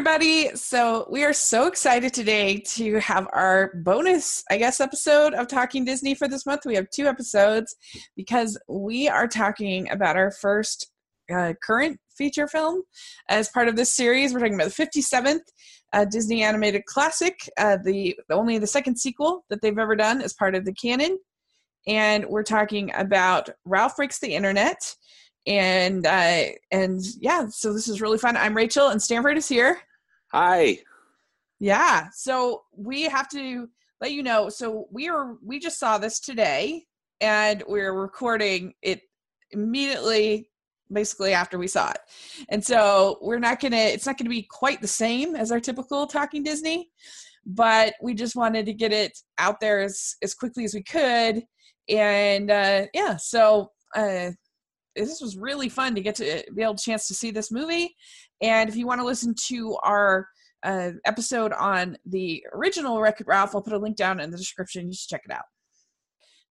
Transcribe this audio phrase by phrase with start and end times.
[0.00, 0.48] everybody.
[0.56, 5.84] So, we are so excited today to have our bonus, I guess, episode of Talking
[5.84, 6.62] Disney for this month.
[6.64, 7.76] We have two episodes
[8.16, 10.90] because we are talking about our first
[11.30, 12.80] uh, current feature film
[13.28, 14.32] as part of this series.
[14.32, 15.40] We're talking about the 57th
[15.92, 20.32] uh, Disney animated classic, uh, the only the second sequel that they've ever done as
[20.32, 21.18] part of the canon.
[21.86, 24.94] And we're talking about Ralph Breaks the Internet
[25.46, 29.80] and uh and yeah so this is really fun i'm rachel and stanford is here
[30.32, 30.78] hi.
[31.58, 33.68] Yeah so we have to
[34.00, 36.84] let you know so we are we just saw this today
[37.20, 39.02] and we're recording it
[39.50, 40.48] immediately
[40.92, 42.00] basically after we saw it.
[42.48, 46.06] And so we're not gonna it's not gonna be quite the same as our typical
[46.06, 46.90] talking disney
[47.46, 51.42] but we just wanted to get it out there as as quickly as we could.
[51.88, 54.30] And uh yeah so uh
[55.04, 57.94] this was really fun to get to be able to chance to see this movie.
[58.40, 60.28] And if you want to listen to our
[60.62, 64.88] uh, episode on the original It Ralph, I'll put a link down in the description.
[64.88, 65.44] You should check it out.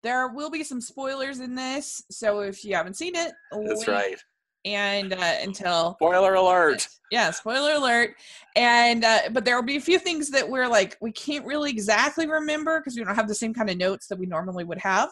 [0.04, 4.17] There will be some spoilers in this, so if you haven't seen it, that's right.
[4.64, 8.16] And uh, until spoiler alert, yeah, spoiler alert.
[8.56, 11.72] And uh, but there will be a few things that we're like we can't really
[11.72, 14.80] exactly remember because we don't have the same kind of notes that we normally would
[14.80, 15.09] have.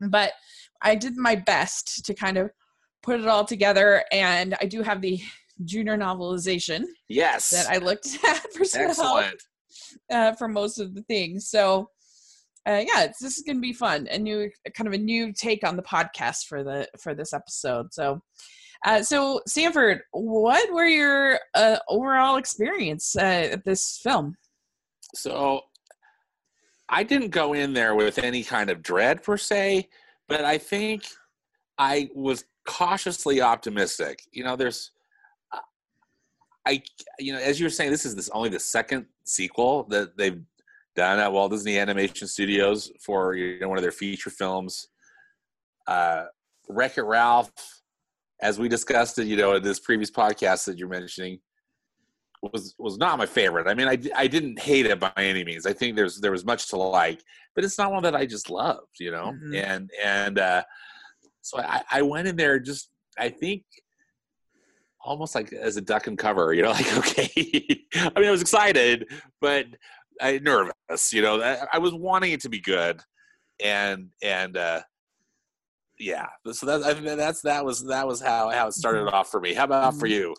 [0.00, 0.32] But
[0.82, 2.50] I did my best to kind of
[3.02, 5.20] put it all together, and I do have the
[5.64, 6.84] junior novelization.
[7.08, 9.26] Yes, that I looked at for some Excellent.
[9.26, 9.40] help
[10.10, 11.48] uh, for most of the things.
[11.48, 11.90] So,
[12.66, 14.06] uh, yeah, this is going to be fun.
[14.10, 17.92] A new kind of a new take on the podcast for the for this episode.
[17.92, 18.20] So.
[18.82, 24.36] Uh, so, Sanford, what were your uh, overall experience uh, at this film?
[25.14, 25.60] So,
[26.88, 29.90] I didn't go in there with any kind of dread per se,
[30.30, 31.02] but I think
[31.76, 34.22] I was cautiously optimistic.
[34.32, 34.92] You know, there's,
[36.66, 36.82] I,
[37.18, 40.40] you know, as you were saying, this is this only the second sequel that they've
[40.94, 44.88] done at Walt Disney Animation Studios for you know one of their feature films.
[45.86, 46.26] Uh,
[46.68, 47.50] Wreck It Ralph,
[48.40, 51.40] as we discussed it, you know, in this previous podcast that you're mentioning,
[52.42, 53.66] was was not my favorite.
[53.66, 55.66] I mean, I I didn't hate it by any means.
[55.66, 57.22] I think there's there was much to like,
[57.54, 59.32] but it's not one that I just loved, you know.
[59.32, 59.54] Mm-hmm.
[59.54, 60.62] And and uh,
[61.42, 63.64] so I I went in there just I think
[65.02, 67.30] almost like as a duck and cover, you know, like okay.
[67.94, 69.06] I mean, I was excited,
[69.40, 69.66] but
[70.20, 71.42] I nervous, you know.
[71.42, 73.00] I, I was wanting it to be good,
[73.62, 74.80] and and uh,
[75.98, 76.26] yeah.
[76.52, 79.14] So that I that's that was that was how how it started mm-hmm.
[79.14, 79.54] off for me.
[79.54, 80.14] How about for mm-hmm.
[80.14, 80.34] you?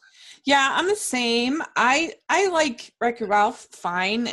[0.45, 1.61] Yeah, I'm the same.
[1.75, 4.27] I I like Wreck-It Ralph fine.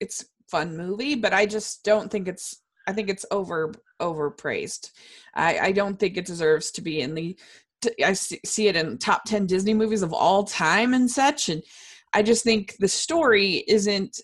[0.00, 4.90] It's fun movie, but I just don't think it's I think it's over overpraised.
[5.34, 7.38] I I don't think it deserves to be in the
[8.04, 11.62] I see it in top 10 Disney movies of all time and such and
[12.14, 14.20] I just think the story isn't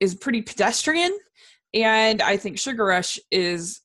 [0.00, 1.16] is pretty pedestrian
[1.74, 3.80] and I think Sugar Rush is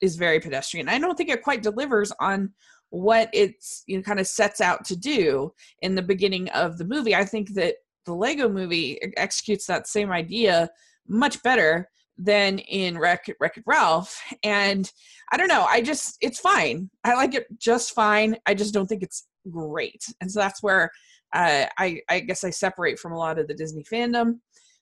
[0.00, 0.88] is very pedestrian.
[0.88, 2.52] I don't think it quite delivers on
[2.90, 5.52] what it's you know kind of sets out to do
[5.82, 7.14] in the beginning of the movie.
[7.14, 10.70] I think that the Lego movie executes that same idea
[11.08, 11.88] much better
[12.18, 13.28] than in Wreck
[13.66, 14.20] Ralph.
[14.42, 14.90] And
[15.32, 16.90] I don't know, I just it's fine.
[17.04, 18.36] I like it just fine.
[18.46, 20.04] I just don't think it's great.
[20.20, 20.90] And so that's where
[21.34, 24.38] uh, I I guess I separate from a lot of the Disney fandom.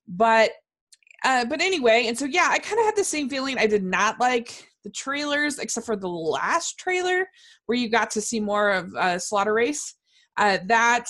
[0.07, 0.51] But
[1.25, 3.59] uh, but anyway, and so yeah, I kind of had the same feeling.
[3.59, 7.27] I did not like the trailers, except for the last trailer
[7.67, 9.95] where you got to see more of uh, Slaughter Race.
[10.37, 11.07] Uh, that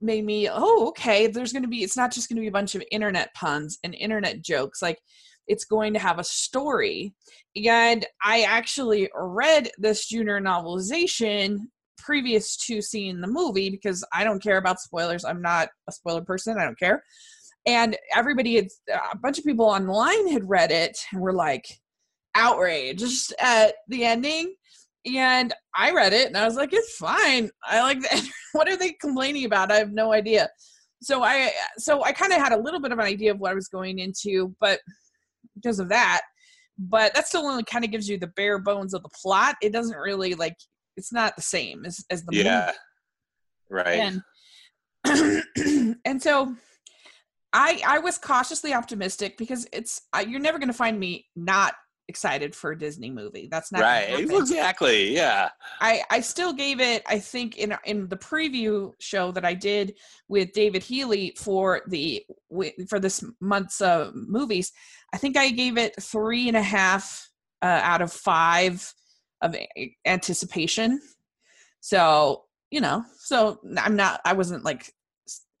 [0.00, 2.52] made me, oh, okay, there's going to be, it's not just going to be a
[2.52, 4.80] bunch of internet puns and internet jokes.
[4.80, 4.98] Like,
[5.46, 7.12] it's going to have a story.
[7.66, 11.58] And I actually read this junior novelization
[11.98, 15.24] previous to seeing the movie because I don't care about spoilers.
[15.24, 16.56] I'm not a spoiler person.
[16.58, 17.02] I don't care.
[17.66, 18.68] And everybody, had,
[19.12, 21.66] a bunch of people online had read it and were like,
[22.34, 24.54] outraged at the ending
[25.06, 27.50] and I read it and I was like, it's fine.
[27.64, 28.22] I like that.
[28.52, 29.72] what are they complaining about?
[29.72, 30.48] I have no idea.
[31.02, 33.52] So I so I kind of had a little bit of an idea of what
[33.52, 34.80] I was going into, but
[35.54, 36.20] because of that,
[36.78, 39.56] but that still only kind of gives you the bare bones of the plot.
[39.62, 40.56] It doesn't really like
[40.96, 42.72] it's not the same as as the yeah,
[43.70, 43.86] movie.
[43.86, 44.20] right.
[45.06, 46.54] And and so
[47.54, 51.74] I I was cautiously optimistic because it's you're never going to find me not
[52.10, 53.48] excited for a Disney movie.
[53.50, 54.20] That's not right.
[54.20, 55.14] Exactly.
[55.14, 55.48] Yeah.
[55.80, 57.02] I I still gave it.
[57.06, 59.94] I think in in the preview show that I did
[60.28, 62.22] with David Healy for the
[62.88, 64.72] for this month's uh, movies,
[65.14, 67.30] I think I gave it three and a half
[67.62, 68.92] uh, out of five
[69.40, 69.56] of
[70.04, 71.00] anticipation.
[71.80, 74.20] So you know, so I'm not.
[74.24, 74.92] I wasn't like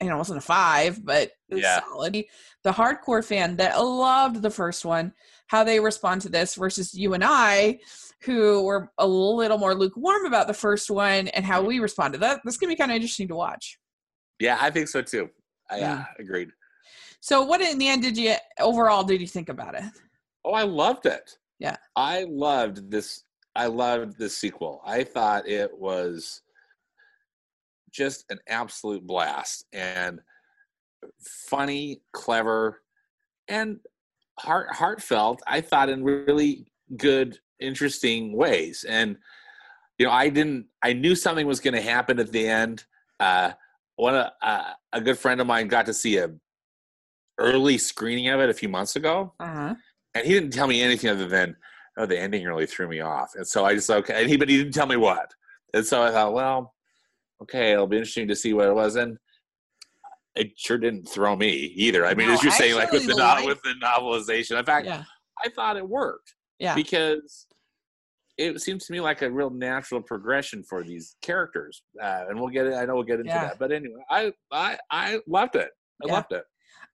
[0.02, 1.80] you know, it wasn't a five, but it was Yeah.
[1.80, 2.24] solid.
[2.64, 5.12] The hardcore fan that loved the first one,
[5.50, 7.80] how they respond to this versus you and I,
[8.22, 12.18] who were a little more lukewarm about the first one and how we responded.
[12.18, 13.76] That that's gonna be kind of interesting to watch.
[14.38, 15.28] Yeah, I think so too.
[15.68, 15.82] I, Yeah.
[15.82, 16.50] yeah, agreed.
[17.18, 19.82] So, what in the end did you overall did you think about it?
[20.44, 21.36] Oh, I loved it.
[21.58, 21.76] Yeah.
[21.96, 23.24] I loved this.
[23.56, 24.80] I loved this sequel.
[24.86, 26.42] I thought it was
[27.90, 30.20] just an absolute blast and
[31.18, 32.82] funny, clever,
[33.48, 33.80] and
[34.40, 35.40] heart heartfelt.
[35.46, 36.66] I thought in really
[36.96, 38.84] good, interesting ways.
[38.88, 39.16] And
[39.98, 40.66] you know, I didn't.
[40.82, 42.84] I knew something was going to happen at the end.
[43.18, 43.52] Uh,
[43.96, 46.30] one uh, a good friend of mine got to see a
[47.38, 49.74] early screening of it a few months ago Uh huh.
[50.14, 51.56] and he didn't tell me anything other than
[51.96, 54.48] oh the ending really threw me off and so i just okay and he but
[54.48, 55.32] he didn't tell me what
[55.72, 56.74] and so i thought well
[57.42, 59.16] okay it'll be interesting to see what it was and
[60.36, 63.06] it sure didn't throw me either i mean No, as you're I saying like with
[63.06, 65.04] the no- with the novelization in fact Yeah.
[65.44, 66.74] i thought it worked Yeah.
[66.74, 67.46] because
[68.38, 72.48] it seems to me like a real natural progression for these characters uh, and we'll
[72.48, 73.44] get it i know we'll get into Yeah.
[73.48, 75.70] that but anyway i i i loved it
[76.02, 76.12] i Yeah.
[76.14, 76.44] loved it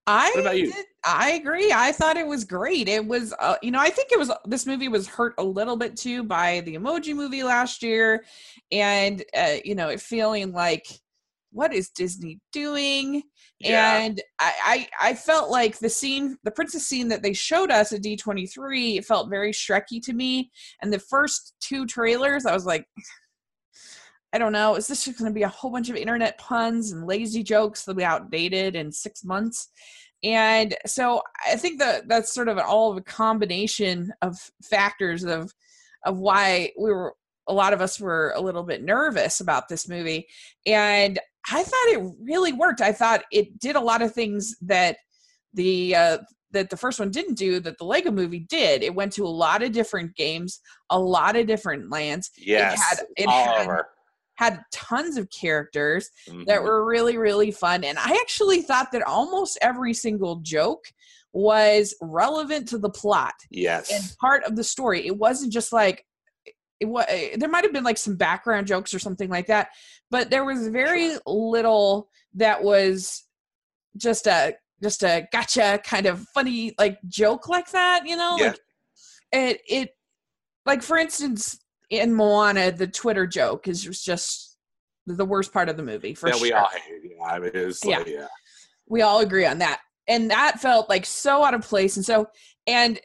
[0.09, 0.73] I What about you?
[0.73, 1.73] did- I agree.
[1.73, 2.89] I thought it was great.
[2.89, 5.77] It was, uh, you know, I think it was this movie was hurt a little
[5.77, 8.25] bit too by the Emoji Movie last year,
[8.71, 10.87] and uh, you know, it feeling like
[11.57, 13.23] what is Disney doing?
[13.61, 17.71] yeah And I, I I felt like the scene, the princess scene that they showed
[17.71, 20.51] us at D twenty three, it felt very Shreky to me.
[20.83, 22.87] And the first two trailers, I was like.
[24.33, 24.75] I don't know.
[24.75, 27.85] Is this just going to be a whole bunch of internet puns and lazy jokes
[27.85, 29.71] that'll be outdated in six months?
[30.23, 35.55] And so I think that that's sort of all of a combination of factors of
[36.05, 37.15] of why we were
[37.49, 40.27] a lot of us were a little bit nervous about this movie.
[40.67, 41.19] And
[41.51, 42.81] I thought it really worked.
[42.81, 44.97] I thought it did a lot of things that
[45.55, 46.19] the uh,
[46.53, 48.83] that the first one didn't do that the Lego movie did.
[48.83, 50.61] It went to a lot of different games,
[50.91, 53.89] a lot of different lands, yes had- it all had- over
[54.37, 56.63] had that of characters that Mhm.
[56.63, 60.85] were really really fun and i actually thought that almost every single joke
[61.33, 66.05] was relevant to the plot yes and part of the story it wasn't just like
[66.81, 67.05] it was
[67.37, 69.69] there might have been like some background jokes or something like that
[70.11, 73.25] but there was very little that was
[73.97, 78.47] just a just a gotcha kind of funny like joke like that you know Yeah.
[78.49, 78.61] like
[79.33, 79.91] it it
[80.67, 81.59] like for instance
[81.91, 84.59] in moana the twitter joke is was just
[85.07, 87.13] the worst part of the movie for we sure all hate.
[87.17, 88.27] Yeah, I mean, it was like, yeah.
[88.89, 92.27] we all agree on that and that felt like so out of place and so
[92.67, 92.99] and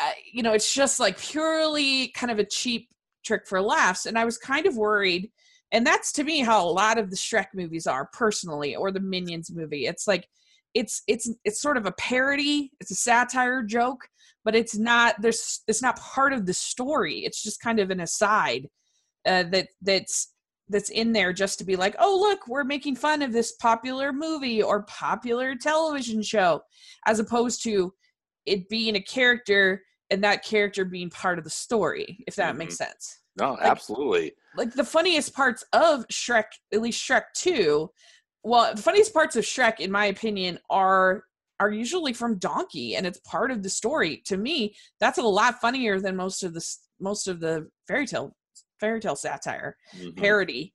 [0.00, 2.88] uh, you know it's just like purely kind of a cheap
[3.26, 5.30] trick for laughs and i was kind of worried
[5.72, 9.00] and that's to me how a lot of the shrek movies are personally or the
[9.00, 9.86] minions movie.
[9.86, 10.28] It's like
[10.74, 14.08] it's it's it's sort of a parody it's a satire joke
[14.44, 17.24] but it's not there's it's not part of the story.
[17.24, 18.68] It's just kind of an aside
[19.26, 20.32] uh, that that's
[20.68, 24.12] that's in there just to be like, oh look, we're making fun of this popular
[24.12, 26.60] movie or popular television show,
[27.06, 27.92] as opposed to
[28.46, 32.76] it being a character and that character being part of the story, if that makes
[32.76, 33.20] sense.
[33.38, 34.32] No, absolutely.
[34.56, 37.90] Like the funniest parts of Shrek, at least Shrek 2,
[38.42, 41.24] well, the funniest parts of Shrek, in my opinion, are
[41.58, 44.18] are usually from Donkey, and it's part of the story.
[44.26, 46.62] To me, that's a lot funnier than most of the
[47.00, 48.36] most of the fairy tale
[48.78, 50.16] fairy tale satire Mhm.
[50.18, 50.74] parody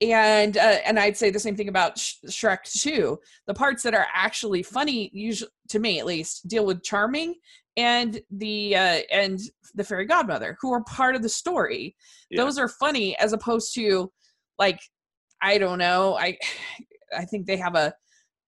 [0.00, 3.94] and uh, and i'd say the same thing about Sh- shrek 2 the parts that
[3.94, 7.34] are actually funny usually to me at least deal with charming
[7.76, 9.38] and the uh, and
[9.74, 11.94] the fairy godmother who are part of the story
[12.30, 12.42] Yeah.
[12.42, 14.10] those are funny as opposed to
[14.58, 14.80] like
[15.42, 16.36] i don't know i
[17.16, 17.94] i think they have a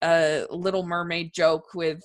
[0.03, 2.03] a little mermaid joke with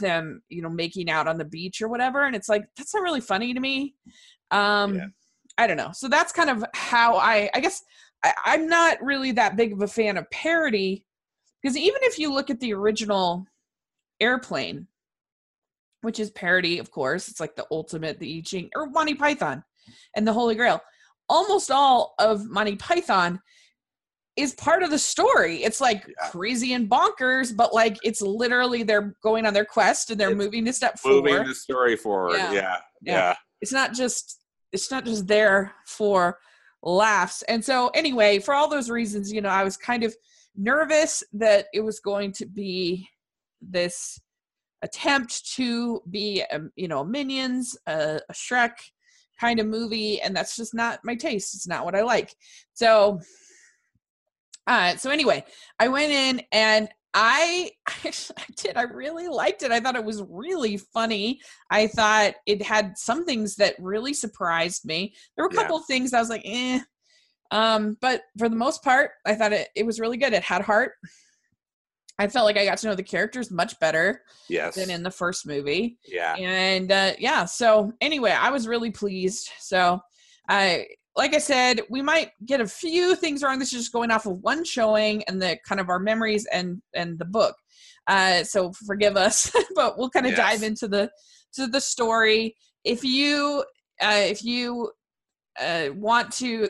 [0.00, 3.02] them you know making out on the beach or whatever and it's like that's not
[3.02, 3.94] really funny to me
[4.50, 5.06] um Yeah.
[5.56, 7.82] i don't know so that's kind of how i i guess
[8.24, 11.04] I, i'm not really that big of a fan of parody
[11.62, 13.46] because even if you look at the original
[14.20, 14.86] airplane
[16.02, 19.62] which is parody of course it's like the ultimate the I Ching or monty python
[20.16, 20.80] and the holy grail
[21.28, 23.40] almost all of monty python
[24.36, 26.28] is part of the story it's like Yeah.
[26.30, 30.38] crazy and bonkers but like it's literally they're going on their quest and they're It's
[30.38, 32.36] moving a step Moving forward Moving the story forward.
[32.36, 32.52] Yeah.
[32.52, 32.60] Yeah.
[33.02, 33.12] Yeah.
[33.14, 33.34] Yeah.
[33.60, 34.40] it's not just
[34.72, 36.38] it's not just there for
[36.82, 40.14] laughs and so anyway for all those reasons you know i was kind of
[40.56, 43.08] nervous that it was going to be
[43.60, 44.20] this
[44.82, 48.72] attempt to be um, you know minions a, a shrek
[49.40, 52.34] kind of movie and that's just not my taste it's not what i like
[52.74, 53.20] so
[54.66, 55.44] uh so anyway
[55.78, 58.12] i went in and I, I
[58.56, 58.76] did.
[58.76, 59.72] I really liked it.
[59.72, 61.40] I thought it was really funny.
[61.70, 65.14] I thought it had some things that really surprised me.
[65.34, 65.80] There were a couple Yeah.
[65.80, 66.80] of things I was like, eh.
[67.50, 70.34] Um, but for the most part, I thought it, it was really good.
[70.34, 70.92] It had heart.
[72.18, 74.74] I felt like I got to know the characters much better Yes.
[74.74, 76.34] than in the first movie yeah.
[76.36, 80.00] and uh, yeah so anyway i was really pleased so
[80.48, 84.10] i like i said we might get a few things wrong this is just going
[84.10, 87.54] off of one showing and the kind of our memories and and the book
[88.06, 90.38] uh, so forgive us but we'll kind of Yes.
[90.38, 91.10] dive into the
[91.52, 93.62] to the story if you
[94.00, 94.90] uh, if you
[95.60, 96.68] uh, want to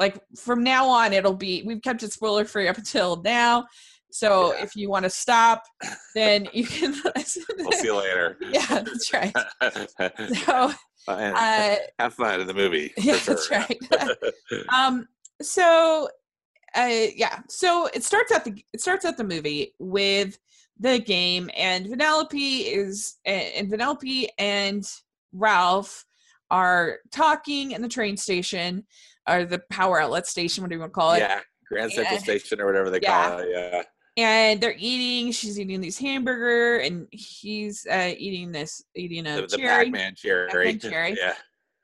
[0.00, 3.66] like from now on it'll be we've kept it spoiler free up until now
[4.12, 4.64] so Yeah.
[4.64, 5.64] if you want to stop
[6.14, 6.94] then you can
[7.58, 8.36] We'll see you later.
[8.50, 9.34] yeah that's right
[10.44, 10.72] so
[11.08, 12.92] uh, have fun in the movie.
[12.98, 13.34] yeah sure.
[13.34, 13.78] that's right
[14.74, 15.06] um
[15.42, 16.08] so
[16.76, 20.38] uh yeah so it starts at the it starts at the movie with
[20.78, 24.84] the game and Vanellope is and Vanellope and
[25.32, 26.04] Ralph
[26.50, 28.84] are talking in the train station
[29.28, 31.40] or the power outlet station what do you want to call it yeah.
[31.68, 32.22] Grand Central Yeah.
[32.22, 33.28] Station or whatever they Yeah.
[33.30, 33.48] call it.
[33.52, 33.82] Yeah.
[34.20, 39.46] And they're eating she's eating these hamburger and he's uh eating this eating a The,
[39.46, 40.48] the cherry Pac-Man cherry.
[40.50, 41.16] Pac-Man cherry.
[41.18, 41.34] Yeah.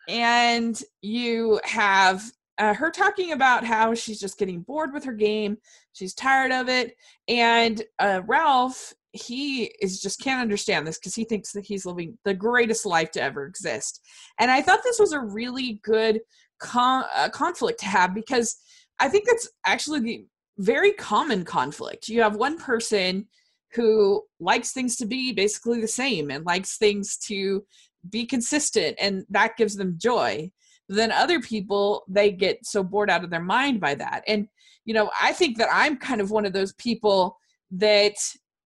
[0.08, 2.22] and you have
[2.58, 5.56] uh, her talking about how she's just getting bored with her game
[5.92, 6.94] she's tired of it
[7.28, 12.16] and uh, ralph he is just can't understand this because he thinks that he's living
[12.24, 14.00] the greatest life to ever exist
[14.40, 16.20] and i thought this was a really good
[16.60, 18.56] con- uh, conflict to have because
[19.00, 20.24] i think that's actually the
[20.58, 22.08] very common conflict.
[22.08, 23.26] You have one person
[23.74, 27.64] who likes things to be basically the same and likes things to
[28.08, 30.50] be consistent and that gives them joy.
[30.88, 34.22] Then other people they get so bored out of their mind by that.
[34.26, 34.48] And
[34.86, 37.36] you know i think that i'm kind of one of those people
[37.72, 38.14] that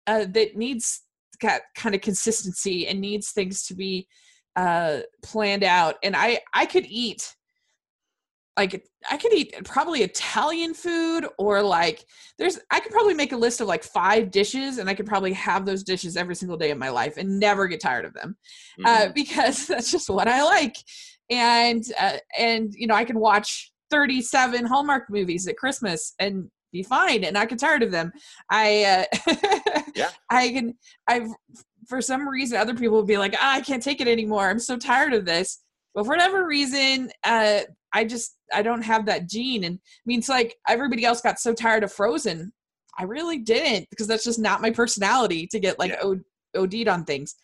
[0.08, 1.02] uh, that needs
[1.40, 4.08] kind of consistency and needs things to be
[4.56, 5.96] uh planned out.
[6.02, 7.36] And i i could eat
[8.58, 12.06] like i could eat probably italian food or like
[12.38, 15.34] there's i could probably make a list of like five dishes and i could probably
[15.34, 18.36] have those dishes every single day of my life and never get tired of them
[18.86, 19.14] uh, Mhm.
[19.14, 20.76] because that's just what I like.
[21.30, 26.84] And uh, and you know I can watch 37 Hallmark movies at Christmas and be
[26.84, 28.12] fine and not get tired of them.
[28.50, 29.34] I uh,
[29.96, 30.10] Yeah.
[30.30, 30.76] I can
[31.08, 31.30] I've
[31.88, 34.48] for some reason other people would be like ah, I can't take it anymore.
[34.50, 35.62] I'm so tired of this.
[35.96, 37.62] But for whatever reason, uh,
[37.96, 39.64] I just I don't have that gene.
[39.64, 42.54] And I mean, it's like everybody else got so tired of Frozen.
[42.98, 46.14] I really didn't because that's just not my personality to get like Yeah.
[46.56, 47.36] OD'd on things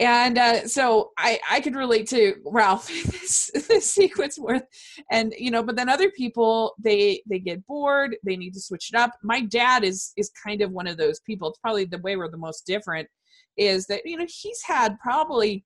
[0.00, 4.64] and uh, so I I could relate to Ralph this this sequence worth
[5.10, 8.90] and you know but then other people they they get bored they need to switch
[8.92, 11.98] it up my dad is is kind of one of those people it's probably the
[11.98, 13.06] way we're the most different
[13.56, 15.64] is that you know he's had probably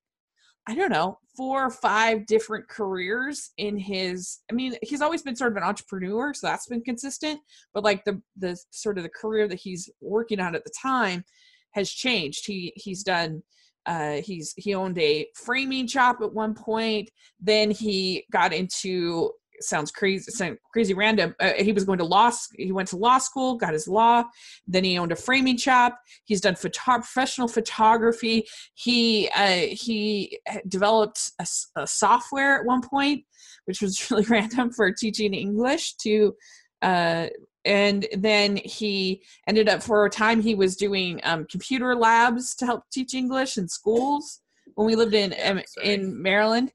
[0.66, 5.36] I don't know four or five different careers in his I mean he's always been
[5.36, 7.40] sort of an entrepreneur so that's been consistent
[7.72, 11.24] but like the the sort of the career that he's working on at the time
[11.72, 13.42] has changed he he's done
[13.86, 17.10] uh, he's he owned a framing shop at one point.
[17.40, 19.30] Then he got into
[19.60, 21.34] sounds crazy, sound crazy random.
[21.40, 22.30] Uh, he was going to law.
[22.56, 24.24] He went to law school, got his law.
[24.66, 25.98] Then he owned a framing shop.
[26.24, 28.46] He's done photo- professional photography.
[28.74, 33.24] He uh, he developed a software at one point,
[33.64, 36.34] which was really random for teaching English to.
[36.82, 37.28] Uh,
[37.64, 42.66] and then he ended up for a time he was doing um, computer labs to
[42.66, 44.40] help teach english in schools
[44.74, 46.72] when we lived in um, in maryland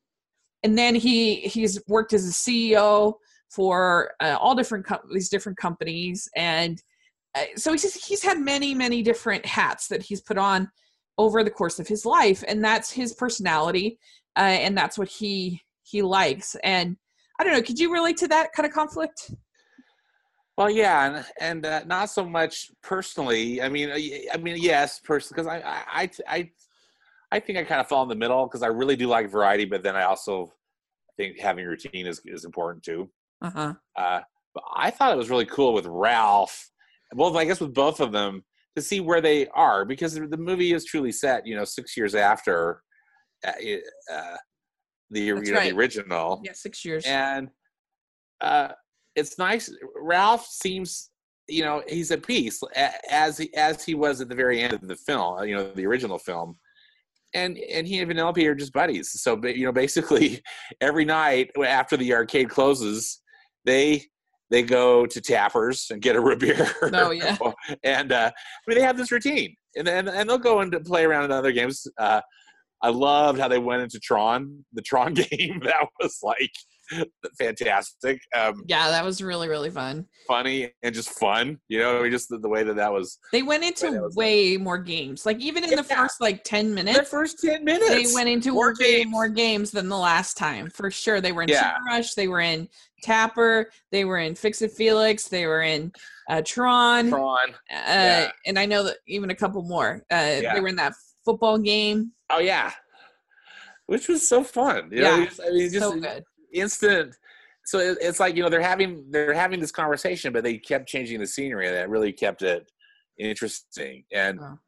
[0.64, 3.14] and then he he's worked as a ceo
[3.50, 6.30] for uh, all different com- these different companies.
[6.36, 6.82] And
[7.36, 10.70] uh, so he's he's had many many different hats that he's put on
[11.18, 12.44] over the course of his life.
[12.48, 13.98] And that's his personality
[14.38, 16.56] uh, and that's what he he likes.
[16.64, 16.98] And
[17.40, 19.32] i don't know could you relate to that kind of conflict?
[20.58, 23.62] Well, yeah, and and uh, not so much personally.
[23.62, 26.52] I mean, I mean, yes, personally, because I, I, I,
[27.32, 29.66] I, think I kind of fall in the middle because I really do like variety,
[29.66, 30.52] but then I also
[31.18, 33.10] think having routine is is important too.
[33.42, 34.22] uh-huh Uh,
[34.54, 36.70] but I thought it was really cool with Ralph,
[37.14, 38.44] both I guess with both of them
[38.76, 42.16] to see where they are because the movie is truly set, you know, six years
[42.16, 42.82] after
[43.46, 43.52] uh,
[44.12, 44.36] uh,
[45.12, 45.72] the you know right.
[45.72, 47.50] the original, yeah six years and
[48.42, 48.70] uh,
[49.16, 49.74] it's nice.
[50.02, 51.10] Ralph seems,
[51.48, 52.62] you know, he's at peace
[53.10, 55.86] as he as he was at the very end of the film, you know, the
[55.86, 56.58] original film.
[57.34, 59.12] And and he and Vanellope are just buddies.
[59.22, 60.42] So you know, basically,
[60.82, 63.22] every night after the arcade closes,
[63.66, 64.04] they
[64.50, 66.68] they go to Tappers and get a root beer.
[66.94, 67.38] Oh, yeah.
[67.84, 71.06] and uh, I mean, they have this routine, and then and they'll go and play
[71.06, 71.86] around in other games.
[71.98, 72.22] Uh,
[72.82, 75.60] I loved how they went into Tron, the Tron game.
[75.64, 76.52] That was like
[77.40, 78.22] fantastic.
[78.36, 80.06] Um, yeah, that was really really fun.
[80.28, 81.60] Funny and just fun.
[81.68, 83.18] You know, just the, the way that that was.
[83.32, 85.26] They went into way more games.
[85.26, 85.78] Like even in Yeah.
[85.78, 89.12] the first like ten minutes, The first ten minutes, they went into more way games.
[89.12, 91.22] more games than the last time for sure.
[91.22, 91.74] They were in Yeah.
[91.76, 92.68] Super Rush, they were in
[93.04, 95.92] Tapper, they were in Fix It Felix, they were in
[96.30, 97.38] uh, Tron, Tron.
[97.50, 98.32] uh, yeah.
[98.46, 100.04] and I know that even a couple more.
[100.12, 100.42] Uh.
[100.42, 100.94] They were in that
[101.26, 102.12] football game.
[102.30, 102.72] Oh yeah,
[103.88, 104.90] which was so fun.
[104.92, 106.24] You know, Yeah, just- I mean, just so good.
[106.54, 107.16] Instant.
[107.66, 110.88] So it, it's like you know they're having they're having this conversation, but they kept
[110.88, 112.72] changing the scenery, and that really kept it
[113.20, 114.04] interesting.
[114.12, 114.60] And Wow.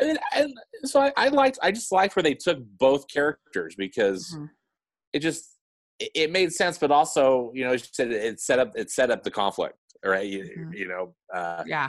[0.00, 0.54] and, and
[0.84, 4.50] so I, I liked I just liked where they took both characters because Mhm.
[5.12, 5.56] it just
[5.98, 9.10] it, it made sense, but also you know it said it set up it set
[9.10, 10.26] up the conflict, right?
[10.26, 10.74] You, Mhm.
[10.76, 11.14] you know.
[11.32, 11.88] Uh, Yeah.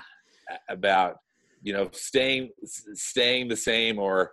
[0.67, 1.17] about
[1.61, 4.31] you know staying staying the same or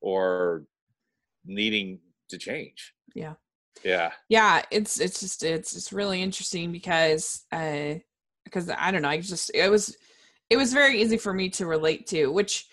[0.00, 0.64] or
[1.44, 2.00] needing
[2.30, 3.34] to change Yeah.
[3.84, 7.94] Yeah yeah it's it's just it's it's really interesting because uh
[8.44, 9.96] because i don't know i just it was
[10.48, 12.66] it was very easy for me to relate to which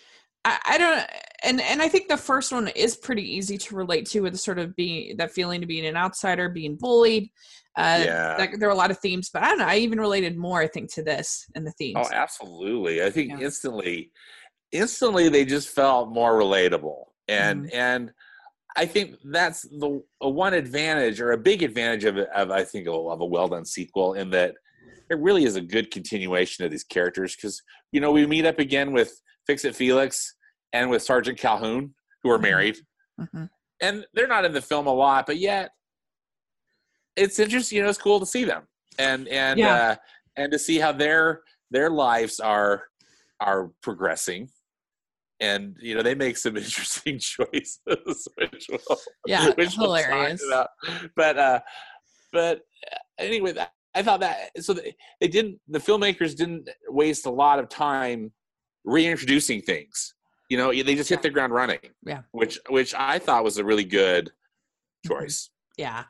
[0.46, 1.06] i i don't
[1.44, 4.40] and and i think the first one is pretty easy to relate to with the
[4.40, 7.30] sort of being that feeling to being an outsider being bullied
[7.78, 8.36] uh Yeah.
[8.38, 10.60] that, there were a lot of themes but i don't know i even related more
[10.62, 13.46] i think to this and the themes oh absolutely i think Yeah.
[13.46, 14.12] instantly
[14.72, 18.12] instantly they just felt more relatable and and
[18.77, 22.88] i think that's the a one advantage or a big advantage of, of i think
[22.88, 24.53] of, of a well done sequel in that
[25.10, 28.60] it really is a good continuation of these characters because you know we meet up
[28.60, 29.12] again with
[29.46, 30.36] fix it felix
[30.74, 31.93] and with sergeant calhoun
[32.24, 32.41] who are Mhm.
[32.43, 32.77] married
[33.19, 33.50] Mhm.
[33.81, 35.72] and they're not in the film a lot, but yet
[37.15, 37.77] it's interesting.
[37.77, 38.67] You know, it's cool to see them
[39.00, 39.74] and and Yeah.
[39.75, 39.96] uh,
[40.36, 42.84] and to see how their their lives are
[43.39, 44.49] are progressing.
[45.39, 47.80] And you know they make some interesting choices,
[48.38, 48.97] which will,
[49.28, 50.69] yeah which we'll talk hilarious about.
[51.15, 51.60] But uh,
[52.34, 55.60] but uh, anyway, that, I thought that so they, they didn't.
[55.67, 58.32] The filmmakers didn't waste a lot of time
[58.84, 60.13] reintroducing things.
[60.50, 61.23] You know, they just hit Yeah.
[61.23, 61.80] the ground running.
[62.06, 62.21] Yeah.
[62.32, 64.32] which which I thought was a really good
[65.06, 65.10] Mhm.
[65.19, 65.50] choice.
[65.78, 66.06] Yeah,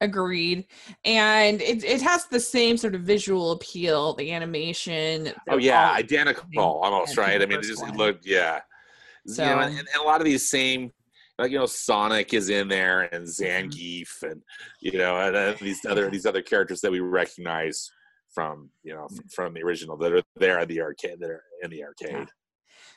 [0.00, 0.66] agreed.
[1.04, 5.32] And it it has the same sort of visual appeal, the animation.
[5.48, 7.40] Oh yeah, identical almost right.
[7.40, 8.60] I mean, it just it looked yeah.
[9.26, 10.92] So- you know, and, and a lot of these same
[11.38, 13.68] like you know Sonic is in there and Mm-hmm.
[13.70, 14.40] Zangief and
[14.80, 17.90] you know and uh, these other these other characters that we recognize
[18.32, 19.18] from you know Mm.
[19.18, 22.28] f- from the original that are there at the arcade that are in the arcade.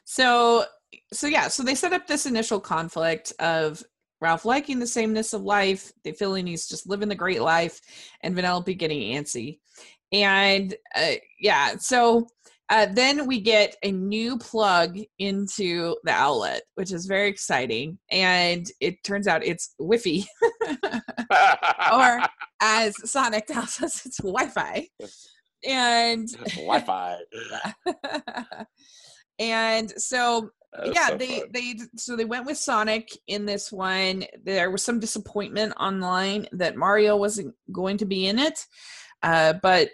[0.06, 0.66] So
[1.14, 3.84] so yeah, so they set up this initial conflict of
[4.22, 7.80] Ralph liking the sameness of life, the feeling he's just living the great life,
[8.22, 9.60] and Vanellope getting antsy.
[10.12, 12.28] And uh, yeah, so
[12.70, 17.98] uh, then we get a new plug into the outlet, which is very exciting.
[18.12, 20.24] And it turns out it's Wi-Fi,
[21.94, 22.22] or
[22.62, 24.88] as Sonic tells us, it's Wi-Fi.
[25.68, 27.18] And Wi-Fi.
[29.40, 30.50] and so
[30.86, 31.50] yeah so they fun.
[31.52, 36.76] they so they went with sonic in this one there was some disappointment online that
[36.76, 38.66] mario wasn't going to be in it
[39.24, 39.90] uh but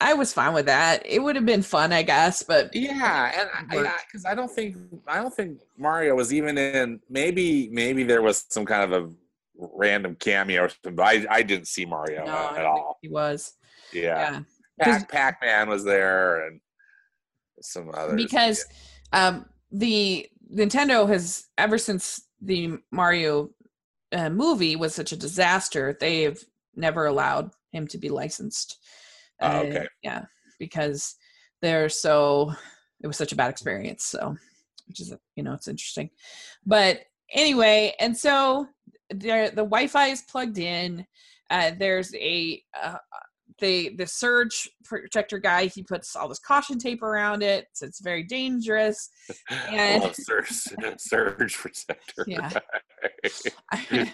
[0.00, 3.48] i was fine with that it would have been fun i guess but Yeah, and
[3.70, 4.06] I Worked.
[4.06, 4.76] because I, don't think
[5.08, 7.00] I don't think Mario was even in.
[7.10, 9.10] Maybe maybe there was some kind of a
[9.56, 12.74] random cameo, or something, but I I didn't see Mario no, I at, don't at
[12.74, 12.98] think all.
[13.02, 13.52] he was
[13.92, 14.40] Yeah,
[14.78, 16.60] yeah, Pac Man was there and
[17.60, 18.16] some others.
[18.16, 18.64] because
[19.12, 23.50] um the nintendo has ever since the mario
[24.12, 26.42] uh, movie was such a disaster they've
[26.74, 28.78] never allowed him to be licensed.
[29.40, 29.86] Oh, Uh, okay.
[30.02, 30.24] yeah
[30.58, 31.14] because
[31.62, 32.52] they're so
[33.02, 34.36] it was such a bad experience so
[34.88, 36.10] which is you know it's interesting.
[36.66, 37.02] But
[37.32, 38.66] anyway and so
[39.10, 41.06] there the wi-fi is plugged in.
[41.48, 42.62] Uh, there's a
[43.50, 47.86] uh, the the surge protector guy he puts all this caution tape around it so
[47.86, 49.10] it's very dangerous
[49.70, 50.48] and- I love Surge,
[50.98, 52.24] Surge Protector.
[52.26, 52.50] Yeah.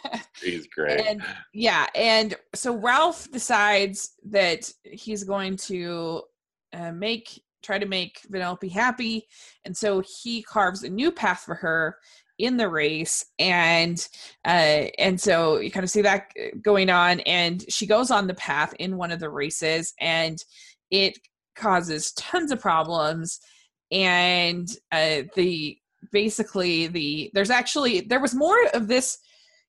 [0.42, 1.00] he's great.
[1.00, 1.22] and
[1.52, 6.22] yeah and so ralph decides that he's going to
[6.72, 9.26] uh, make try to make vanellope happy
[9.64, 11.96] and so he carves a new path for her
[12.38, 14.08] in the race and
[14.44, 16.28] uh and so you kind of see that
[16.60, 20.44] going on and she goes on the path in one of the races and
[20.90, 21.18] it
[21.56, 23.40] causes tons of problems
[23.90, 25.76] and uh the
[26.12, 29.18] basically the there's actually there was more of this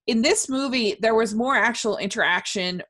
[0.06, 2.82] in this movie there was more actual interaction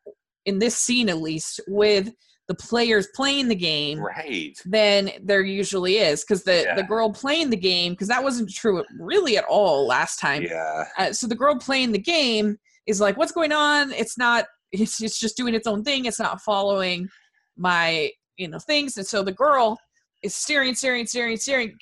[0.46, 2.12] in this scene at least with
[2.48, 4.58] the players playing the game Right.
[4.66, 6.76] than there usually is because the Yeah.
[6.76, 10.86] the girl playing the game because that wasn't true really at all last time Yeah.
[10.98, 15.02] uh, so the girl playing the game is like what's going on it's not it's,
[15.02, 17.10] it's just doing its own thing it's not following
[17.58, 19.78] my you know things and so the girl
[20.24, 21.74] is steering steering steering steering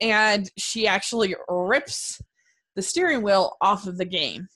[0.00, 2.20] and she actually rips
[2.76, 4.46] the steering wheel off of the game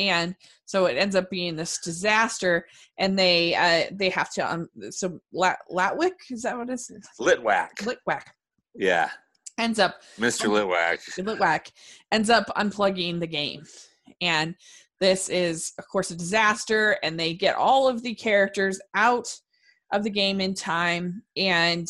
[0.00, 0.34] and
[0.64, 2.66] so it ends up being this disaster
[2.98, 6.90] and they uh they have to um so Lat- latwick is that what it is
[7.20, 7.68] Litwack.
[7.80, 8.22] litwack
[8.74, 9.10] Yeah.
[9.58, 10.46] ends up Mr.
[10.46, 10.98] Um, Litwack.
[11.18, 11.70] Litwack
[12.10, 13.64] ends up unplugging the game.
[14.22, 14.54] And
[15.00, 16.96] this is, of course, a disaster.
[17.02, 19.34] And they get all of the characters out
[19.92, 21.22] of the game in time.
[21.36, 21.88] And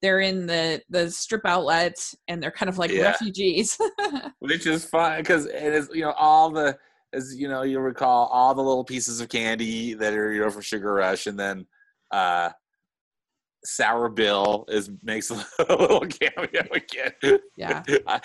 [0.00, 3.02] they're in the, the strip outlets and they're kind of like Yeah.
[3.10, 3.78] refugees.
[4.40, 6.76] Which is fun because it is, you know, all the,
[7.14, 10.50] as you know, you'll recall all the little pieces of candy that are, you know,
[10.50, 11.26] for Sugar Rush.
[11.26, 11.66] And then,
[12.10, 12.50] uh,
[13.64, 15.36] Sour Bill is makes a
[15.76, 17.38] little cameo again.
[17.56, 17.84] yeah.
[18.08, 18.20] I,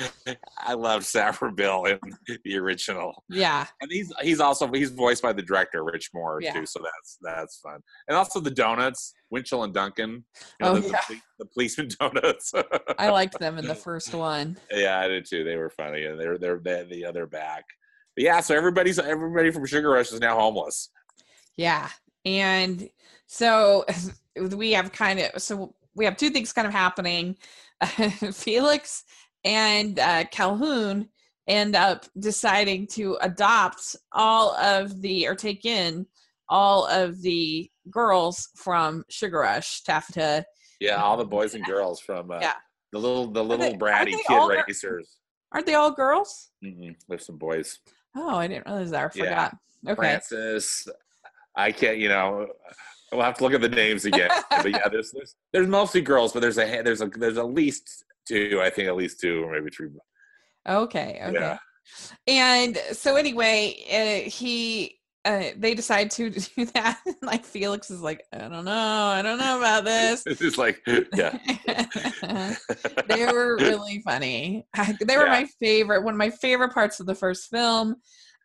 [0.58, 2.00] I love Sour Bill in
[2.44, 3.24] the original.
[3.30, 3.68] Yeah.
[3.80, 6.54] and he's he's also he's voiced by the director Rich Moore Yeah.
[6.54, 7.82] too, so that's that's fun.
[8.08, 10.26] And also the donuts, Wynnchel and Duncan.
[10.60, 11.02] you know, Oh, the, yeah.
[11.08, 12.52] the, the policeman donuts.
[12.98, 14.58] I liked them in the first one.
[14.72, 15.44] yeah, I did too.
[15.44, 17.64] They were funny, and they're they're they, the other back.
[18.18, 20.90] But yeah, so everybody's everybody from Sugar Rush is now homeless.
[21.56, 21.88] Yeah.
[22.26, 22.90] And
[23.28, 23.86] so
[24.56, 27.38] we have kind of so we have two things kind of happening.
[28.34, 29.04] Felix
[29.46, 31.10] and uh, Calhoun
[31.48, 36.08] end up deciding to adopt all of the or take in
[36.50, 40.44] all of the girls from Sugar Rush, Taffyta.
[40.80, 42.54] Yeah, all the boys and girls from uh, Yeah.
[42.92, 45.18] the little the little they- bratty kid all racers.
[45.52, 46.50] Aren't they all girls?
[46.66, 47.78] Mm-mm, there's some boys.
[48.18, 49.00] Oh, I didn't realize that.
[49.16, 49.24] I Yeah.
[49.24, 49.58] forgot.
[49.88, 49.96] Okay.
[49.96, 50.88] Francis.
[51.56, 52.48] I can't, you know.
[53.12, 54.30] We'll have to look at the names again.
[54.50, 58.04] but yeah, there's, there's there's mostly girls, but there's a there's a there's at least
[58.28, 58.60] two.
[58.62, 59.90] I think at least two or maybe three.
[60.68, 61.22] Okay.
[61.24, 61.34] Okay.
[61.40, 61.58] Yeah.
[62.28, 64.97] And so anyway, uh, he
[65.28, 67.00] uh, they decide to do that.
[67.22, 68.72] like Felix is like, I don't know,
[69.18, 70.24] I don't know about this.
[70.28, 70.80] It's just like
[71.14, 71.38] yeah.
[73.08, 74.66] they were really funny.
[75.06, 75.42] They were Yeah.
[75.42, 76.04] my favorite.
[76.04, 77.96] One of my favorite parts of the first film.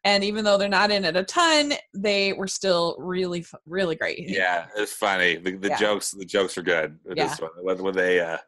[0.04, 4.28] And even though they're not in it a ton, they were still really, really great.
[4.28, 5.36] yeah, it's funny.
[5.36, 5.76] The, the Yeah.
[5.78, 6.98] jokes the jokes are good.
[7.04, 7.28] with Yeah.
[7.28, 8.38] This one when, when they uh,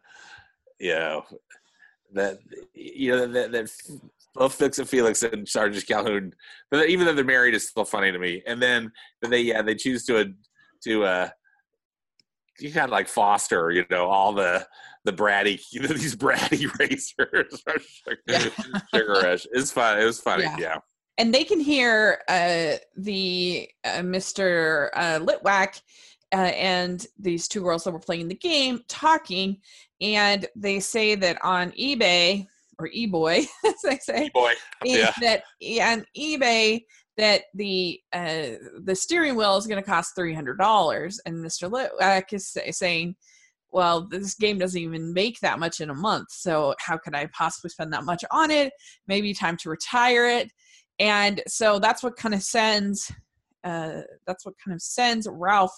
[0.81, 1.25] you know
[2.13, 2.39] that
[2.75, 3.69] you know that that
[4.35, 6.33] both Fix and Felix and Sergeant Calhoun,
[6.71, 8.43] but even though they're married, it's still funny to me.
[8.47, 8.91] And then
[9.23, 10.33] they yeah they choose to
[10.85, 11.29] to uh
[12.61, 14.67] you kind of like foster you know all the
[15.05, 17.63] the bratty these bratty racers
[18.27, 18.49] Yeah.
[18.95, 19.47] Sugar Rush.
[19.53, 20.01] It's fun.
[20.01, 20.45] It was funny.
[20.45, 20.57] Yeah.
[20.59, 20.77] Yeah.
[21.19, 24.91] and they can hear uh, the uh, Mr.
[24.95, 25.81] Uh, Litwack
[26.33, 29.59] uh, and these two girls that were playing the game talking,
[30.01, 32.47] and they say that on eBay
[32.85, 34.53] or eBoy, as they say, Boy.
[34.85, 35.13] is Yeah.
[35.21, 35.43] that
[35.83, 36.83] on eBay
[37.17, 41.71] that the uh, the steering wheel is going to cost three hundred dollars, and Mr.
[41.71, 43.17] Litwack is say, saying.
[43.71, 47.27] Well, this game doesn't even make that much in a month, so how could I
[47.37, 48.73] possibly spend that much on it?
[49.09, 50.49] Maybe time to retire it
[50.99, 53.11] and so that's what kind of sends
[53.65, 55.73] uh, that's what kind of sends Ralph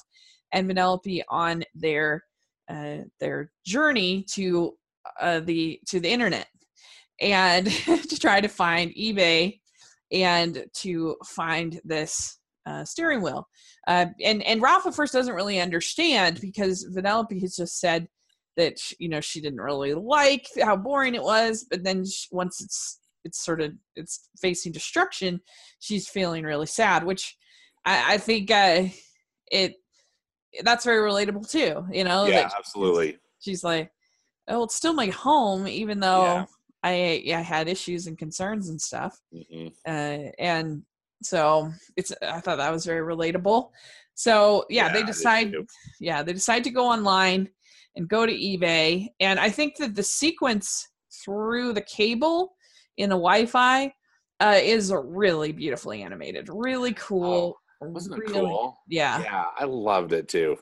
[0.53, 2.23] and Vanellope on their
[2.69, 4.73] uh, their journey to
[5.21, 6.49] uh, the to the internet
[7.20, 7.66] and
[8.09, 9.61] to try to find eBay
[10.12, 13.48] and to find this uh, steering wheel.
[13.87, 18.09] Uh, and and Ralph at first doesn't really understand because Vanellope has just said
[18.57, 22.61] that you know she didn't really like how boring it was, but then sh once
[22.61, 25.40] it's it's sort of it's facing destruction,
[25.81, 27.37] she's feeling really sad, which
[27.85, 28.85] I, I think uh,
[29.50, 29.74] it
[30.62, 31.87] that's very relatable too.
[31.92, 33.18] You know, Yeah, absolutely.
[33.40, 33.90] she's like,
[34.48, 36.46] oh, it's still my home, even though Yeah.
[36.90, 39.72] I I had issues and concerns and stuff Mhm.
[39.87, 40.83] uh, and
[41.22, 43.70] so it's i thought that was very relatable
[44.14, 45.66] so yeah, Yeah, they decide too.
[46.01, 47.49] yeah they decide to go online
[47.96, 50.68] and go to ebay and i think that the sequence
[51.25, 52.38] through the cable
[52.99, 53.92] in the wi-fi
[54.40, 58.77] uh, is really beautifully animated really cool Oh, Wasn't it really, cool?
[58.88, 60.57] yeah yeah i loved it too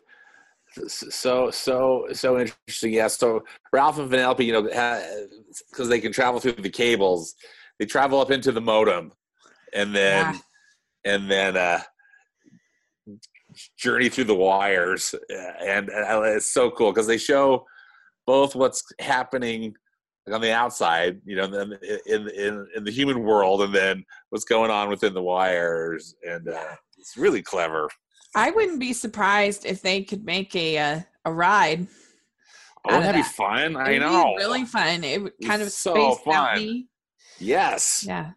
[0.87, 3.07] so so so interesting yeah.
[3.09, 4.63] So ralph and vanellope you know
[5.71, 7.35] because they can travel through the cables
[7.79, 9.13] they travel up into the modem
[9.73, 11.13] and then Yeah.
[11.13, 11.81] and then uh
[13.79, 17.65] journey through the wires and, and it's so cool because they show
[18.27, 19.75] both what's happening
[20.33, 24.45] on the outside you know in, in in in the human world and then what's
[24.45, 27.89] going on within the wires and uh, it's really clever
[28.35, 31.87] I wouldn't be surprised if they could make a uh, a ride.
[32.87, 33.77] Oh, that'd be fun.
[33.77, 34.35] I It'd be know.
[34.37, 35.05] really fun.
[35.05, 36.35] It would kind of So space fun.
[36.35, 36.83] mountain-y.
[37.39, 38.05] Yes.
[38.07, 38.33] Yeah,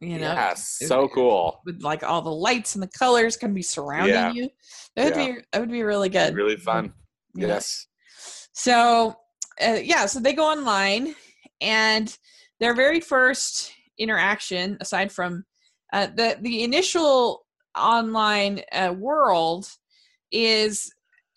[0.00, 0.78] you know, yes.
[0.80, 1.60] it- So cool.
[1.66, 4.32] with like all the lights and the colors can be surrounding Yeah.
[4.32, 4.48] you.
[4.96, 5.32] That would Yeah.
[5.32, 6.34] be that would be really good.
[6.34, 6.92] Really fun.
[7.34, 7.48] Yeah.
[7.48, 7.86] Yes.
[8.52, 9.14] So,
[9.60, 11.14] uh, yeah, so they go online,
[11.60, 12.16] and
[12.60, 15.44] their very first interaction, aside from
[15.92, 17.44] uh, the the initial
[17.76, 19.68] online uh, world,
[20.32, 20.92] is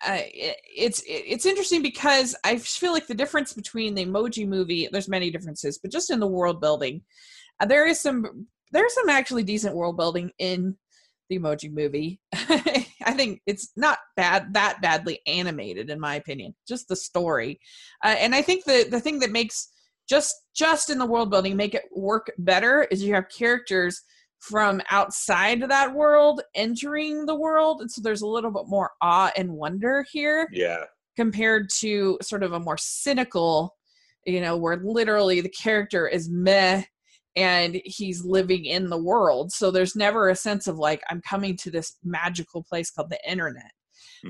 [0.06, 4.90] uh, it, it's it's interesting because I feel like the difference between the Emoji Movie,
[4.92, 7.02] there's many differences, but just in the world building,
[7.60, 10.76] uh, there is some there's some actually decent world building in
[11.30, 12.20] the Emoji Movie.
[12.34, 16.56] I think it's not bad that badly animated in my opinion.
[16.68, 17.60] Just the story,
[18.04, 19.70] uh, and I think the the thing that makes
[20.10, 24.02] just just in the world building make it work better is you have characters
[24.50, 29.32] from outside that world entering the world, and so there's a little bit more awe
[29.38, 30.84] and wonder here Yeah.
[31.16, 33.74] compared to sort of a more cynical,
[34.26, 36.84] you know, where literally the character is meh
[37.38, 39.52] and he's living in the world.
[39.54, 43.30] So there's never a sense of like, I'm coming to this magical place called the
[43.30, 43.72] internet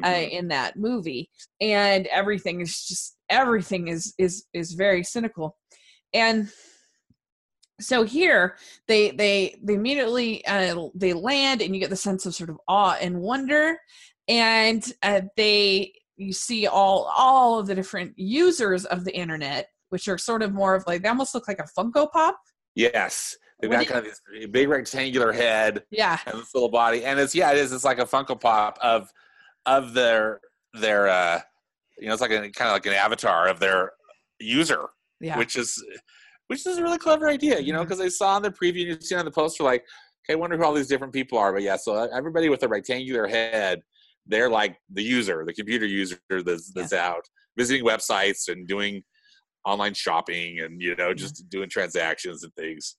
[0.04, 0.32] uh, Mhm.
[0.32, 1.30] in that movie.
[1.60, 5.58] And everything is just, everything is, is, is very cynical.
[6.14, 6.50] And
[7.84, 8.56] so here
[8.88, 12.58] they they they immediately uh, they land and you get the sense of sort of
[12.68, 13.78] awe and wonder.
[14.28, 20.08] And uh, they you see all all of the different users of the internet which
[20.08, 22.40] are sort of more of like they almost look like a funko pop.
[22.76, 23.36] Yes.
[23.62, 26.20] They've got kind of this big rectangular head yeah.
[26.26, 27.72] and this little body, and it's yeah, it is.
[27.72, 29.10] It's like a Funko Pop of
[29.66, 30.42] of their
[30.74, 31.40] their uh,
[31.98, 33.92] you know, it's like a kind of like an avatar of their
[34.40, 34.90] user,
[35.22, 35.38] yeah.
[35.38, 35.82] which is
[36.54, 38.98] which is a really clever idea, you know, because I saw in the preview, you
[39.02, 39.86] see on the poster, like,
[40.26, 41.52] okay, I wonder who all these different people are.
[41.52, 43.82] But yeah, so everybody with a rectangular head,
[44.26, 49.04] they're like the user, the computer user that's, that's out visiting websites and doing
[49.66, 52.98] online shopping and you know just doing transactions and things.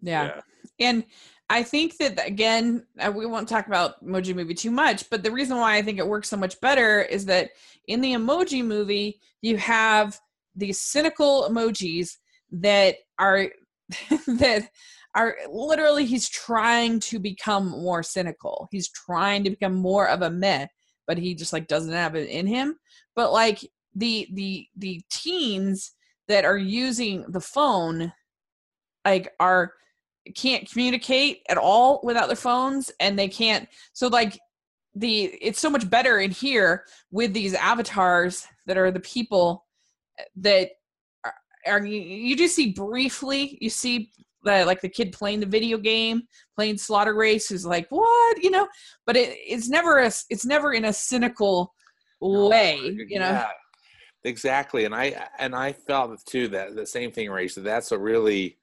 [0.00, 0.40] yeah
[0.80, 1.04] and
[1.50, 5.30] i think that again uh, we won't talk about emoji movie too much but the
[5.30, 7.50] reason why i think it works so much better is that
[7.88, 10.18] in the emoji movie you have
[10.56, 12.16] these cynical emojis
[12.50, 13.50] that are
[14.26, 14.68] that
[15.14, 18.68] are literally he's trying to become more cynical.
[18.70, 20.66] He's trying to become more of a meh
[21.08, 22.76] but he just like doesn't have it in him.
[23.16, 25.92] But like the the the teens
[26.28, 28.12] that are using the phone
[29.04, 29.72] like are
[30.36, 34.38] can't communicate at all without their phones and they can't so like
[34.94, 39.64] the it's so much better in here with these avatars that are the people
[40.36, 40.72] that
[41.66, 44.10] are, you, you just see briefly you see
[44.44, 46.22] the, like the kid playing the video game
[46.54, 48.68] playing slaughter race who's like what you know
[49.06, 51.74] but it, it's never a it's never in a cynical
[52.20, 53.48] way you know Yeah,
[54.24, 54.84] exactly.
[54.84, 57.54] And I and I felt too that the same thing, Rach.
[57.54, 58.58] That that's what really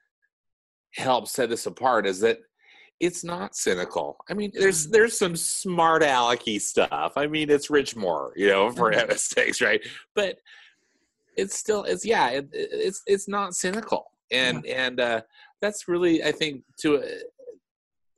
[0.96, 2.40] helps set this apart is that
[3.00, 4.18] it's not cynical.
[4.30, 7.14] I mean, there's there's some smart alecky stuff.
[7.18, 8.96] I mean, it's Rich Moore, you know, for Mhm.
[8.96, 9.82] heaven's sakes, right?
[10.14, 10.38] But
[11.38, 15.22] it's still it's yeah, it, it's it's not cynical, and and uh,
[15.62, 17.06] that's really I think to uh,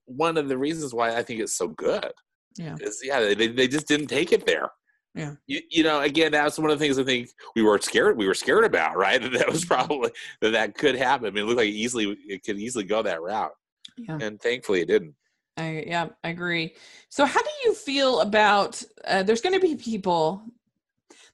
[0.06, 2.12] one of the reasons why I think it's so good.
[2.58, 2.76] Yeah.
[2.80, 4.72] is yeah, they they just didn't take it there
[5.14, 5.36] Yeah.
[5.46, 8.26] you, you know again that's one of the things i think we were scared we
[8.26, 9.76] were scared about right that that was Mm-hmm.
[9.76, 13.04] probably that that could happen i mean it looked like easily it could easily go
[13.04, 13.52] that route
[13.98, 15.14] yeah and thankfully it didn't
[15.56, 16.76] I yeah, I agree.
[17.10, 20.42] So how do you feel about uh, there's going to be people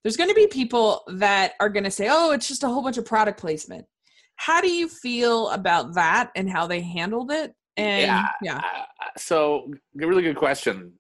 [0.04, 2.82] there's going to be people that are going to say, "Oh, it's just a whole
[2.84, 3.86] bunch of product placement."
[4.36, 7.54] How do you feel about that and how they handled it?
[7.78, 8.28] And Yeah.
[8.42, 8.58] yeah.
[8.58, 10.94] uh, so a really good question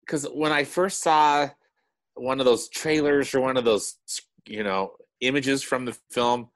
[0.00, 1.48] because when i first saw
[2.14, 3.96] one of those trailers or one of those
[4.46, 6.48] you know images from the film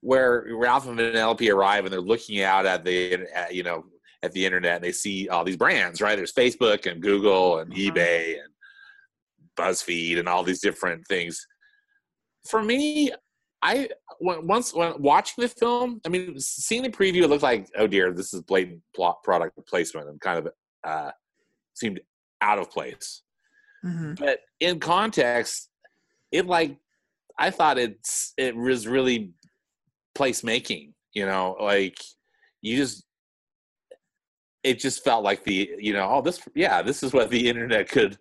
[0.00, 3.84] where ralph and Vanellope arrive and they're looking out at the at, you know
[4.22, 7.70] at the internet and they see all these brands right there's facebook and google and
[7.72, 7.80] Uh-huh.
[7.92, 8.52] ebay and
[9.56, 11.46] buzzfeed and all these different things
[12.48, 13.10] for me
[13.62, 13.88] i
[14.20, 18.12] once when watching the film i mean seeing the preview it looked like oh dear
[18.12, 20.52] this is blatant plot product placement and kind of
[20.84, 21.10] uh
[21.74, 22.00] seemed
[22.42, 23.22] out of place
[23.84, 24.18] Mhm.
[24.18, 25.70] but in context
[26.32, 26.76] it like
[27.38, 29.32] i thought it's it was really
[30.16, 31.98] placemaking you know like
[32.62, 33.04] you just
[34.64, 37.88] it just felt like the you know oh this yeah this is what the internet
[37.88, 38.18] could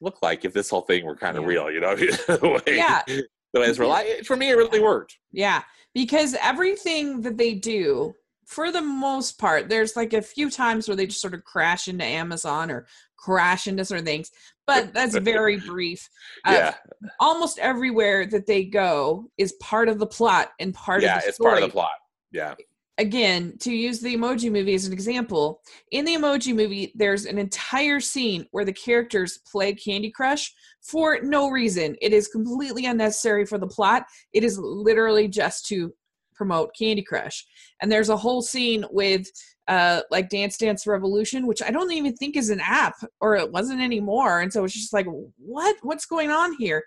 [0.00, 1.48] look like if this whole thing were kind of Yeah.
[1.48, 3.02] real you know the way, Yeah.
[3.06, 5.62] the way it's real I, for me it really worked Yeah,
[5.94, 8.14] because everything that they do
[8.46, 11.88] for the most part, there's like a few times where they just sort of crash
[11.88, 14.30] into Amazon or crash into certain things,
[14.68, 16.08] but that's very brief.
[16.44, 16.74] Uh, yeah,
[17.18, 21.26] almost everywhere that they go is part of the plot and part yeah, of the
[21.26, 21.90] Yeah, it's part of the plot.
[22.30, 22.54] Yeah,
[22.98, 27.36] Again, to use the emoji movie as an example, in the emoji movie, there's an
[27.36, 31.94] entire scene where the characters play Candy Crush for no reason.
[32.00, 34.04] It is completely unnecessary for the plot.
[34.32, 35.92] It is literally just to
[36.34, 37.44] promote Candy Crush.
[37.82, 39.26] And there's a whole scene with
[39.68, 43.50] uh like Dance Dance Revolution, which I don't even think is an app or it
[43.50, 44.40] wasn't anymore.
[44.40, 45.06] And so it's just like,
[45.36, 45.76] what?
[45.82, 46.82] What's going on here?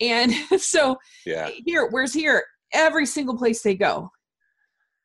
[0.00, 2.44] And so yeah, here, where's here?
[2.72, 4.10] Every single place they go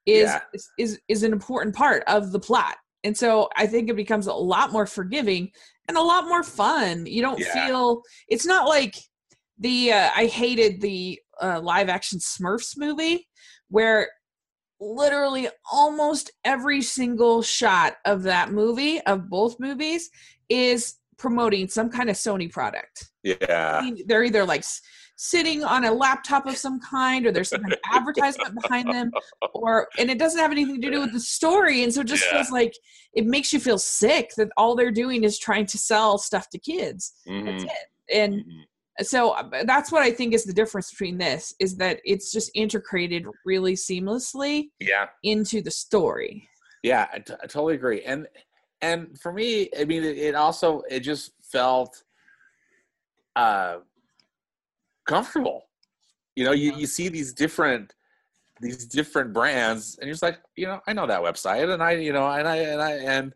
[0.06, 0.42] is Yeah.
[0.54, 2.76] is, is is an important part of the plot.
[3.04, 5.52] And so I think it becomes a lot more forgiving
[5.88, 7.06] and a lot more fun.
[7.06, 7.68] You don't Yeah.
[7.68, 8.96] feel it's not like
[9.58, 13.28] the uh, I hated the uh, live action Smurfs movie
[13.70, 14.10] where
[14.80, 20.10] literally almost every single shot of that movie of both movies
[20.50, 23.10] is promoting some kind of Sony product.
[23.26, 24.63] I yeah, mean, they're either like
[25.15, 29.12] sitting on a laptop of some kind or there's some kind of advertisement behind them
[29.54, 32.23] or and it doesn't have anything to do with the story and so it just
[32.23, 32.32] Yeah.
[32.32, 32.73] feels like
[33.13, 36.58] it makes you feel sick that all they're doing is trying to sell stuff to
[36.58, 37.13] kids
[37.45, 39.06] that's Mhm, it and mhm.
[39.06, 42.49] so uh, that's what i think is the difference between this is that it's just
[42.56, 46.47] integrated really seamlessly yeah, into the story
[46.84, 47.08] yeah.
[47.13, 48.04] I, t- I totally agree.
[48.04, 48.28] And
[48.82, 52.04] and for me, I mean, it, it also it just felt
[53.36, 53.78] uh
[55.06, 55.63] comfortable.
[56.36, 57.94] You know, you you see these different
[58.62, 61.92] these different brands, and you're just like, you know, I know that website, and I,
[61.92, 63.34] you know, and I and I and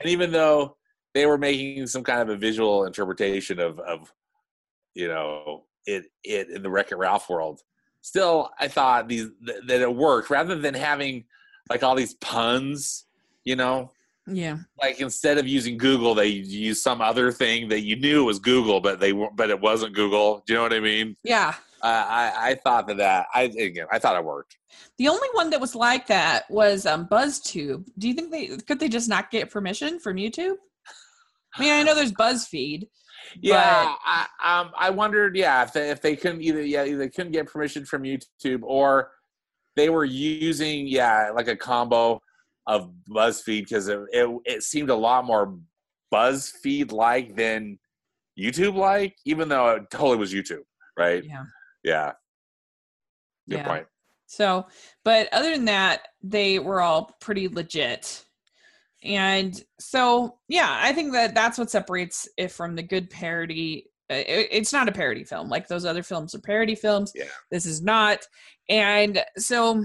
[0.00, 0.76] and even though
[1.14, 4.12] they were making some kind of a visual interpretation of of
[4.94, 7.62] you know it it in the Wreck It Ralph world,
[8.02, 11.24] still I thought these th- that it worked rather than having
[11.68, 13.06] like all these puns,
[13.44, 13.90] you know,
[14.26, 18.38] yeah like instead of using Google, they use some other thing that you knew was
[18.38, 20.42] Google, but they but it wasn't Google.
[20.46, 21.16] Do you know what I mean?
[21.22, 24.56] yeah Uh, I I thought that that I again I thought it worked.
[24.98, 28.78] the only one that was like that was um buzztube do you think they could
[28.80, 30.56] they just not get permission from youtube
[31.54, 32.88] i mean i know there's buzzfeed
[33.40, 37.32] Yeah, I, um, I wondered, yeah, if they, if they couldn't either, yeah, they couldn't
[37.32, 39.10] get permission from YouTube or
[39.74, 42.20] they were using, yeah, like a combo
[42.66, 45.58] of BuzzFeed because it, it it seemed a lot more
[46.12, 47.78] BuzzFeed like than
[48.38, 50.62] YouTube like, even though it totally was YouTube,
[50.98, 51.24] right?
[51.24, 51.44] yeah
[51.84, 52.12] Yeah,
[53.48, 53.66] good Yeah.
[53.66, 53.86] point.
[54.26, 54.66] So,
[55.04, 58.24] but other than that, they were all pretty legit.
[59.04, 63.88] And so, yeah, I think that that's what separates it from the good parody.
[64.08, 67.12] it- It's not a parody film like those other films are parody films.
[67.14, 67.24] Yeah.
[67.52, 68.26] This is not.
[68.68, 69.84] And so,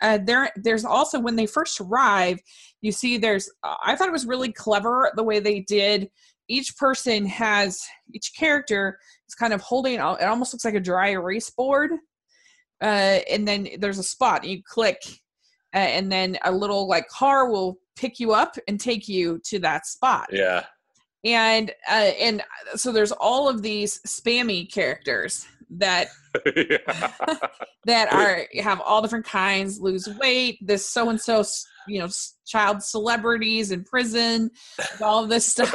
[0.00, 2.38] uh, there, there's also when they first arrive,
[2.80, 3.50] you see there's.
[3.62, 6.08] Uh, I thought it was really clever the way they did.
[6.48, 7.80] Each person has
[8.14, 9.94] each character is kind of holding.
[9.94, 11.90] It almost looks like a dry erase board
[12.80, 15.02] uh, and then there's a spot you click
[15.74, 19.58] uh, and then a little like car will pick you up and take you to
[19.58, 20.28] that spot
[21.24, 22.42] Yeah, and uh, and
[22.76, 26.08] so there's all of these spammy characters that
[27.84, 31.44] that are have all different kinds lose weight this so and so
[31.86, 32.08] you know
[32.46, 34.50] child celebrities in prison
[35.02, 35.74] all this stuff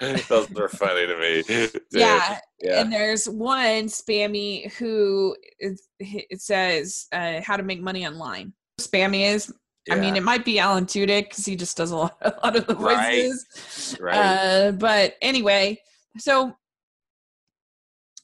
[0.28, 1.70] Those are funny to me.
[1.92, 8.06] Yeah yeah, and there's one spammy who is, it says uh, how to make money
[8.06, 9.52] online spammy is
[9.90, 12.56] i mean it might be alan tudyk because he just does a lot, a lot
[12.56, 13.26] of the Right.
[13.26, 14.16] voices Right.
[14.16, 15.78] uh, but anyway
[16.18, 16.56] so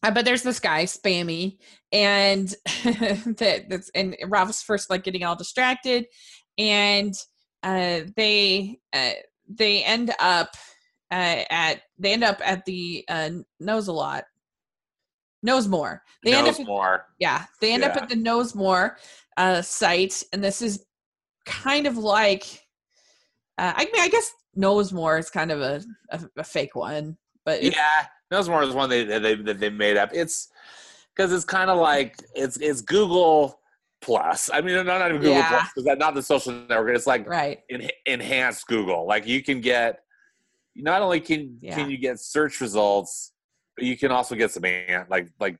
[0.02, 1.58] uh, but there's this guy spammy
[1.92, 2.48] and
[2.84, 6.06] that that's and ralph's first like getting all distracted
[6.58, 7.14] and
[7.62, 9.12] uh they uh
[9.48, 10.50] they end up
[11.12, 14.24] uh, at they end up at the uh nose a lot
[15.42, 17.06] knows more they end knows up at- more.
[17.18, 18.96] yeah they end up at the Knowsmore
[19.36, 20.84] uh site and this is
[21.46, 22.44] kind of like
[23.58, 27.16] uh, i mean i guess Knowsmore is kind of a, a, a fake one
[27.46, 30.10] but Yeah, Knowsmore is one they that they that they made up.
[30.12, 30.48] It's
[31.14, 33.60] because it's kind of like it's it's Google
[34.00, 34.48] Plus.
[34.52, 35.48] I mean, not, not even Google Yeah.
[35.48, 36.94] Plus because that's not the social network.
[36.96, 39.06] It's like right en- enhanced Google.
[39.06, 40.00] Like you can get
[40.76, 41.74] not only can Yeah.
[41.74, 43.32] can you get search results,
[43.76, 45.58] but you can also get some an- like like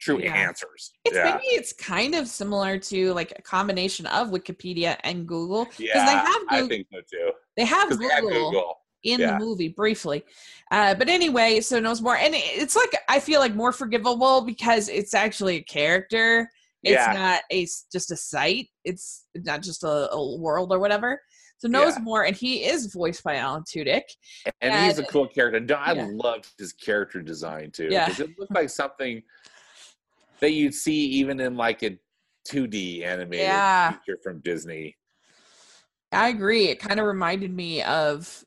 [0.00, 0.34] true Yeah.
[0.34, 0.92] answers.
[1.04, 5.66] it's yeah, maybe it's kind of similar to like a combination of wikipedia and google
[5.78, 7.30] yeah, they have I think so too.
[7.56, 8.78] they have Because they google, Google.
[9.04, 9.38] In yeah.
[9.38, 10.24] the movie briefly
[10.70, 15.14] uh, but anyway so Knowsmore and it's like i feel like more forgivable because it's
[15.14, 16.50] actually a character
[16.82, 17.12] It's Yeah.
[17.14, 17.60] not a
[17.92, 18.68] just a site.
[18.84, 21.18] It's not just a, a world or whatever.
[21.56, 22.02] So knows Yeah.
[22.02, 24.02] more, and he is voiced by Alan Tudyk.
[24.60, 25.74] and he's a cool character.
[25.76, 27.88] I loved his character design too.
[27.90, 28.10] Yeah.
[28.10, 29.22] it looked like something
[30.40, 31.98] that you'd see even in like a
[32.50, 33.92] 2D animated Yeah.
[33.92, 34.94] feature from Disney.
[36.12, 36.66] I agree.
[36.68, 38.44] It kind of reminded me of,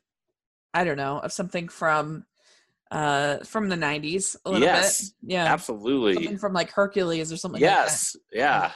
[0.74, 2.24] I don't know, of something from,
[2.90, 5.32] uh, from the '90s a little Yes, bit.
[5.32, 6.14] Yeah, Absolutely.
[6.14, 7.60] something from like Hercules or something.
[7.60, 7.84] like that.
[7.84, 8.16] Yes.
[8.32, 8.72] Yeah.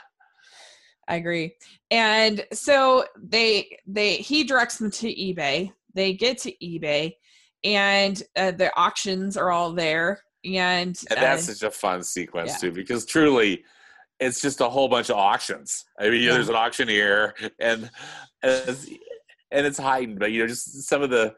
[1.08, 1.56] I agree.
[1.90, 5.72] And so they they he directs them to eBay.
[5.94, 7.14] They get to eBay,
[7.64, 10.22] and uh, the auctions are all there.
[10.44, 12.56] And, And that's uh, such a fun sequence yeah.
[12.56, 13.64] too, because truly,
[14.20, 15.84] it's just a whole bunch of auctions.
[15.98, 17.90] I mean, there's an auctioneer, and
[18.42, 18.86] and it's,
[19.50, 21.34] and it's heightened, but you know, just some of the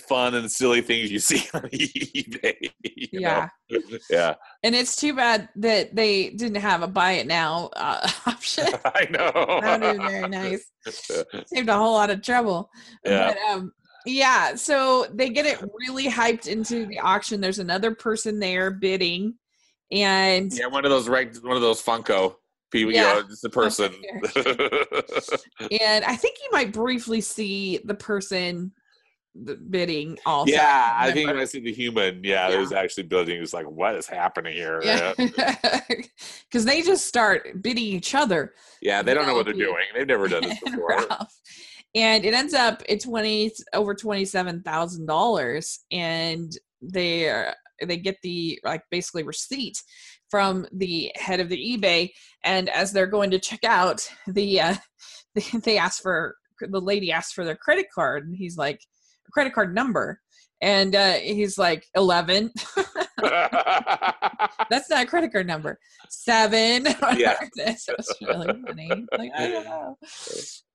[0.00, 2.70] fun and silly things you see on eBay.
[2.82, 3.80] you yeah, know?
[4.10, 8.66] yeah, and it's too bad that they didn't have a buy it now uh, option.
[8.84, 9.60] I know.
[9.60, 10.66] that would be very nice.
[11.46, 12.70] Saved a whole lot of trouble.
[13.04, 13.34] Yeah.
[13.34, 13.72] But um,
[14.06, 17.40] yeah, so they get it really hyped into the auction.
[17.40, 19.34] There's another person there bidding,
[19.90, 22.36] and Yeah, one of those right, one of those Funko
[22.70, 22.92] people.
[22.92, 23.16] Yeah.
[23.16, 23.92] You know, just a person.
[25.80, 28.72] and I think you might briefly see the person
[29.70, 30.52] bidding also.
[30.52, 32.50] yeah, I think when I see the human, yeah, Yeah.
[32.56, 33.42] there's actually building.
[33.42, 34.80] It's like, what is happening here?
[34.82, 38.54] Yeah, because they just start bidding each other.
[38.80, 39.84] Yeah, they don't know what they're doing.
[39.94, 40.98] They've never done this before.
[41.96, 47.54] And it ends up at twenty over twenty seven thousand dollars, and they are,
[47.84, 49.80] they get the like basically receipt
[50.30, 52.10] from the head of the eBay.
[52.44, 54.74] And as they're going to check out, the uh,
[55.34, 58.80] they, they ask for the lady asks for their credit card, and he's like
[59.32, 60.20] credit card number,
[60.60, 62.50] and uh, he's like eleven.
[64.70, 65.78] That's not a credit card number.
[66.08, 66.86] Seven.
[67.16, 67.38] Yeah.
[67.76, 69.06] so it's really funny.
[69.16, 69.96] Like, I don't know.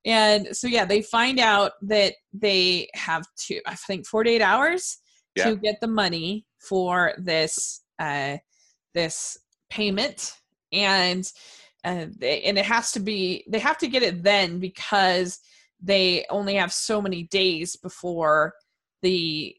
[0.05, 4.97] And so yeah, they find out that they have to I think 48 hours
[5.35, 5.49] Yeah.
[5.49, 8.37] to get the money for this uh
[8.93, 9.37] this
[9.69, 10.33] payment
[10.71, 11.29] and
[11.85, 15.39] uh, they, and it has to be they have to get it then because
[15.81, 18.53] they only have so many days before
[19.01, 19.55] the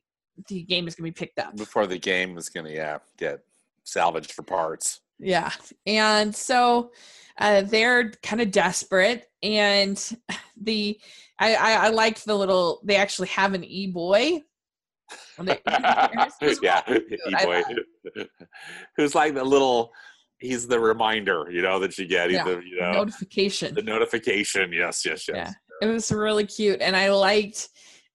[0.49, 1.57] the game is going to be picked up.
[1.57, 3.41] Before the game is gonna, yeah, get
[3.85, 5.01] salvaged for parts.
[5.19, 5.51] Yeah.
[5.87, 6.93] And so
[7.39, 9.29] uh, they're kind of desperate.
[9.43, 10.03] And
[10.61, 10.99] the,
[11.39, 14.43] I, I, I like the little, they actually have an e boy.
[16.63, 17.63] yeah, E-boy.
[18.97, 19.93] Who's like the little?
[20.39, 22.31] He's the reminder, you know, that you get.
[22.31, 22.45] He's Yeah.
[22.45, 23.75] the, you know, Notification.
[23.75, 24.73] the notification.
[24.73, 25.37] Yes, yes, yes.
[25.37, 25.53] Yeah.
[25.81, 26.81] It was really cute.
[26.81, 27.69] And I liked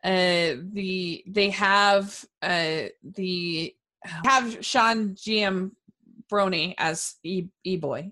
[0.03, 2.83] uh, the, they have uh,
[3.15, 5.71] the, have Sean GM
[6.31, 8.11] Brony as e e boy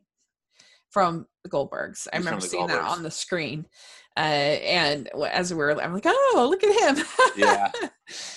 [0.90, 2.08] from the Goldbergs.
[2.12, 3.66] I He's remember seeing that on the screen.
[4.16, 7.06] Uh, and as we were, I'm like, oh, look at him.
[7.36, 7.72] Yeah.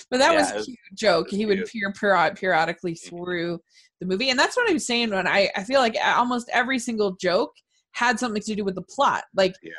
[0.09, 1.29] but that Yeah, was a was- cute joke.
[1.29, 3.59] He would peer period- periodically through
[3.99, 7.15] the movie, and that's what I'm saying when I I feel like almost every single
[7.15, 7.53] joke
[7.91, 9.23] had something to do with the plot.
[9.35, 9.71] Like Yeah,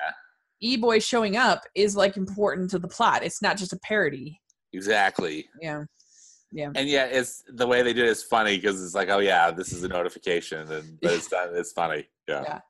[0.60, 3.22] E Boy showing up is like important to the plot.
[3.22, 4.40] It's not just a parody.
[4.72, 5.48] exactly.
[5.60, 5.84] Yeah.
[6.50, 6.70] Yeah.
[6.74, 9.50] And yeah, it's the way they do it is funny because it's like, oh yeah,
[9.50, 11.28] this is a notification, and but it's.
[11.32, 12.08] It's funny.
[12.26, 12.42] Yeah.
[12.42, 12.60] Yeah.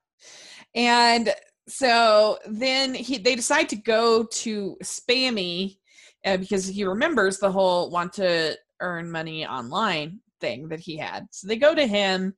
[0.74, 1.34] And
[1.68, 5.78] so then he they decide to go to Spammy
[6.24, 11.26] uh, because he remembers the whole want to earn money online thing that he had.
[11.30, 12.34] So they go to him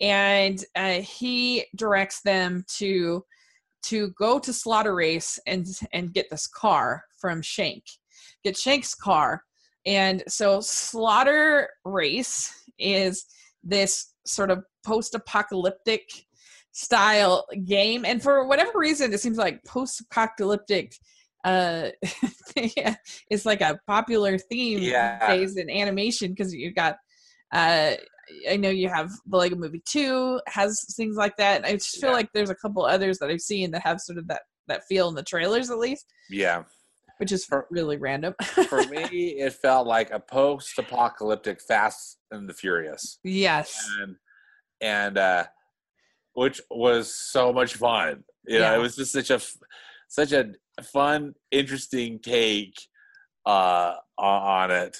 [0.00, 3.24] and uh, he directs them to
[3.86, 7.84] to go to Slaughter Race and and get this car from Shank.
[8.44, 9.42] Get Shank's car.
[9.86, 13.24] And so Slaughter Race is
[13.62, 16.02] this sort of post-apocalyptic
[16.72, 20.92] style game and for whatever reason it seems like post-apocalyptic
[21.44, 21.88] uh
[22.56, 25.36] it's like a popular theme Yeah.
[25.36, 26.96] these days in animation because you've got
[27.52, 27.92] uh
[28.50, 31.98] i know you have the lego movie 2 has things like that and i just
[32.00, 32.16] feel Yeah.
[32.16, 35.08] like there's a couple others that i've seen that have sort of that that feel
[35.08, 36.62] in the trailers at least Yeah.
[37.18, 38.34] which is For- really random
[38.68, 39.02] For me,
[39.38, 44.16] it felt like a post-apocalyptic Fast and the Furious, yes and
[44.80, 45.44] and uh,
[46.34, 48.24] which was so much fun.
[48.46, 48.74] You know, Yeah.
[48.76, 49.40] it was just such a
[50.08, 50.52] such a
[50.82, 52.74] fun, interesting take
[53.46, 54.96] uh, on on it.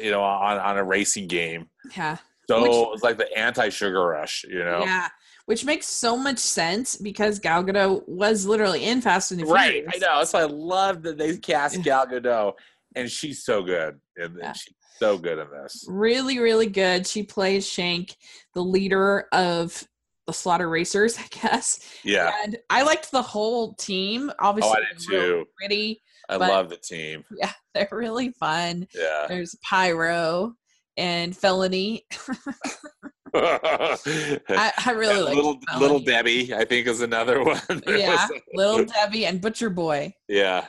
[0.00, 1.68] You know, on on a racing game.
[1.96, 2.16] yeah
[2.48, 4.44] So Which- it was like the anti-sugar rush.
[4.48, 4.80] You know.
[4.84, 5.08] Yeah,
[5.46, 9.86] which makes so much sense because Gal Gadot was literally in Fast and the Furious.
[9.86, 10.24] Right, I know.
[10.24, 11.82] So I love that they cast.
[11.82, 12.54] Gal Gadot,
[12.96, 14.52] and she's so good, and Yeah.
[14.52, 15.84] she's so good in this.
[15.88, 17.06] Really, really good.
[17.06, 18.16] She plays Shank,
[18.54, 19.82] the leader of
[20.26, 21.80] the slaughter racers, I guess.
[22.04, 22.32] Yeah.
[22.44, 24.30] And I liked the whole team.
[24.38, 25.44] Obviously, Oh, I did too.
[25.58, 26.02] Pretty.
[26.28, 27.24] I love the team.
[27.36, 28.86] Yeah, they're really fun.
[28.94, 29.26] Yeah.
[29.28, 30.54] There's Pyro
[30.96, 32.06] and Felony.
[33.34, 35.80] I, I really like little Felony.
[35.82, 37.60] little Debbie, I think, is another one.
[37.86, 40.14] Yeah, Little Debbie and Butcher Boy.
[40.28, 40.66] yeah.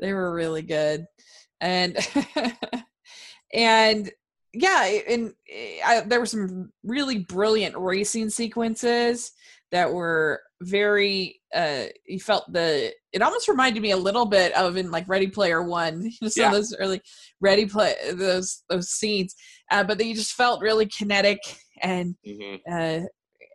[0.00, 1.06] They were really good,
[1.60, 1.96] and
[3.54, 4.10] and
[4.52, 5.32] yeah, and
[5.86, 9.30] I, there were some really brilliant racing sequences
[9.70, 11.40] that were very.
[11.54, 12.92] uh You felt the.
[13.12, 16.10] It almost reminded me a little bit of in like Ready Player One.
[16.20, 16.50] You Yeah.
[16.50, 17.00] those early
[17.40, 19.34] Ready Play those those scenes,
[19.70, 21.38] uh, but they just felt really kinetic
[21.82, 23.00] and hmm uh,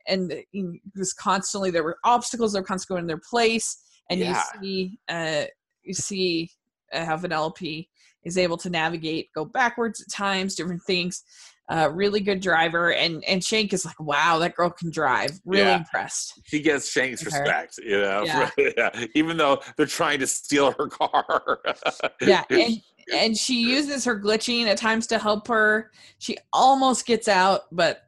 [0.07, 3.77] and you- just constantly there were obstacles that were constantly going in their place,
[4.09, 4.29] and Yeah.
[4.29, 5.45] you see uh,
[5.83, 6.49] you see
[6.93, 7.87] uh, how Vanellope
[8.23, 11.23] is able to navigate, go backwards at times, different things.
[11.69, 15.39] Uh, really good driver, and and Shank is like, wow, that girl can drive.
[15.45, 15.77] Really Yeah.
[15.77, 16.41] impressed.
[16.45, 18.49] She gets Shank's respect, you know, Yeah.
[18.77, 19.05] yeah.
[19.13, 21.59] even though they're trying to steal her car.
[22.21, 22.81] Yeah, and
[23.13, 25.91] and she uses her glitching at times to help her.
[26.17, 28.01] She almost gets out, but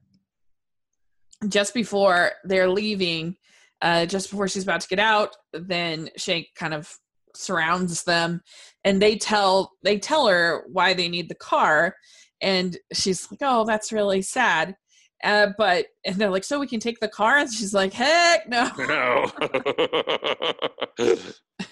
[1.47, 3.36] just before they're leaving,
[3.82, 6.91] uh, just before she's about to get out, then Shank kind of
[7.36, 8.41] surrounds them,
[8.84, 11.95] and they tell they tell her why they need the car,
[12.41, 14.75] and she's like, "Oh, that's really sad."
[15.23, 18.49] Uh, but and they're like, "So we can take the car?" And she's like, "Heck
[18.49, 19.31] no!" no.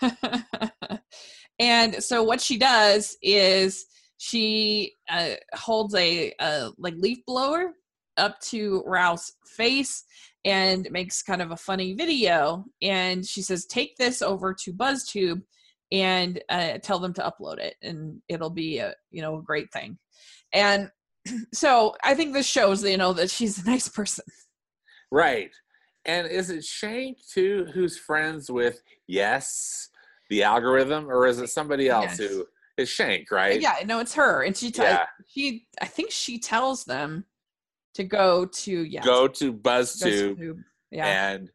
[1.60, 3.86] and so what she does is
[4.18, 7.72] she uh, holds a, a like leaf blower
[8.18, 10.04] up to Ralph's face
[10.46, 12.66] and makes kind of a funny video.
[12.82, 15.42] And she says, "Take this over to BuzzTube
[15.92, 19.72] and uh, tell them to upload it, and it'll be a you know a great
[19.72, 19.98] thing."
[20.54, 20.92] And
[21.54, 24.26] so I think this shows you know that she's a nice person.
[25.12, 25.52] right.
[26.06, 29.90] And is it Shank too who's friends with Yes,
[30.30, 32.30] the algorithm, or is it somebody else Yes.
[32.30, 32.46] who
[32.78, 33.60] is Shank, right?
[33.60, 35.06] Yeah, no, it's her, and she t- Yeah.
[35.28, 37.26] she I think she tells them
[37.96, 40.64] to go to yeah Go to BuzzTube BuzzTube.
[40.92, 41.50] Yeah, and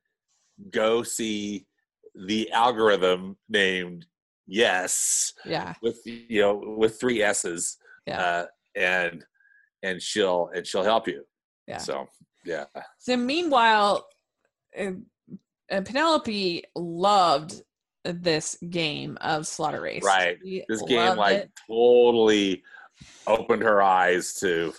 [0.71, 1.67] go see
[2.27, 4.07] the algorithm named
[4.47, 7.79] Yes yeah, with you know with three S's.
[8.07, 8.21] Yeah.
[8.21, 8.47] Uh,
[8.77, 9.25] and
[9.83, 11.25] and she'll and she'll help you.
[11.67, 11.79] Yeah.
[11.79, 12.07] So
[12.45, 12.65] yeah.
[12.99, 14.07] So meanwhile,
[14.79, 14.93] uh,
[15.71, 17.63] uh, Vanellope loved
[18.05, 20.05] this game of Slaughter Race.
[20.05, 20.39] Right.
[20.45, 21.51] She This game like it.
[21.67, 22.63] totally
[23.27, 24.73] opened her eyes to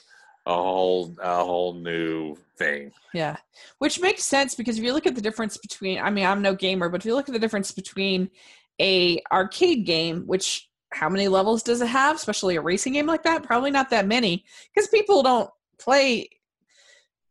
[0.46, 2.92] a whole a whole new thing.
[3.14, 3.36] yeah,
[3.80, 6.54] which makes sense because if you look at the difference between, I mean, I'm no
[6.54, 8.30] gamer, but if you look at the difference between
[8.80, 13.24] a arcade game, which how many levels does it have, especially a racing game like
[13.24, 13.44] that?
[13.44, 16.30] Probably not that many, because people don't play.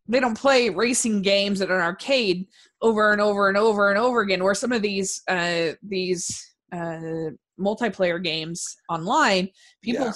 [0.06, 2.46] They don't play racing games at an arcade
[2.82, 4.44] over and over and over and over again.
[4.44, 9.48] Where some of these uh, these uh, multiplayer games online,
[9.80, 10.12] people Yeah.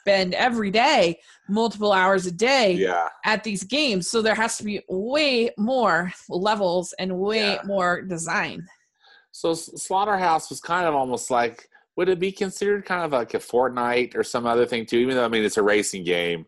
[0.00, 3.08] spend every day multiple hours a day Yeah.
[3.24, 4.10] at these games.
[4.10, 7.62] So there has to be way more levels and way Yeah.
[7.64, 8.66] more design.
[9.32, 13.38] So Slaughterhouse was kind of almost like would it be considered kind of like a
[13.38, 14.98] Fortnite or some other thing too?
[14.98, 16.46] Even though I mean it's a racing game,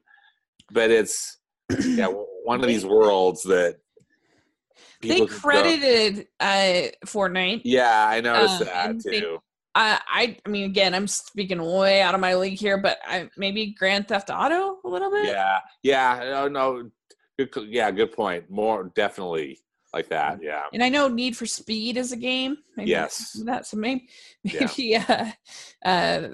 [0.70, 1.38] but it's
[1.86, 2.09] yeah
[2.45, 3.76] one of these worlds that
[5.01, 7.62] They people can go- credited uh, Fortnite.
[7.64, 9.38] Yeah, I noticed um, that and they- too.
[9.74, 13.30] I, I, I mean, again, I'm speaking way out of my league here, but I
[13.38, 15.24] maybe Grand Theft Auto a little bit.
[15.24, 16.90] Yeah, yeah, no, no,
[17.38, 18.51] good, yeah, good point.
[18.51, 19.61] More definitely
[19.93, 20.38] like that.
[20.43, 22.57] Yeah, And I know Need for Speed is a game.
[22.76, 23.32] Maybe Yes.
[23.45, 24.09] That's so maybe
[24.45, 24.66] Yeah.
[24.76, 25.26] maybe uh,
[25.84, 26.28] uh,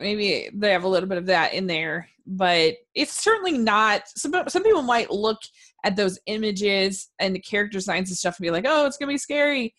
[0.00, 4.02] maybe they have a little bit of that in there, but it's certainly not.
[4.16, 5.38] Some some people might look
[5.84, 9.12] at those images and the character designs and stuff and be like, "Oh, it's gonna
[9.12, 9.74] be scary."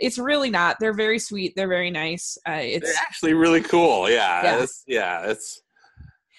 [0.00, 0.76] It's really not.
[0.80, 1.52] They're very sweet.
[1.54, 2.38] They're very nice.
[2.48, 4.08] Uh, it's they're actually really cool.
[4.10, 4.62] Yeah, Yeah.
[4.62, 5.60] it's yeah, it's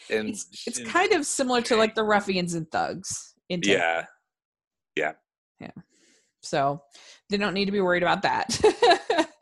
[0.10, 4.06] and it's it's and- kind of similar to like the ruffians and thugs in yeah.
[4.96, 5.14] Yeah.
[5.60, 5.70] yeah,
[6.42, 6.82] so
[7.30, 8.52] they don't need to be worried about that.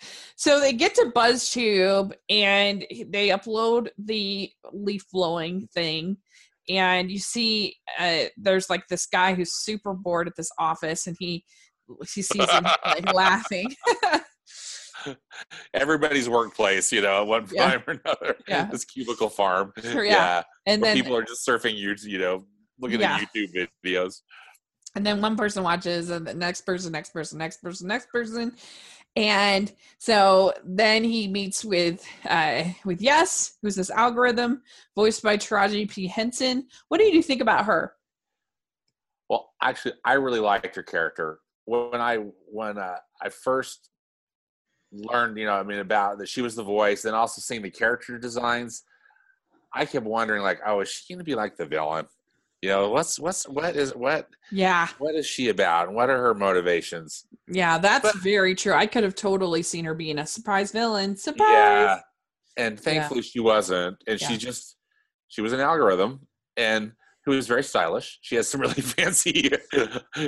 [0.35, 6.17] so they get to BuzzTube and they upload the leaf blowing thing,
[6.69, 11.15] and you see uh, there's like this guy who's super bored at this office, and
[11.19, 11.43] he
[12.13, 13.73] he sees him like laughing.
[15.73, 17.69] everybody's workplace, you know, at one Yeah.
[17.71, 18.35] time or another.
[18.47, 18.65] Yeah.
[18.65, 19.73] This cubicle farm.
[19.81, 20.11] Sure, yeah.
[20.11, 20.43] yeah.
[20.65, 22.45] and then people are just surfing you, you know,
[22.79, 23.15] looking Yeah.
[23.15, 24.21] at YouTube videos.
[24.99, 28.51] And then one person watches and the next person next person next person next person.
[29.15, 34.61] And so then he meets with uh with yes who's this algorithm
[34.95, 36.05] voiced by taraji p.
[36.05, 36.67] Henson.
[36.89, 37.93] What do you think about her?
[39.29, 41.39] Well, actually, I really liked her character.
[41.63, 42.17] When I
[42.51, 43.91] when uh, I first
[44.91, 47.69] learned, you know, I mean, about that she was the voice, and also seeing the
[47.69, 48.83] character designs,
[49.73, 52.07] I kept wondering, like, oh, is she going to be like the villain?
[52.61, 54.87] You know, what's what's what is what Yeah.
[54.97, 57.25] what is she about, and what are her motivations?
[57.47, 58.73] Yeah, that's But- very true.
[58.73, 61.15] I could have totally seen her being a surprise villain.
[61.15, 61.49] Surprise.
[61.53, 61.99] Yeah,
[62.57, 64.27] and thankfully she wasn't, and Yeah.
[64.27, 64.75] she just
[65.29, 66.91] she was an algorithm, and
[67.25, 68.19] who was very stylish.
[68.21, 69.51] She has some really fancy,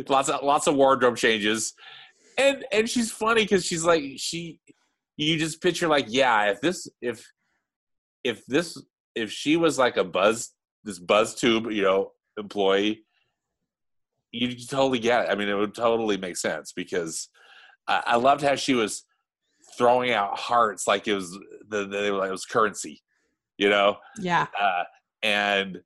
[0.08, 1.74] lots of lots of wardrobe changes,
[2.38, 4.62] and and she's funny because she's like she,
[5.18, 7.30] you just picture like yeah, if this if
[8.24, 8.82] if this
[9.16, 10.52] if she was like a buzz
[10.86, 13.04] this buzz tube you know employee,
[14.32, 15.30] you totally get it.
[15.32, 17.30] I mean, it would totally make sense because
[17.88, 19.04] I, I loved how she was
[19.78, 21.32] throwing out hearts like it was
[21.68, 23.02] the, the it was currency,
[23.58, 24.48] you know Yeah.
[24.60, 24.84] uh,
[25.24, 25.82] and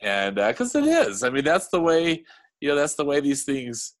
[0.00, 1.22] and because it is.
[1.24, 2.24] I mean, that's the way
[2.60, 2.76] you know.
[2.76, 3.94] That's the way these things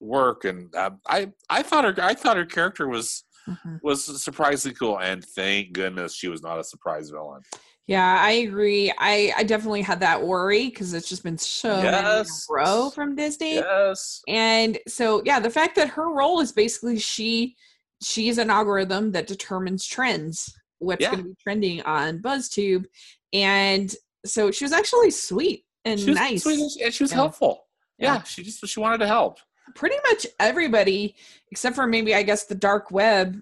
[0.00, 0.44] work.
[0.44, 3.80] And um, I I thought her I thought her character was Mhm.
[3.82, 5.00] was surprisingly cool.
[5.00, 7.42] And thank goodness she was not a surprise villain.
[7.88, 8.92] Yeah, I agree.
[8.96, 12.46] I, I definitely had that worry because it's just been so Yes.
[12.48, 13.56] row from Disney.
[13.56, 14.22] Yes.
[14.28, 17.56] And so yeah, the fact that her role is basically she
[18.02, 21.10] she's an algorithm that determines trends, what's Yeah.
[21.12, 22.84] gonna be trending on BuzzTube.
[23.32, 26.42] And so she was actually sweet and She was nice.
[26.44, 27.16] sweet and she- and she was Yeah.
[27.16, 27.66] helpful.
[27.98, 28.14] Yeah.
[28.14, 28.22] Yeah.
[28.22, 29.38] she just she wanted to help.
[29.74, 31.16] Pretty much everybody,
[31.50, 33.40] except for maybe I guess the dark web,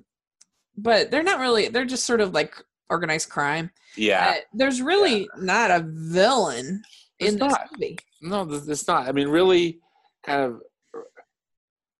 [0.76, 2.54] but they're not really they're just sort of like
[2.90, 3.70] organized crime.
[3.96, 4.34] Yeah.
[4.36, 6.82] Uh, there's really not a villain
[7.18, 7.68] There's in this not.
[7.72, 7.98] movie.
[8.20, 9.08] No, it's not.
[9.08, 9.80] I mean, really,
[10.24, 10.60] kind of.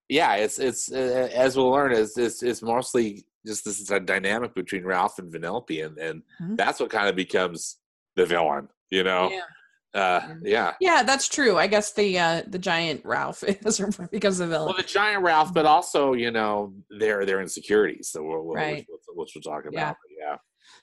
[0.09, 4.01] Yeah, it's it's uh, as we'll learn, is it's, it's mostly just this is a
[4.01, 6.57] dynamic between Ralph and Vanellope, and and Mhm.
[6.57, 7.77] that's what kind of becomes
[8.17, 8.69] the villain.
[8.91, 10.01] You know, Yeah.
[10.01, 10.75] uh, yeah.
[10.81, 11.57] Yeah, that's true.
[11.59, 13.81] I guess the uh the giant Ralph is
[14.11, 14.67] becomes the villain.
[14.67, 18.09] Well, the giant Ralph, but also you know their their insecurities.
[18.09, 18.85] So we'll, we'll, Right.
[18.89, 19.75] which, which we'll talk about.
[19.75, 19.95] Yeah.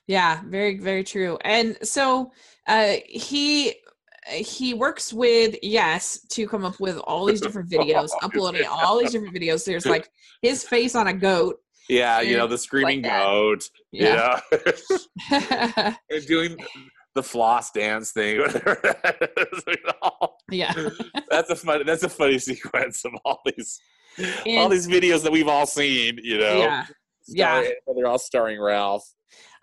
[0.06, 1.38] Yeah, very very true.
[1.44, 2.32] And so
[2.66, 3.74] uh he
[4.30, 9.12] he works with yes to come up with all these different videos, uploading all these
[9.12, 9.64] different videos.
[9.64, 10.10] There's like
[10.42, 11.60] his face on a goat.
[11.88, 13.24] Yeah, you know the screaming that.
[13.24, 13.70] goat.
[13.92, 14.40] Yeah.
[15.30, 16.56] Yeah, and doing
[17.14, 18.38] the floss dance thing.
[18.40, 20.34] whatever that is, you know.
[20.50, 20.74] yeah.
[21.30, 23.80] that's a funny that's a funny sequence of all these
[24.46, 26.86] all these videos that we've all seen you know Yeah.
[27.26, 27.68] Yeah.
[27.94, 29.08] They're all starring ralph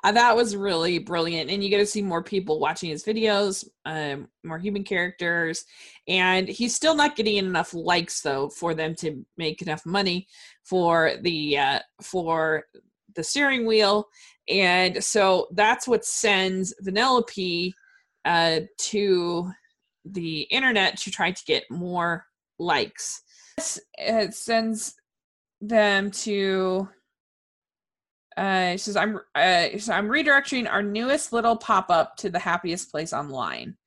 [0.06, 3.66] Uh, that was really brilliant and you get to see more people watching his videos
[3.86, 5.66] um, more human characters
[6.08, 10.28] and he's still not getting enough likes though for them to make enough money
[10.64, 12.66] for the uh, for
[13.16, 14.08] the steering wheel
[14.48, 17.74] and so that's what sends vanellope
[18.26, 19.50] uh, to
[20.06, 22.26] the internet to try to get more
[22.60, 23.22] likes.
[23.98, 24.96] It sends
[25.62, 26.90] them to
[28.38, 32.40] uh, it says I'm uh, so I'm redirecting our newest little pop up to the
[32.40, 33.78] happiest place online.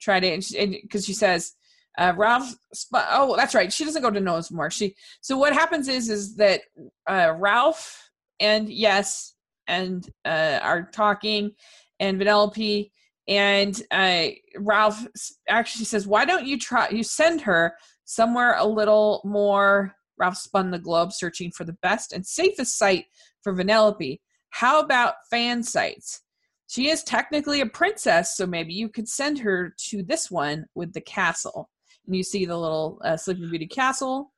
[0.00, 1.54] Try to because she says
[1.98, 2.54] uh, Ralph.
[2.94, 3.72] Oh, that's right.
[3.72, 4.72] She doesn't go to Knowsmore.
[4.72, 6.62] She so what happens is is that
[7.06, 9.34] uh, Ralph and yes
[9.66, 11.52] and uh, are talking
[12.00, 12.90] and Vanellope
[13.28, 15.06] and uh, Ralph
[15.48, 16.88] actually says, "Why don't you try?
[16.88, 22.12] You send her somewhere a little more." Ralph spun the globe, searching for the best
[22.12, 23.06] and safest site
[23.42, 24.20] for Vanellope.
[24.50, 26.22] How about fan sites?
[26.68, 30.92] She is technically a princess, so maybe you could send her to this one with
[30.92, 31.70] the castle.
[32.06, 34.32] And you see the little uh, Sleeping Beauty castle.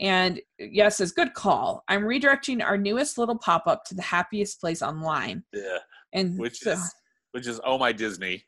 [0.00, 1.82] And yes, says good call.
[1.88, 5.42] I'm redirecting our newest little pop up to the happiest place online.
[5.52, 5.78] yeah
[6.12, 6.94] And which so- is
[7.32, 8.44] which is oh my disney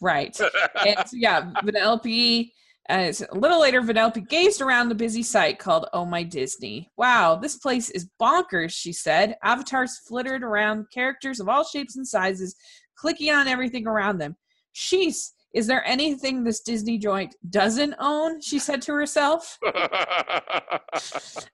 [0.00, 0.38] right.
[0.86, 2.50] and so, yeah, Vanellope.
[2.88, 6.90] Uh, a little later, Vanellope gazed around the busy site called Oh My Disney.
[6.96, 9.36] Wow, this place is bonkers, she said.
[9.42, 12.56] Avatars flittered around, characters of all shapes and sizes,
[12.96, 14.36] clicking on everything around them.
[14.74, 18.40] Sheesh, is there anything this Disney joint doesn't own?
[18.40, 19.58] She said to herself.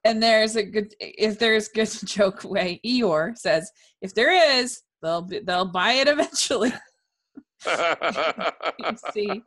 [0.06, 3.70] And there's a good, if there's good joke way, Eeyore says,
[4.02, 6.72] if there is, they'll be, they'll buy it eventually.
[8.78, 9.42] you see.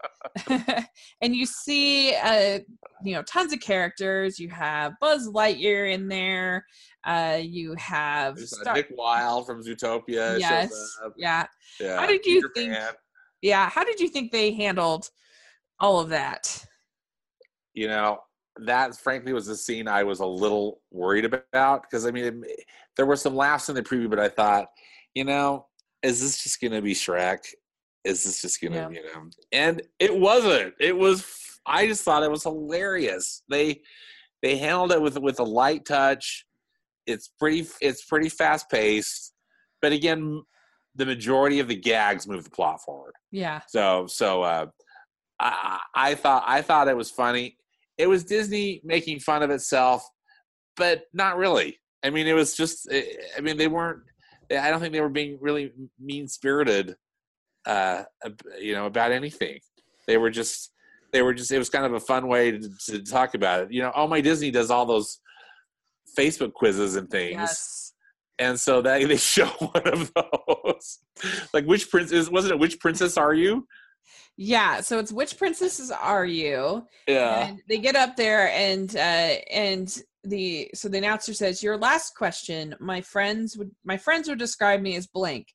[1.22, 2.60] And you see uh
[3.04, 4.40] you know tons of characters.
[4.40, 6.66] You have buzz lightyear in there.
[7.06, 10.72] Uh you have There's, uh, Star- nick Wilde from zootopia yes.
[11.18, 11.46] yeah.
[11.80, 12.94] Yeah How did you Peter think- Pan.
[13.42, 15.10] yeah how did you think they handled
[15.80, 16.66] all of that?
[17.74, 18.20] You know
[18.60, 22.66] that frankly was the scene i was a little worried about because i mean it,
[22.96, 24.66] there were some laughs in the preview but i thought
[25.14, 25.68] you know
[26.02, 27.38] is this just gonna be shrek
[28.04, 28.90] is this just gonna Yeah.
[28.90, 31.26] you know and it wasn't it was
[31.66, 33.82] i just thought it was hilarious they
[34.44, 36.46] they handled it with with a light touch.
[37.08, 39.34] It's pretty it's pretty fast paced,
[39.82, 40.44] but again,
[40.94, 43.14] the majority of the gags move the plot forward.
[43.32, 43.62] Yeah.
[43.68, 44.68] So so uh,
[45.40, 47.58] I I thought I thought it was funny.
[47.98, 50.08] It was Disney making fun of itself,
[50.76, 51.80] but not really.
[52.04, 52.88] I mean, it was just.
[52.92, 53.04] eh,
[53.36, 54.02] I mean, they weren't.
[54.52, 56.96] I don't think they were being really mean spirited.
[57.68, 58.04] Uh,
[58.60, 59.60] you know, about anything.
[60.08, 60.72] They were just.
[61.12, 61.52] They were just.
[61.52, 63.72] It was kind of a fun way to, to talk about it.
[63.72, 65.20] You know, Oh My Disney does all those
[66.18, 67.94] Facebook quizzes and things Yes.
[68.40, 71.00] and so they they show one of those
[71.54, 73.68] like which princess wasn't it which princess are you
[74.38, 74.82] Yeah.
[74.82, 76.86] So it's which princesses are you?
[77.08, 81.78] yeah And they get up there and uh and the so the announcer says, Your
[81.78, 85.48] last question, my friends would my friends would describe me as blank.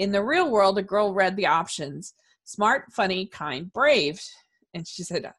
[0.00, 2.14] In the real world, a girl read the options.
[2.44, 4.18] Smart, funny, kind, brave.
[4.72, 5.30] And she said,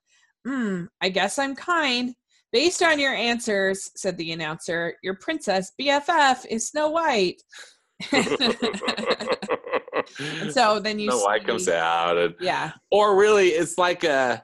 [0.47, 2.13] Hmm, I guess I'm kind.
[2.51, 7.41] Based on your answers, said the announcer, your princess BFF is Snow White.
[8.11, 8.55] and
[10.51, 12.71] so then you no white comes out and Yeah.
[12.91, 14.43] or really it's like a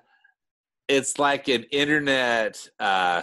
[0.88, 3.22] it's like an internet uh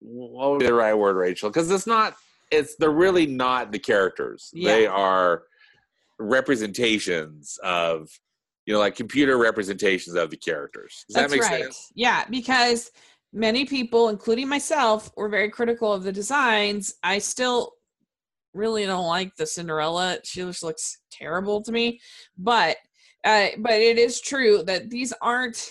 [0.00, 2.14] what would be the right word rachel because it's not
[2.52, 5.44] it's they're really not the characters they are
[6.18, 8.08] representations of
[8.66, 11.62] you know like computer representations of the characters does That's that make right.
[11.62, 12.90] sense Yeah, because
[13.32, 16.94] many people, including myself, were very critical of the designs.
[17.02, 17.72] I still
[18.54, 20.18] really don't like the Cinderella.
[20.24, 22.00] She just looks terrible to me.
[22.36, 22.76] But
[23.24, 25.70] uh, but it is true that these aren't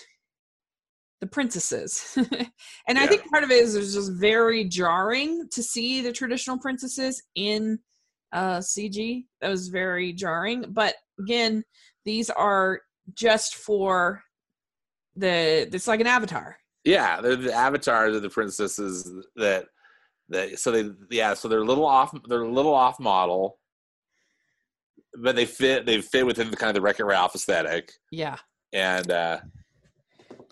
[1.22, 2.18] the princesses.
[2.88, 6.58] and I think part of it is it's just very jarring to see the traditional
[6.58, 7.80] princesses in
[8.34, 9.26] uh, CG.
[9.40, 10.66] That was very jarring.
[10.70, 11.64] But again,
[12.04, 12.82] these are
[13.14, 14.24] just for
[15.16, 16.58] the it's like an avatar.
[16.84, 19.66] Yeah, they're the avatars of the princesses that
[20.30, 23.60] that so they yeah, so they're a little off they're a little off model.
[25.22, 27.92] But they fit they fit within the kind of the Wreck-It Ralph aesthetic.
[28.12, 28.38] Yeah.
[28.74, 29.40] And uh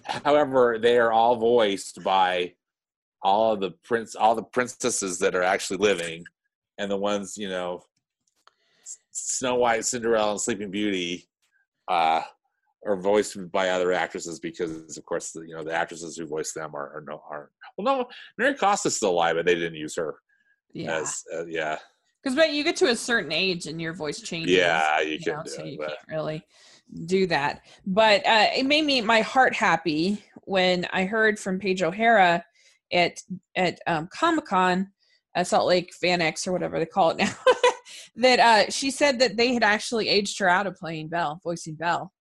[0.10, 2.54] however, they are all voiced by
[3.22, 6.24] all of the prince all the princesses that are actually living
[6.78, 7.84] and the ones, you know,
[9.12, 11.28] Snow White, Cinderella, and Sleeping Beauty
[11.88, 12.22] uh
[12.86, 16.54] are voiced by other actresses because, of course, the, you know the actresses who voice
[16.54, 18.06] them are, are no are well, no,
[18.38, 20.16] Mary Costa's still alive, but they didn't use her
[20.74, 21.00] Yeah.
[21.02, 21.78] as uh, yeah,
[22.24, 24.56] Because but you get to a certain age and your voice changes.
[24.56, 26.42] yeah, you you can know, do so it, you but can't really
[27.06, 27.62] do that.
[27.86, 32.44] But uh, it made me my heart happy when I heard from Paige O'Hara
[32.92, 33.22] at
[33.56, 34.92] at um, Comic Con,
[35.36, 37.34] uh, Salt Lake Fan X or whatever they call it now,
[38.16, 41.76] that uh, she said that they had actually aged her out of playing Belle, voicing
[41.76, 42.12] Belle,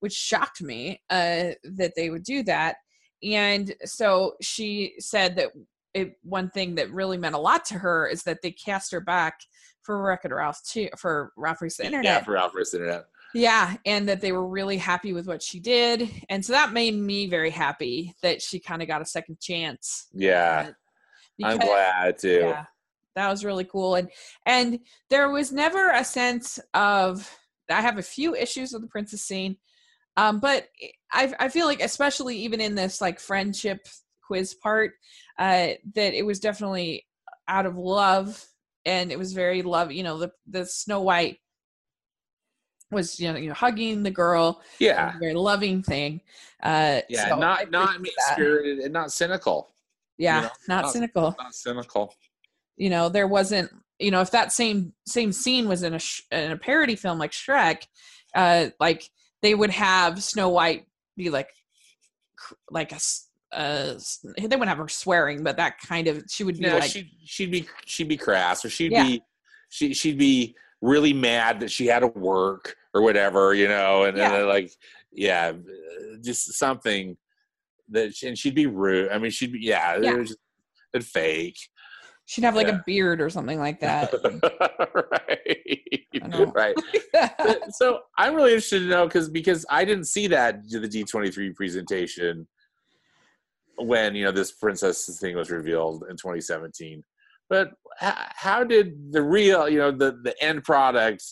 [0.00, 2.76] which shocked me uh, that they would do that.
[3.22, 5.50] And so she said that
[5.94, 9.00] it, one thing that really meant a lot to her is that they cast her
[9.00, 9.34] back
[9.82, 12.04] for Wreck-It Ralph too, for Ralph Breaks the Internet.
[12.04, 13.04] yeah, for Alfred's internet.
[13.34, 16.08] Yeah, and that they were really happy with what she did.
[16.28, 20.08] And so that made me very happy that she kind of got a second chance.
[20.12, 20.70] Yeah,
[21.42, 22.40] I'm glad too.
[22.44, 22.64] Yeah.
[23.14, 23.94] That was really cool.
[23.96, 24.10] And
[24.46, 24.80] and
[25.10, 27.30] there was never a sense of
[27.70, 29.56] I have a few issues with the princess scene.
[30.16, 30.68] Um, but
[31.12, 33.86] I I feel like especially even in this like friendship
[34.26, 34.92] quiz part,
[35.38, 37.06] uh, that it was definitely
[37.48, 38.44] out of love
[38.84, 41.38] and it was very love, you know, the the Snow White
[42.92, 46.20] was you know, you know hugging the girl Yeah, very loving thing
[46.62, 49.74] uh yeah, so not not mean spirited and not cynical.
[50.18, 52.14] yeah know, not not- cynical Not cynical.
[52.76, 56.22] you know there wasn't you know if that same same scene was in a sh-
[56.30, 57.82] in a parody film like shrek
[58.34, 59.10] uh like
[59.42, 60.86] they would have snow white
[61.16, 61.48] be like
[62.70, 62.98] like a
[63.52, 63.94] uh
[64.38, 67.10] they wouldn't have her swearing but that kind of she would be No, like she'd
[67.24, 69.02] she'd be she'd be crass, or she'd Yeah.
[69.04, 69.22] be
[69.68, 74.16] she she'd be really mad that she had to work or whatever, you know, and,
[74.16, 74.34] Yeah.
[74.34, 74.70] and like
[75.12, 77.16] yeah, uh, just something
[77.90, 79.10] that she, and she'd be rude.
[79.10, 80.12] I mean, she'd be yeah, Yeah.
[80.12, 80.40] it was just
[80.94, 81.56] and fake,
[82.26, 82.76] she'd have like yeah.
[82.76, 84.12] a beard or something like that
[86.54, 86.74] right,
[87.14, 87.58] right.
[87.70, 92.46] So I'm really interested to know because because I didn't see that the D23 presentation
[93.78, 97.02] when you know this princess thing was revealed in 2017.
[97.48, 97.70] But
[98.02, 101.24] h- how did the real you know the the end product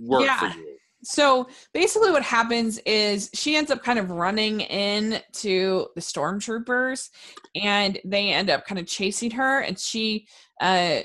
[0.00, 0.52] work Yeah.
[0.52, 0.76] for you?
[1.02, 7.08] so basically what happens is she ends up kind of running in to the stormtroopers
[7.54, 10.26] and they end up kind of chasing her and she
[10.60, 11.00] uh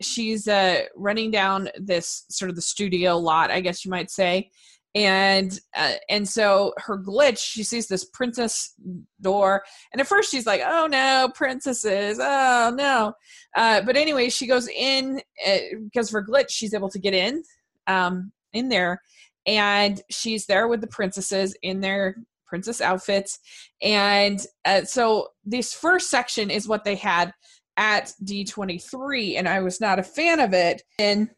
[0.00, 4.50] she's uh running down this sort of the studio lot i guess you might say
[4.94, 8.74] and uh, and so her glitch she sees this princess
[9.22, 9.62] door
[9.92, 13.14] and at first she's like oh no princesses oh no
[13.56, 17.42] uh, but anyway she goes in uh, because for glitch she's able to get in
[17.86, 19.00] um, in there
[19.46, 22.16] and she's there with the princesses in their
[22.46, 23.38] princess outfits
[23.82, 27.32] and uh, so this first section is what they had
[27.76, 31.30] at d23 and i was not a fan of it and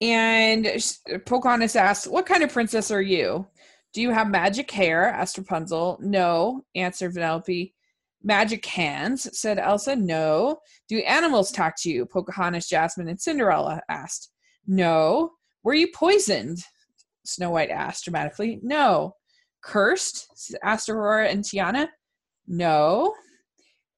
[0.00, 0.68] and
[1.26, 3.46] Pocahontas asks, What kind of princess are you?
[3.92, 5.08] Do you have magic hair?
[5.08, 5.98] asked Rapunzel.
[6.00, 7.72] No, answered Vanellope.
[8.22, 9.96] Magic hands, said Elsa.
[9.96, 10.58] No.
[10.88, 12.04] Do animals talk to you?
[12.04, 14.30] Pocahontas, Jasmine, and Cinderella asked.
[14.66, 15.32] No.
[15.64, 16.58] Were you poisoned?
[17.24, 18.60] Snow White asked dramatically.
[18.62, 19.14] No.
[19.62, 20.56] Cursed?
[20.62, 21.88] asked Aurora and Tiana.
[22.46, 23.14] No.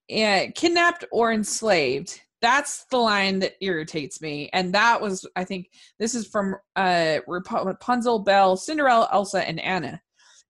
[0.09, 2.21] And kidnapped or enslaved?
[2.41, 7.19] that's the line that irritates me and that was i think this is from uh
[7.27, 10.01] rapunzel belle cinderella elsa and anna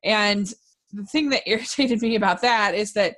[0.04, 0.54] and
[0.92, 3.16] the thing that irritated me about that is that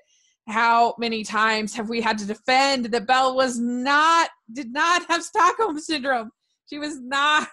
[0.49, 5.23] how many times have we had to defend that belle was not did not have
[5.23, 6.31] stockholm syndrome
[6.67, 7.49] she was not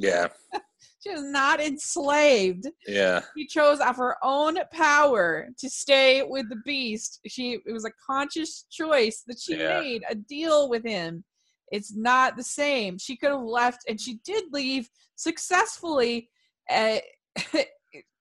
[0.00, 0.28] yeah
[1.00, 2.66] she was not enslaved.
[2.86, 3.22] Yeah.
[3.36, 7.20] She chose of her own power to stay with the beast.
[7.26, 9.80] She it was a conscious choice that she yeah.
[9.80, 11.24] made, a deal with him.
[11.70, 12.98] It's not the same.
[12.98, 16.30] She could have left and she did leave successfully
[16.70, 16.98] uh,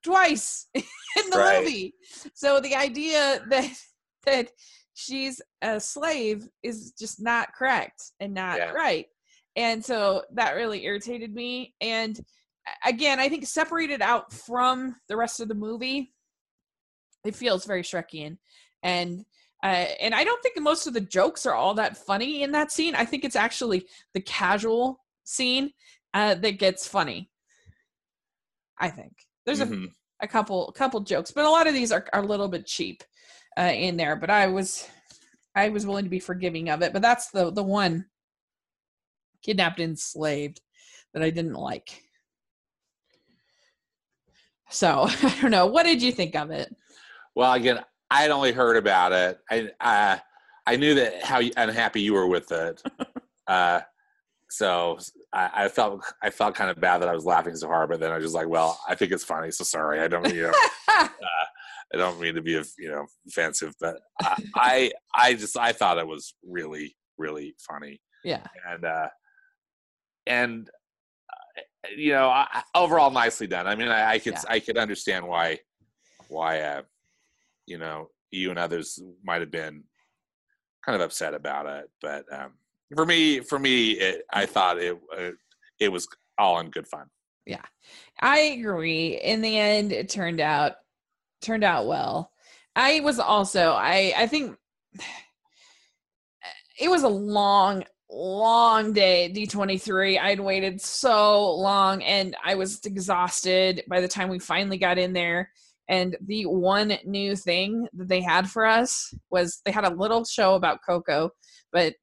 [0.04, 0.84] twice in
[1.30, 1.64] the right.
[1.64, 1.94] movie.
[2.34, 3.72] So the idea that
[4.26, 4.50] that
[4.94, 8.72] she's a slave is just not correct and not yeah.
[8.72, 9.06] right.
[9.58, 12.18] And so that really irritated me and
[12.86, 16.14] again, I think separated out from the rest of the movie,
[17.26, 18.38] it feels very Shrekian,
[18.84, 19.26] and
[19.64, 22.72] uh, and I don't think most of the jokes are all that funny in that
[22.72, 22.96] scene.
[22.96, 25.72] I think it's actually the casual scene
[26.14, 27.30] uh, that gets funny.
[28.80, 29.14] I think
[29.46, 29.86] there's mm-hmm.
[29.86, 32.66] a a couple couple jokes, but a lot of these are, are a little bit
[32.66, 33.04] cheap
[33.58, 34.16] uh, in there.
[34.16, 34.88] But I was
[35.56, 36.94] I was willing to be forgiving of it.
[36.94, 38.06] But that's the the one
[39.44, 40.62] kidnapped enslaved
[41.14, 42.04] that I didn't like.
[44.70, 45.66] So I don't know.
[45.66, 46.74] What did you think of it?
[47.36, 49.40] Well, again, I had only heard about it.
[49.50, 50.22] I I,
[50.66, 52.82] I knew that how unhappy you were with it.
[53.48, 53.82] uh,
[54.50, 54.98] so
[55.34, 58.00] I, I, felt I felt kind of bad that I was laughing so hard, but
[58.00, 59.52] then I was just like, well, I think it's funny.
[59.52, 60.00] So sorry.
[60.00, 60.54] I don't you know.
[60.90, 61.08] uh,
[61.94, 65.98] I don't mean to be you know offensive, but I, I I just I thought
[65.98, 68.02] it was really really funny.
[68.24, 68.44] Yeah.
[68.70, 69.08] And uh,
[70.28, 70.70] and
[71.96, 73.68] you know, I, overall nicely done.
[73.68, 74.44] I mean, I, I could yeah.
[74.50, 75.60] I could understand why
[76.28, 76.82] why uh,
[77.66, 79.84] you know you and others might have been
[80.86, 82.54] kind of upset about it, but um,
[82.96, 85.32] for me, for me, it, I thought it uh,
[85.80, 86.08] it was
[86.38, 87.08] all in good fun.
[87.46, 87.64] Yeah,
[88.22, 89.20] I agree.
[89.22, 90.74] In the end, it turned out
[91.42, 92.32] turned out well.
[92.76, 94.56] I was also I I think
[96.80, 103.84] it was a long long day d23 i'd waited so long and i was exhausted
[103.90, 105.52] by the time we finally got in there.
[105.90, 110.26] And the one new thing that they had for us was they had a little
[110.26, 111.32] show about coco
[111.72, 111.96] but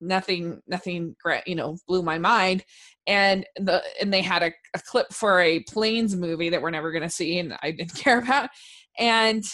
[0.00, 2.64] nothing nothing you know blew my mind.
[3.06, 6.92] And the and they had a, a clip for a planes movie that we're never
[6.92, 8.50] going to see and i didn't care about.
[8.98, 9.44] And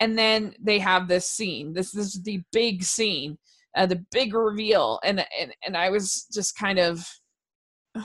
[0.00, 1.72] and then they have this scene.
[1.72, 3.36] This, this is the big scene
[3.76, 7.06] uh, the big reveal and and and I was just kind of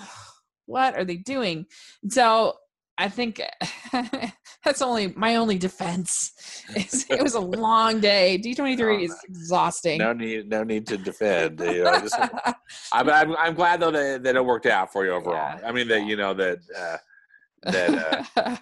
[0.65, 1.65] what are they doing
[2.09, 2.55] so
[2.97, 3.41] I think
[4.63, 6.31] that's only my only defense.
[6.75, 8.37] it was a long day.
[8.37, 9.97] D twenty three is exhausting.
[9.97, 11.59] No need, no need to defend.
[11.59, 12.15] You know, just,
[12.93, 15.57] I'm, I'm, I'm glad though that, that it worked out for you overall.
[15.59, 15.67] Yeah.
[15.67, 16.97] I mean that you know that uh,
[17.63, 18.57] that uh,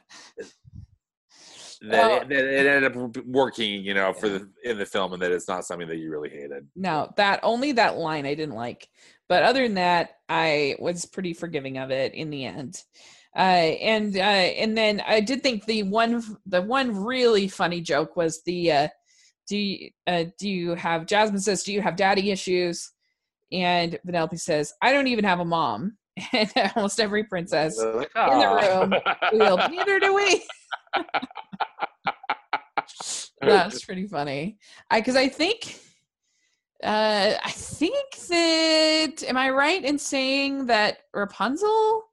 [1.81, 5.13] that, well, it, that it ended up working, you know, for the in the film,
[5.13, 6.67] and that it's not something that you really hated.
[6.75, 8.87] No, that only that line I didn't like,
[9.27, 12.83] but other than that, I was pretty forgiving of it in the end.
[13.35, 18.15] Uh, and uh, and then I did think the one the one really funny joke
[18.15, 18.87] was the uh,
[19.47, 22.91] do you, uh, do you have Jasmine says do you have daddy issues,
[23.51, 25.97] and Vanellope says I don't even have a mom,
[26.33, 28.91] and almost every princess like, in the
[29.33, 30.43] room neither do we.
[33.41, 34.57] That's pretty funny.
[34.89, 35.79] I because I think
[36.83, 42.03] uh I think that am I right in saying that Rapunzel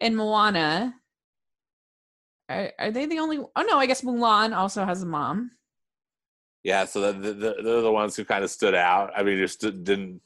[0.00, 0.94] and Moana
[2.48, 5.52] are, are they the only oh no, I guess Mulan also has a mom.
[6.64, 9.12] Yeah, so the, the, they're the ones who kind of stood out.
[9.16, 10.20] I mean, just didn't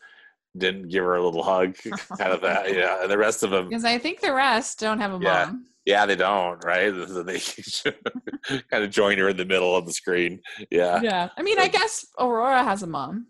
[0.56, 1.76] didn't give her a little hug,
[2.18, 2.72] kind of that.
[2.74, 5.46] Yeah, and the rest of them because I think the rest don't have a yeah.
[5.46, 5.66] mom.
[5.84, 6.92] Yeah, they don't, right?
[7.24, 7.40] They
[8.70, 10.40] kind of join her in the middle of the screen.
[10.70, 11.00] Yeah.
[11.02, 11.28] Yeah.
[11.36, 13.26] I mean, I guess Aurora has a mom.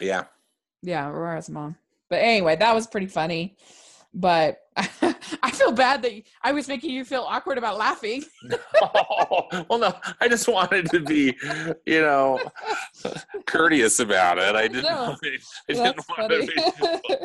[0.00, 0.24] Yeah.
[0.82, 1.76] Yeah, Aurora has a mom.
[2.08, 3.56] But anyway, that was pretty funny.
[4.18, 4.60] But
[5.42, 6.12] I feel bad that
[6.42, 8.24] I was making you feel awkward about laughing.
[8.80, 11.36] oh, well, no, I just wanted to be,
[11.84, 12.40] you know,
[13.46, 14.56] courteous about it.
[14.56, 14.84] I didn't.
[14.84, 15.38] No, I
[15.68, 17.16] didn't want to be,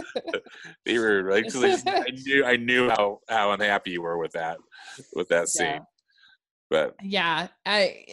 [0.83, 1.45] be rude, right?
[1.45, 4.57] Because I, I knew I knew how how unhappy you were with that
[5.15, 5.67] with that scene.
[5.67, 5.79] Yeah.
[6.69, 8.05] But yeah, I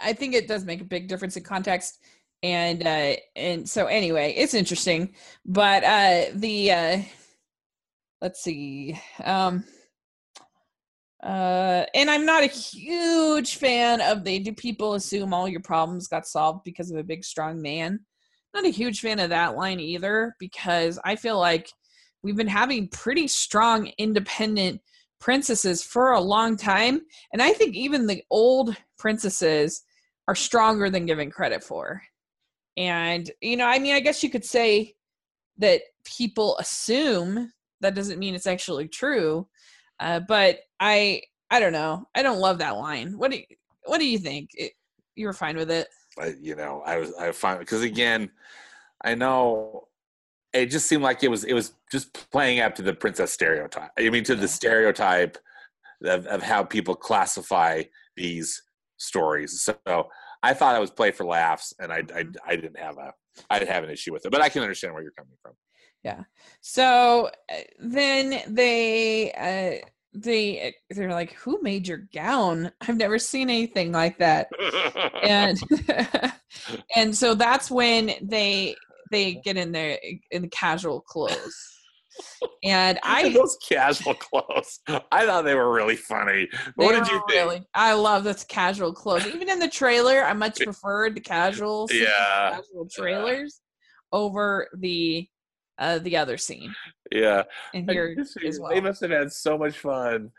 [0.00, 1.98] I think it does make a big difference in context.
[2.42, 5.14] And uh and so anyway, it's interesting.
[5.44, 7.02] But uh the uh
[8.22, 8.98] let's see.
[9.24, 9.64] Um
[11.22, 16.08] uh and I'm not a huge fan of they do people assume all your problems
[16.08, 18.00] got solved because of a big strong man.
[18.54, 21.68] Not a huge fan of that line either because I feel like
[22.22, 24.80] we've been having pretty strong independent
[25.20, 27.02] princesses for a long time
[27.32, 29.82] and I think even the old princesses
[30.28, 32.02] are stronger than given credit for.
[32.76, 34.94] And you know, I mean I guess you could say
[35.58, 37.52] that people assume
[37.82, 39.46] that doesn't mean it's actually true.
[40.00, 42.06] Uh, but I I don't know.
[42.14, 43.18] I don't love that line.
[43.18, 43.44] What do you,
[43.84, 44.50] what do you think?
[44.54, 44.72] It,
[45.14, 45.86] you were fine with it?
[46.18, 48.30] I, you know, I was I fine because again,
[49.04, 49.88] I know
[50.52, 53.90] it just seemed like it was it was just playing up to the princess stereotype.
[53.98, 54.40] I mean, to Yeah.
[54.40, 55.38] the stereotype
[56.04, 57.82] of, of how people classify
[58.16, 58.62] these
[58.96, 59.62] stories.
[59.62, 60.08] So
[60.42, 63.12] I thought it was play for laughs, and I, I I didn't have a
[63.48, 65.52] I didn't have an issue with it, but I can understand where you're coming from.
[66.02, 66.24] Yeah
[66.62, 72.70] so uh, then they uh they they're like, "Who made your gown?
[72.80, 74.48] I've never seen anything like that."
[75.22, 75.58] And
[76.96, 78.76] and so that's when they
[79.10, 79.98] they get in there
[80.30, 81.78] in the casual clothes.
[82.62, 84.80] And I those casual clothes,
[85.10, 86.48] I thought they were really funny.
[86.76, 87.30] What did you think?
[87.30, 89.26] Really, I love this casual clothes.
[89.26, 93.60] Even in the trailer, I much preferred the casual, Yeah, casual trailers
[94.12, 95.26] over the
[95.78, 96.74] uh the other scene.
[97.10, 97.42] yeah.
[97.74, 100.30] And here as They must have had so much fun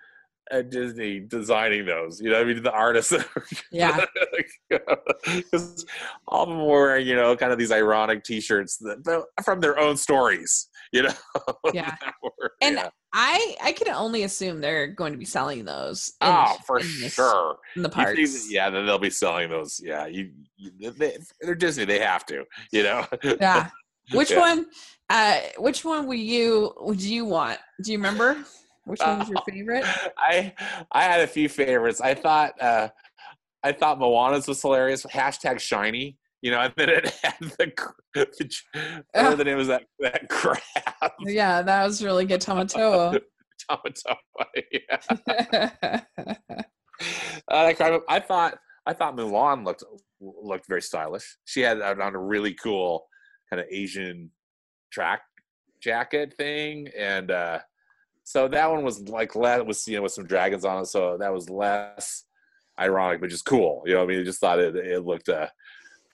[0.51, 2.19] at Disney designing those.
[2.21, 3.13] You know, I mean, the artists.
[3.71, 4.05] Yeah,
[5.25, 5.85] because
[6.27, 9.79] all of them were wearing, you know, kind of these ironic T-shirts that from their
[9.79, 10.67] own stories.
[10.91, 11.13] You know.
[11.73, 11.95] Yeah.
[12.21, 12.89] were- And yeah.
[13.13, 16.13] I I can only assume they're going to be selling those.
[16.21, 17.57] in- oh, for in this- sure.
[17.75, 18.15] in the parks.
[18.15, 19.81] that- yeah, then they'll be selling those.
[19.83, 21.85] Yeah, you, you they, they're Disney.
[21.85, 22.43] They have to.
[22.71, 23.05] You know.
[23.23, 23.69] Yeah.
[24.11, 24.39] Which Yeah.
[24.39, 24.65] one?
[25.09, 27.59] Uh, which one would you would you want?
[27.83, 28.43] Do you remember?
[28.85, 29.85] Which one was your favorite?
[30.17, 30.53] I
[30.91, 32.01] I had a few favorites.
[32.01, 32.89] I thought uh
[33.63, 35.03] I thought Moana's was hilarious.
[35.05, 36.17] Hashtag shiny.
[36.41, 37.71] You know, and then it had the,
[38.13, 40.59] the whatever the name was that that crab.
[41.21, 43.21] Yeah, that was really good, Tamatoa.
[43.69, 44.15] Tomato.
[44.71, 46.01] yeah.
[47.47, 48.01] Uh, that crab.
[48.09, 49.83] I thought I thought Mulan looked
[50.19, 51.37] looked very stylish.
[51.45, 53.05] She had on a really cool
[53.53, 54.31] kind of Asian
[54.91, 55.21] track
[55.79, 57.59] jacket thing, and uh,
[58.23, 60.87] so that one was like less was you know with some dragons on it.
[60.87, 62.23] So that was less
[62.79, 63.83] ironic, but just cool.
[63.85, 65.47] You know, I mean, I just thought it it looked uh,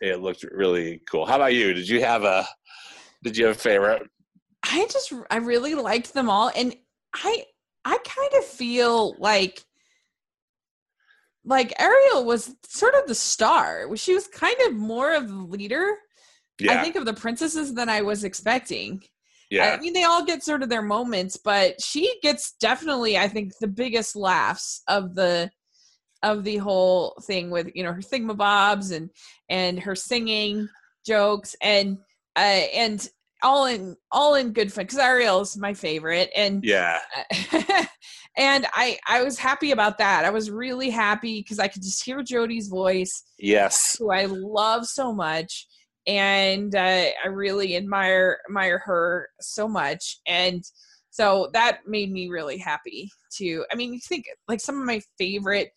[0.01, 1.25] it looked really cool.
[1.25, 1.73] How about you?
[1.73, 2.45] Did you have a
[3.23, 4.03] did you have a favorite?
[4.63, 6.75] I just I really liked them all and
[7.13, 7.45] I
[7.85, 9.63] I kind of feel like
[11.45, 13.95] like Ariel was sort of the star.
[13.95, 15.95] She was kind of more of the leader,
[16.67, 19.03] I think, of the princesses than I was expecting.
[19.49, 23.27] yeah, I mean, they all get sort of their moments, but she gets definitely, I
[23.27, 25.51] think, the biggest laughs of the
[26.21, 29.09] of the whole thing with you know her thingamabobs and
[29.49, 30.67] and her singing
[31.07, 31.97] jokes and
[32.35, 32.39] uh
[32.73, 33.09] and
[33.41, 36.99] all in all in good fun because Ariel is my favorite and yeah.
[38.37, 40.25] and I I was happy about that.
[40.25, 43.95] I was really happy because I could just hear Jodi's voice Yes.
[43.97, 45.67] who I love so much,
[46.09, 50.63] and uh, I really admire admire her so much, and
[51.11, 53.63] so that made me really happy too.
[53.71, 55.69] I mean, you think like some of my favorite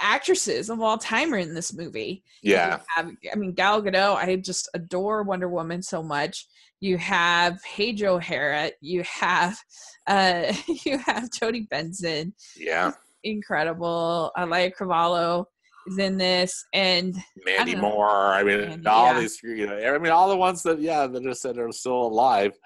[0.00, 2.22] actresses of all time are in this movie.
[2.42, 2.78] Yeah.
[2.96, 4.16] Have, I mean, Gal Gadot.
[4.16, 6.46] I just adore Wonder Woman so much.
[6.80, 8.70] You have Paige O'Hara.
[8.80, 9.58] You have
[10.06, 10.52] uh,
[10.86, 12.92] you have Jodi Benson Yeah.
[13.24, 14.30] incredible.
[14.38, 15.46] Auli'i Cravalho
[15.88, 17.74] is in this, and Mandy.
[17.74, 18.32] Moore.
[18.32, 19.20] I mean, Mandy, all yeah.
[19.20, 22.06] these, you know, I mean, all the ones that, yeah, that just said are still
[22.06, 22.58] alive.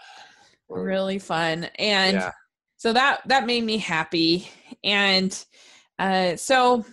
[0.68, 1.64] Or- really fun.
[1.78, 2.32] And yeah,
[2.76, 4.48] so that that made me happy.
[4.82, 5.44] And
[5.98, 6.84] uh, so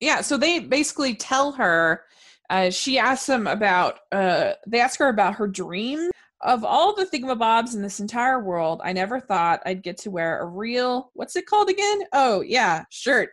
[0.00, 2.02] yeah, so they basically tell her.
[2.50, 4.00] Uh, she asks them about.
[4.12, 6.10] Uh, they ask her about her dream
[6.44, 10.40] of all the thingamabobs in this entire world, I never thought I'd get to wear
[10.40, 12.02] a real what's it called again?
[12.12, 13.30] Oh yeah, shirt.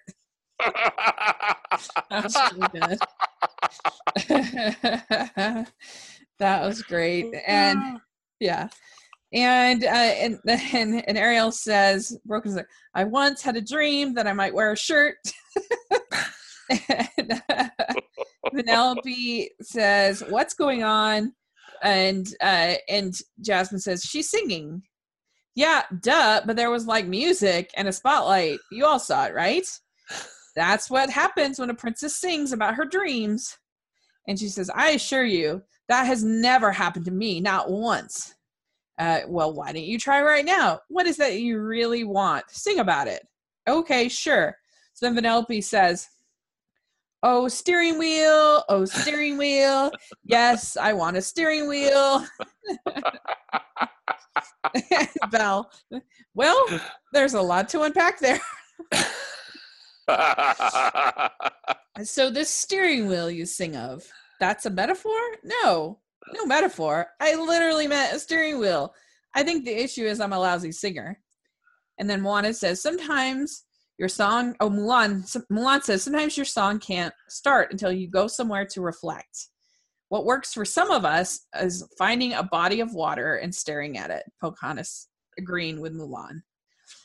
[2.10, 3.00] That was really good.
[6.40, 7.34] that was great.
[7.48, 8.00] And
[8.40, 8.68] yeah.
[9.34, 14.28] And uh, and and, and Ariel says, Broken's like, I once had a dream that
[14.28, 15.16] I might wear a shirt.
[17.18, 17.70] and, uh,
[18.54, 21.34] Vanellope says, "What's going on?"
[21.82, 24.84] And uh, and Jasmine says, "She's singing."
[25.56, 26.42] Yeah, duh.
[26.46, 28.60] But there was like music and a spotlight.
[28.72, 29.66] You all saw it, right?
[30.56, 33.58] That's what happens when a princess sings about her dreams.
[34.28, 38.36] And she says, "I assure you, that has never happened to me, not once."
[39.00, 40.80] Uh, well, why don't you try right now?
[40.90, 42.46] What is that you really want?
[42.50, 43.28] Sing about it.
[43.68, 44.56] Okay, sure.
[44.94, 46.08] So then Vanellope says,
[47.24, 48.64] Oh, steering wheel.
[48.68, 49.92] Oh, steering wheel.
[50.24, 52.26] Yes, I want a steering wheel.
[55.32, 55.70] Belle,
[56.34, 56.66] well,
[57.14, 58.40] there's a lot to unpack there.
[62.04, 64.04] so, this steering wheel you sing of,
[64.40, 65.20] that's a metaphor?
[65.44, 66.00] No,
[66.34, 67.08] no metaphor.
[67.20, 68.94] I literally meant a steering wheel.
[69.34, 71.20] I think the issue is I'm a lousy singer.
[71.98, 73.64] And then Moana says, sometimes
[74.02, 75.22] your song oh mulan
[75.52, 79.50] mulan says sometimes your song can't start until you go somewhere to reflect
[80.10, 84.10] what works for some of us is finding a body of water and staring at
[84.10, 86.42] it pocahontas agreeing with mulan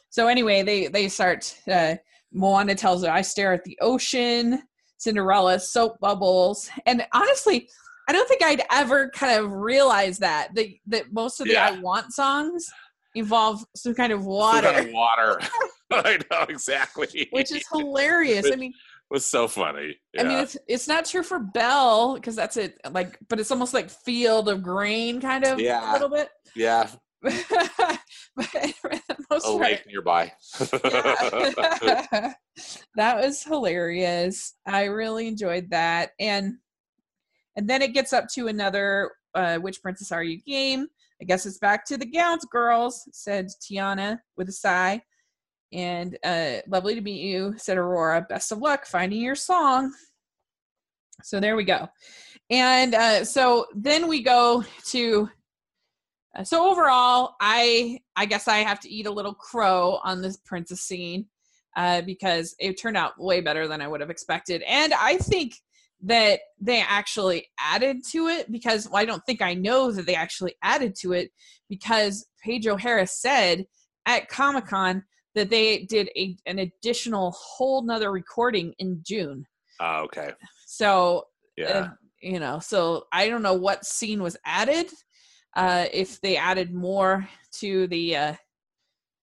[0.09, 1.97] so anyway they they start uh,
[2.37, 4.63] moana tells her i stare at the ocean
[4.99, 7.69] cinderella soap bubbles and honestly
[8.09, 11.71] i don't think i'd ever kind of realize that that, that most of the Yeah.
[11.73, 12.67] i want songs
[13.15, 15.41] involve some kind of water Some kind of water.
[15.93, 17.29] I know exactly.
[17.31, 18.51] which is hilarious.
[18.53, 18.73] I mean,
[19.09, 19.97] was so funny.
[20.19, 22.77] I mean, it's it's not true for Belle because that's it.
[22.91, 25.89] Like, but it's almost like field of grain, kind of Yeah.
[25.89, 26.29] a little bit.
[26.57, 26.89] yeah,
[28.83, 30.31] but most a lake nearby.
[30.61, 32.37] that
[32.97, 34.55] was hilarious.
[34.67, 36.57] I really enjoyed that, and
[37.57, 40.87] and then it gets up to another uh, "Which Princess Are You?" game.
[41.21, 45.03] I guess it's back to the gowns, girls," said Tiana with a sigh.
[45.73, 48.27] And uh, lovely to meet you, said Aurora.
[48.29, 49.93] Best of luck finding your song.
[51.23, 51.89] So there we go.
[52.51, 55.31] And uh, so then we go to.
[56.37, 60.37] Uh, so overall, I I guess I have to eat a little crow on this
[60.37, 61.27] princess scene
[61.77, 65.55] uh, because it turned out way better than I would have expected, and I think
[66.03, 70.15] that they actually added to it because well, I don't think I know that they
[70.15, 71.33] actually added to it
[71.69, 73.67] because Paige O'Hara said
[74.05, 75.03] at Comic Con
[75.35, 79.47] that they did a an additional whole nother recording in June.
[79.81, 80.33] oh, okay.
[80.67, 81.27] So
[81.57, 81.67] Yeah.
[81.67, 81.89] uh,
[82.23, 84.91] you know so i don't know what scene was added
[85.57, 88.35] uh if they added more to the uh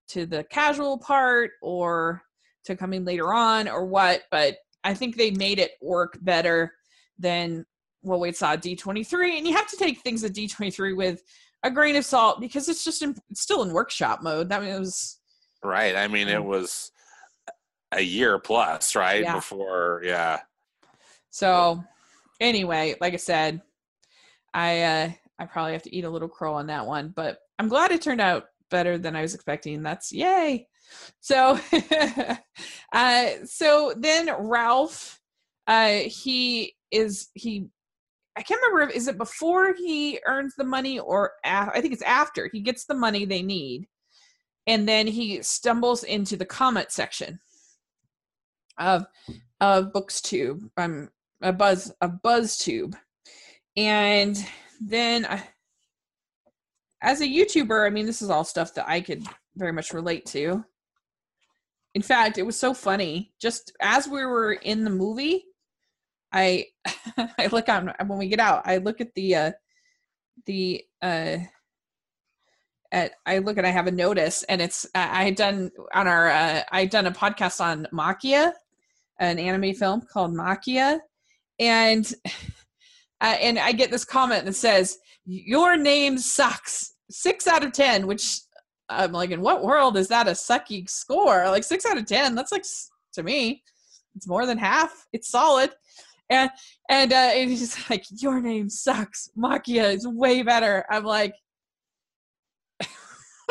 [0.09, 2.21] to the casual part or
[2.65, 6.73] to coming later on or what but i think they made it work better
[7.17, 7.65] than
[8.01, 11.21] what we saw at d23 and you have to take things at d23 with
[11.63, 15.19] a grain of salt because it's just in, it's still in workshop mode that was
[15.63, 15.95] right.
[15.95, 16.43] I mean, it Mm.
[16.45, 16.91] was
[17.93, 19.21] a year plus, right?
[19.21, 19.35] Yeah.
[19.35, 20.41] Before, yeah.
[21.29, 21.81] So
[22.41, 23.61] anyway, like I said,
[24.53, 25.09] I uh
[25.39, 28.01] I probably have to eat a little crow on that one, but I'm glad it
[28.01, 29.83] turned out better than I was expecting.
[29.83, 30.67] That's yay.
[31.19, 31.59] So
[32.93, 35.19] uh so then Ralph
[35.67, 37.67] uh he is he
[38.35, 41.93] I can't remember if is it before he earns the money or af- I think
[41.93, 43.87] it's after he gets the money they need
[44.67, 47.39] and then he stumbles into the comment section
[48.77, 49.05] of
[49.61, 51.09] of BuzzzTube um
[51.41, 52.95] a buzz a BuzzzTube
[53.75, 54.45] and
[54.81, 55.43] then I,
[57.01, 59.23] as a youtuber i mean this is all stuff that i could
[59.55, 60.63] very much relate to.
[61.93, 63.33] In fact it was so funny.
[63.39, 65.45] Just as we were in the movie
[66.31, 66.65] i
[67.17, 69.51] i look on when we get out i look at the uh
[70.47, 71.37] the uh
[72.91, 76.29] at i look and i have a notice and it's i had done on our
[76.29, 78.53] uh i had done a podcast on Maquia
[79.19, 80.99] an anime film called Maquia.
[81.59, 82.11] And
[83.23, 88.05] uh, and I get this comment that says, "Your name sucks." Six out of ten,
[88.05, 88.41] which
[88.89, 91.45] I'm like, in what world is that a sucky score?
[91.49, 92.65] Like six out of ten, that's like
[93.13, 93.63] to me,
[94.15, 95.07] it's more than half.
[95.13, 95.71] It's solid,
[96.29, 96.49] and
[96.89, 100.85] and uh, and he's like, "Your name sucks." Maquia is way better.
[100.89, 101.33] I'm like.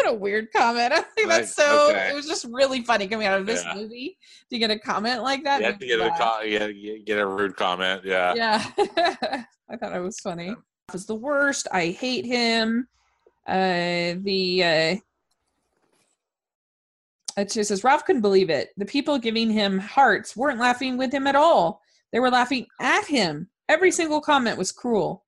[0.03, 0.93] What a weird comment.
[0.93, 1.91] I think that's so.
[1.91, 2.11] okay.
[2.11, 3.74] It was just really funny coming out of this Yeah.
[3.74, 4.19] movie
[4.51, 5.61] to get a comment like that.
[5.61, 8.03] You have to get a co- yeah, get a rude comment.
[8.05, 8.35] Yeah.
[8.35, 8.65] yeah
[9.69, 10.55] i thought it was funny
[10.93, 12.87] was the worst i hate him
[13.47, 14.97] uh, the uh,
[17.41, 18.70] it just says Ralph couldn't believe it.
[18.77, 21.81] The people giving him hearts weren't laughing with him at all.
[22.12, 23.49] They were laughing at him.
[23.69, 25.24] Every single comment was cruel.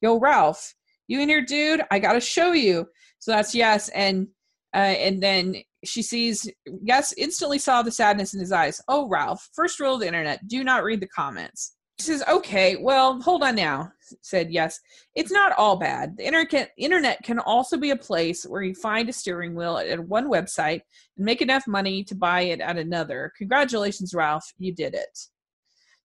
[0.00, 0.74] Yo, Ralph,
[1.08, 2.88] you and your dude, I gotta show you.
[3.20, 4.28] So that's yes, and
[4.74, 6.50] uh, and then she sees
[6.82, 8.80] yes, instantly saw the sadness in his eyes.
[8.88, 11.76] Oh, Ralph, first rule of the internet: do not read the comments.
[11.98, 13.92] She says, "Okay, well, hold on now."
[14.22, 14.80] Said yes.
[15.14, 16.16] It's not all bad.
[16.16, 20.00] The internet internet can also be a place where you find a steering wheel at
[20.00, 20.80] one website
[21.16, 23.32] and make enough money to buy it at another.
[23.36, 25.18] Congratulations, Ralph, you did it.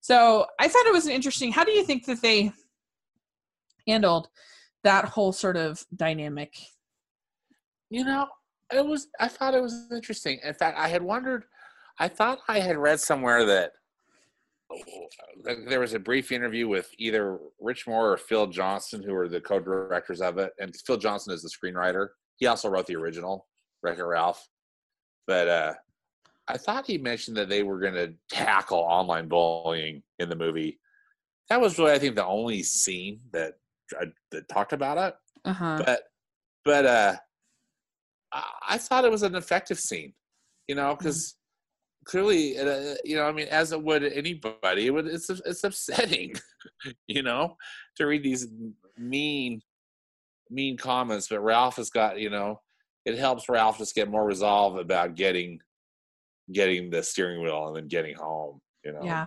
[0.01, 1.51] So I thought it was an interesting.
[1.51, 2.51] How do you think that they
[3.87, 4.27] handled
[4.83, 6.55] that whole sort of dynamic?
[7.89, 8.27] You know,
[8.73, 9.07] it was.
[9.19, 10.39] I thought it was interesting.
[10.43, 11.45] In fact, I had wondered.
[11.99, 13.71] I thought I had read somewhere that
[15.67, 19.39] there was a brief interview with either Rich Moore or Phil Johnson, who were the
[19.39, 22.09] co-directors of it, and Phil Johnson is the screenwriter.
[22.37, 23.47] He also wrote the original,
[23.83, 24.45] Wreck-It Ralph.
[25.27, 25.73] But uh,
[26.47, 30.79] I thought he mentioned that they were going to tackle online bullying in the movie.
[31.49, 33.53] That was really, I think, the only scene that
[33.99, 35.15] uh, that talked about it.
[35.45, 35.83] Uh-huh.
[35.85, 36.01] But
[36.65, 37.15] but uh,
[38.67, 40.13] I thought it was an effective scene,
[40.67, 42.09] you know, because mm-hmm.
[42.09, 46.33] clearly, uh, you know, I mean, as it would anybody, it would it's it's upsetting,
[47.07, 47.55] you know,
[47.97, 48.47] to read these
[48.97, 49.61] mean
[50.49, 51.27] mean comments.
[51.27, 52.61] But Ralph has got, you know,
[53.05, 55.59] it helps Ralph just get more resolve about getting
[56.51, 58.59] getting the steering wheel and then getting home.
[58.83, 59.01] You know.
[59.03, 59.25] Yeah.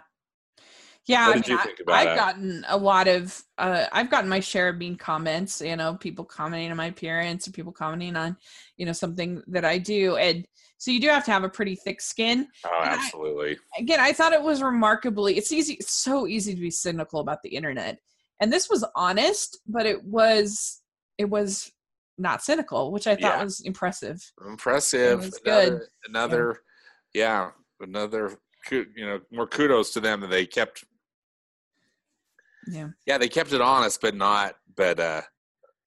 [1.08, 1.58] Yeah, I mean,
[1.88, 5.62] I, have gotten a lot of, uh, I've gotten my share of mean comments.
[5.62, 8.36] You know, people commenting on my appearance, or people commenting on,
[8.76, 11.76] you know, something that I do, and so you do have to have a pretty
[11.76, 12.46] thick skin.
[12.66, 13.56] Oh, absolutely.
[13.74, 15.38] I, again, I thought it was remarkably.
[15.38, 15.74] It's easy.
[15.74, 17.98] It's so easy to be cynical about the internet,
[18.40, 20.82] and this was honest, but it was,
[21.16, 21.72] it was
[22.18, 23.44] not cynical, which I thought yeah.
[23.44, 24.30] was impressive.
[24.46, 25.20] Impressive.
[25.20, 25.88] Was another, good.
[26.06, 26.60] Another,
[27.14, 27.50] yeah.
[27.80, 28.38] yeah, another
[28.70, 30.84] you know more kudos to them that they kept
[32.70, 35.22] yeah yeah they kept it honest but not but uh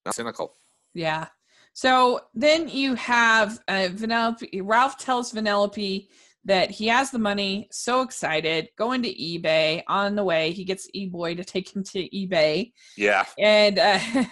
[0.05, 0.55] not cynical
[0.93, 1.27] yeah
[1.73, 4.61] so then you have uh, Vanellope.
[4.63, 6.07] Ralph tells Vanellope
[6.43, 9.83] that he has the money, so excited, going to eBay.
[9.87, 12.71] On the way, he gets eBoy to take him to eBay.
[12.97, 13.25] Yeah.
[13.39, 13.99] And uh,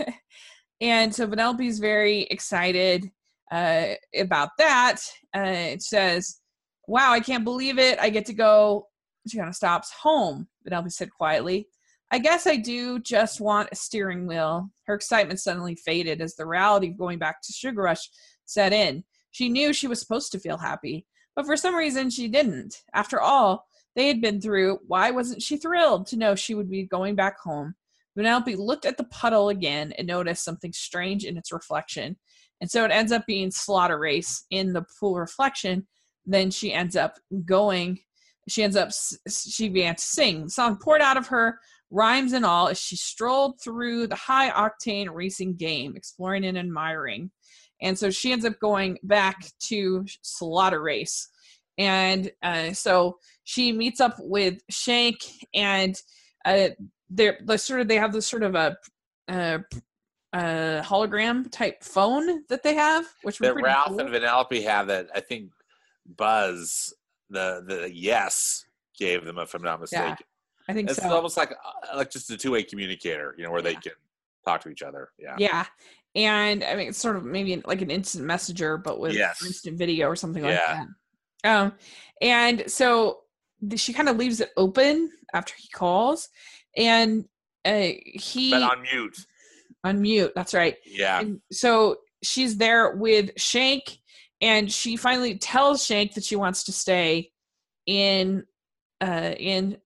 [0.81, 3.09] and so Vanellope's very excited
[3.51, 4.97] uh, about that.
[5.35, 5.41] Uh,
[5.73, 6.39] it says,
[6.87, 7.99] Wow, I can't believe it.
[7.99, 8.87] I get to go.
[9.27, 10.47] She kind of stops home.
[10.67, 11.67] Vanellope said quietly,
[12.11, 14.69] I guess I do just want a steering wheel.
[14.85, 18.09] Her excitement suddenly faded as the reality of going back to Sugar Rush
[18.45, 19.03] set in.
[19.31, 21.05] She knew she was supposed to feel happy,
[21.35, 22.81] but for some reason she didn't.
[22.93, 26.83] After all they had been through, why wasn't she thrilled to know she would be
[26.83, 27.75] going back home?
[28.17, 32.17] Vanellope looked at the puddle again and noticed something strange in its reflection.
[32.59, 35.87] And so it ends up being Slaughter Race in the pool reflection
[36.29, 37.15] then she ends up
[37.45, 37.99] going
[38.47, 38.89] she ends up
[39.29, 41.59] she began to sing the song poured out of her
[41.91, 47.31] rhymes and all as she strolled through the high octane racing game exploring and admiring
[47.81, 51.29] and so she ends up going back to slaughter race
[51.77, 55.17] and uh, so she meets up with shank
[55.53, 55.95] and
[56.45, 56.69] uh,
[57.09, 58.77] they're, they're sort of they have this sort of a,
[59.29, 59.59] a,
[60.33, 63.99] a hologram type phone that they have which that ralph cool.
[63.99, 65.49] and vanellope have that i think
[66.17, 66.93] buzz
[67.31, 68.65] the the yes
[68.99, 70.09] gave them, if I'm not mistaken.
[70.09, 70.15] Yeah,
[70.69, 71.09] I think it's so.
[71.09, 73.69] almost like uh, like just a two way communicator, you know, where yeah.
[73.69, 73.93] they can
[74.45, 75.09] talk to each other.
[75.17, 75.35] Yeah.
[75.37, 75.65] Yeah.
[76.15, 79.43] And I mean, it's sort of maybe like an instant messenger, but with yes.
[79.45, 80.87] instant video or something like that.
[81.43, 81.73] Um,
[82.21, 83.21] and so
[83.75, 86.29] she kind of leaves it open after he calls,
[86.75, 87.25] and
[87.65, 89.17] uh, he but on mute.
[89.83, 90.31] On mute.
[90.35, 90.77] That's right.
[90.85, 91.19] Yeah.
[91.19, 93.99] And so she's there with Shank
[94.41, 97.31] and she finally tells Shank that she wants to stay
[97.85, 98.45] in
[99.01, 99.77] uh in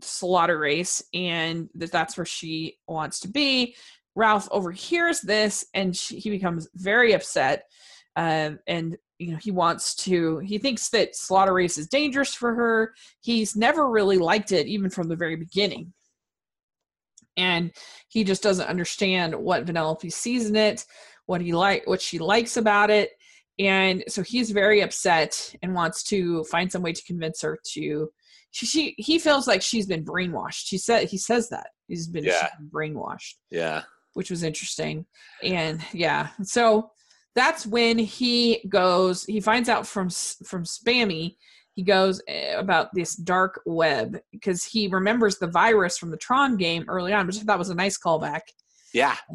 [0.00, 3.74] slaughter race and that that's where she wants to be.
[4.14, 7.64] Ralph overhears this and she, he becomes very upset
[8.16, 12.54] uh, and you know he wants to he thinks that slaughter race is dangerous for
[12.54, 12.94] her.
[13.20, 15.92] He's never really liked it even from the very beginning.
[17.36, 17.72] And
[18.08, 20.84] he just doesn't understand what vanellope sees in it
[21.26, 23.10] what he like what she likes about it.
[23.58, 28.10] And so he's very upset and wants to find some way to convince her to
[28.52, 30.68] she, she he feels like she's been brainwashed.
[30.68, 31.68] He said he says that.
[31.88, 32.48] He's been, yeah.
[32.58, 33.34] been brainwashed.
[33.50, 33.82] Yeah.
[34.14, 35.06] Which was interesting.
[35.42, 36.28] And yeah.
[36.42, 36.90] So
[37.34, 41.36] that's when he goes he finds out from from Spamley
[41.74, 46.58] he goes eh, about this dark web because he remembers the virus from the tron
[46.58, 48.42] game early on which i thought was a nice callback.
[48.94, 49.16] Yeah.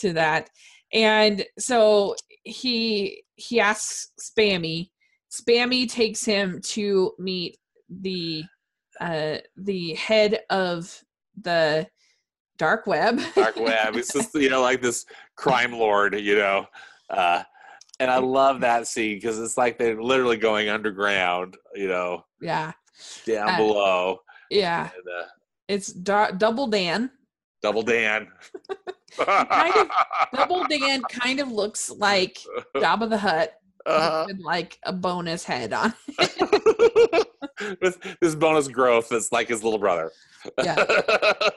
[0.00, 0.50] To that.
[0.92, 4.90] And so he he asks Spamley.
[5.30, 7.56] Spamley takes him to meet
[7.88, 8.44] the
[9.00, 11.02] uh the head of
[11.40, 11.86] the
[12.58, 13.20] dark web.
[13.34, 13.96] dark web.
[13.96, 15.04] It's just you know like this
[15.36, 16.66] crime lord, you know.
[17.10, 17.42] Uh,
[18.00, 22.72] and I love that scene because it's like they're literally going underground, you know, yeah.
[23.26, 24.18] down Uh, below.
[24.50, 24.90] Yeah.
[24.94, 25.26] And, uh,
[25.68, 27.10] It's Dar- Double Dan.
[27.62, 28.28] Double Dan.
[29.16, 29.90] kind of-
[30.34, 32.38] Double Dan kind of looks like
[32.76, 33.54] Jabba the Hutt
[33.86, 34.24] Uh-huh.
[34.28, 35.92] with like a bonus head on.
[37.80, 40.10] With this bonus growth that's like his little brother.
[40.62, 40.84] Yeah.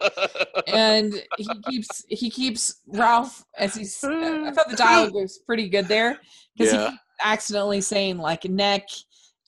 [0.67, 4.03] and he keeps he keeps Ralph as he's.
[4.03, 6.19] I thought the dialogue was pretty good there
[6.55, 6.85] because Yeah.
[6.85, 8.83] he keeps accidentally saying like neck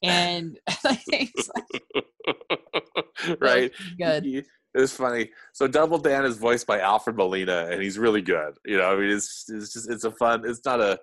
[0.02, 0.58] and
[1.10, 1.32] things
[3.40, 3.72] right.
[3.98, 4.24] good.
[4.26, 4.44] He-
[4.74, 5.32] It's funny.
[5.54, 8.54] So Double Dan is voiced by Alfred Molina, and he's really good.
[8.66, 10.44] You know, I mean, it's it's just it's a fun.
[10.46, 11.00] It's not a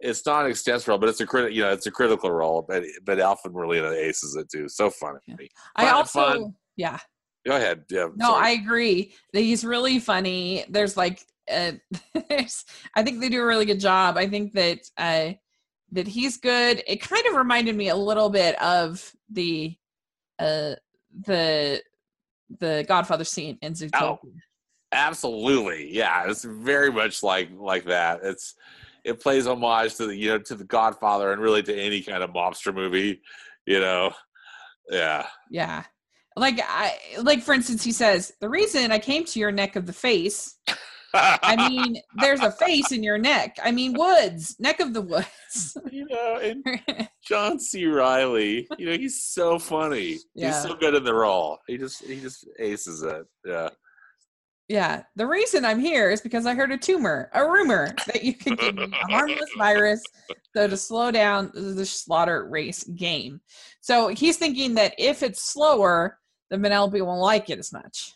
[0.00, 2.64] it's not an extensive role, but it's a critical, You know, it's a critical role.
[2.66, 4.68] But but Alfred Molina aces it too.
[4.68, 5.18] So funny.
[5.26, 5.36] Yeah.
[5.76, 6.54] I also fun.
[6.76, 6.98] yeah
[7.46, 7.84] Go ahead.
[7.90, 8.08] Yeah.
[8.16, 8.46] no sorry.
[8.46, 10.64] I agree he's really funny.
[10.68, 11.72] There's like uh,
[12.28, 12.64] there's
[12.94, 14.16] I think they do a really good job.
[14.16, 15.32] I think that uh
[15.92, 16.82] that he's good.
[16.86, 19.74] It kind of reminded me a little bit of the
[20.38, 20.74] uh
[21.24, 21.82] the
[22.60, 24.18] the Godfather scene in Zootopia.
[24.22, 24.30] Oh.
[24.90, 26.24] Absolutely, yeah.
[26.30, 28.20] It's very much like like that.
[28.22, 28.54] It's
[29.04, 32.22] it plays homage to the you know to the Godfather and really to any kind
[32.22, 33.20] of mobster movie.
[33.66, 34.12] You know,
[34.90, 35.26] yeah.
[35.50, 35.84] Yeah.
[36.36, 39.86] Like I like for instance he says, "The reason I came to your neck of
[39.86, 40.56] the face,
[41.14, 43.56] I mean, there's a face in your neck.
[43.62, 47.86] I mean, woods, neck of the woods." you know, and John C.
[47.86, 50.18] Reilly, you know, he's so funny.
[50.34, 50.48] Yeah.
[50.48, 51.58] He's so good in the role.
[51.66, 53.26] He just he just aces it.
[53.44, 53.70] Yeah.
[54.68, 55.02] Yeah.
[55.16, 58.58] The reason I'm here is because I heard a tumor, a rumor that you could
[58.58, 60.02] give me a harmless virus
[60.54, 63.40] so to slow down the slaughter race game.
[63.80, 66.18] So he's thinking that if it's slower,
[66.50, 68.12] then Vanellope won't like it as much.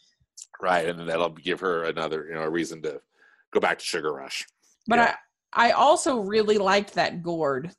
[0.61, 3.01] Right, and that'll give her another you know a reason to
[3.53, 4.47] go back to Sugar Rush.
[4.87, 5.17] But Yeah.
[5.55, 7.71] I I also really liked that Gord.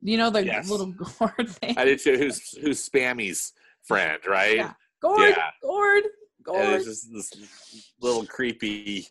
[0.00, 0.68] You know the Yes.
[0.70, 1.76] little Gord thing.
[1.78, 2.16] I did too.
[2.18, 3.52] Who's who's Spamley's
[3.84, 4.56] friend, right?
[4.56, 4.72] Yeah.
[5.00, 5.50] Gord, Yeah.
[5.62, 6.04] Gord,
[6.46, 6.68] And Gord.
[6.74, 7.32] it's just this
[8.00, 9.06] little creepy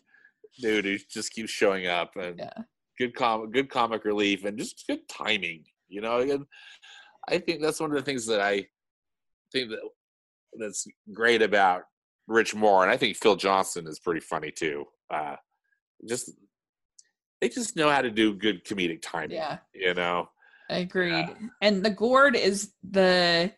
[0.60, 2.52] dude who just keeps showing up and Yeah.
[2.98, 5.64] good com good comic relief and just good timing.
[5.88, 6.46] You know, and
[7.28, 8.66] I think that's one of the things that I
[9.52, 9.80] think that
[10.58, 11.82] that's great about
[12.26, 14.84] Rich Moore, and I think Phil Johnson is pretty funny too.
[15.10, 15.36] Uh,
[16.08, 16.30] just
[17.40, 19.36] they just know how to do good comedic timing.
[19.36, 19.58] Yeah.
[19.74, 20.28] You know,
[20.70, 21.26] I Agreed.
[21.60, 23.52] And the Gord is the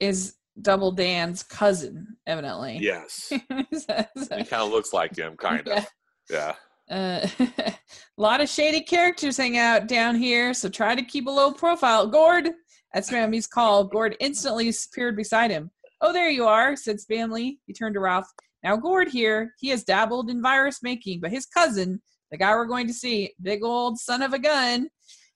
[0.00, 2.78] is Double Dan's cousin, evidently.
[2.80, 3.32] yes,
[3.74, 4.06] So-
[4.36, 5.86] he kind of looks like him, kind of.
[6.30, 6.54] Yeah.
[6.88, 7.24] Yeah.
[7.28, 7.28] Uh,
[7.58, 7.74] a
[8.16, 12.06] lot of shady characters hang out down here, so try to keep a low profile.
[12.06, 12.50] Gord,
[12.94, 13.84] that's Spamley's call.
[13.84, 15.70] Gord instantly appeared beside him.
[16.00, 17.58] Oh, there you are, said Spamley.
[17.66, 18.26] He turned to Ralph.
[18.62, 22.00] Now, Gord here, he has dabbled in virus making, but his cousin,
[22.30, 24.88] the guy we're going to see, big old son of a gun,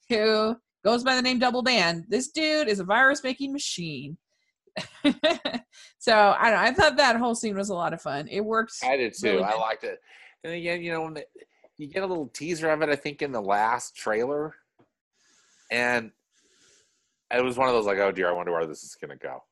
[0.09, 4.17] who goes by the name Double Dan, this dude is a virus making machine.
[5.99, 8.29] so I, don't know, I thought that whole scene was a lot of fun.
[8.29, 8.73] It worked.
[8.83, 9.27] I did too.
[9.27, 9.61] really I good.
[9.61, 9.99] liked it.
[10.45, 11.25] And again, you know, when the,
[11.77, 14.55] you get a little teaser of it, I think in the last trailer,
[15.71, 16.11] and
[17.33, 19.43] it was one of those like, oh dear, I wonder where this is gonna go.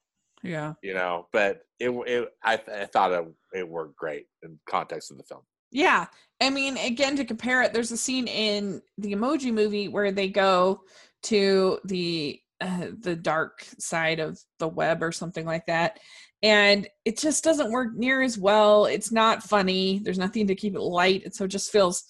[0.42, 0.74] Yeah.
[0.82, 5.18] You know, but it, it I, I thought it, it worked great in context of
[5.18, 5.42] the film.
[5.72, 6.06] Yeah.
[6.40, 10.28] I mean, again, to compare it, there's a scene in the Emoji movie where they
[10.28, 10.82] go
[11.24, 15.98] to the uh, the dark side of the web or something like that,
[16.42, 18.86] and it just doesn't work near as well.
[18.86, 20.00] It's not funny.
[20.02, 22.04] There's nothing to keep it light, and so it just feels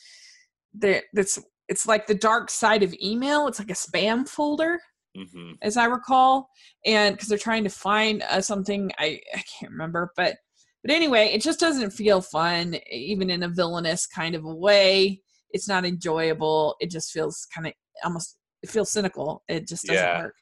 [0.78, 3.48] that it's it's like the dark side of email.
[3.48, 4.80] It's like a spam folder
[5.16, 6.48] hmm as I recall,
[6.84, 10.36] and because they're trying to find uh, something I I can't remember, but
[10.82, 15.20] but anyway, it just doesn't feel fun, even in a villainous kind of a way.
[15.50, 16.76] It's not enjoyable.
[16.80, 17.72] It just feels kind of
[18.04, 18.36] almost
[18.66, 19.42] it feels cynical.
[19.48, 20.22] It just doesn't Yeah.
[20.24, 20.34] work,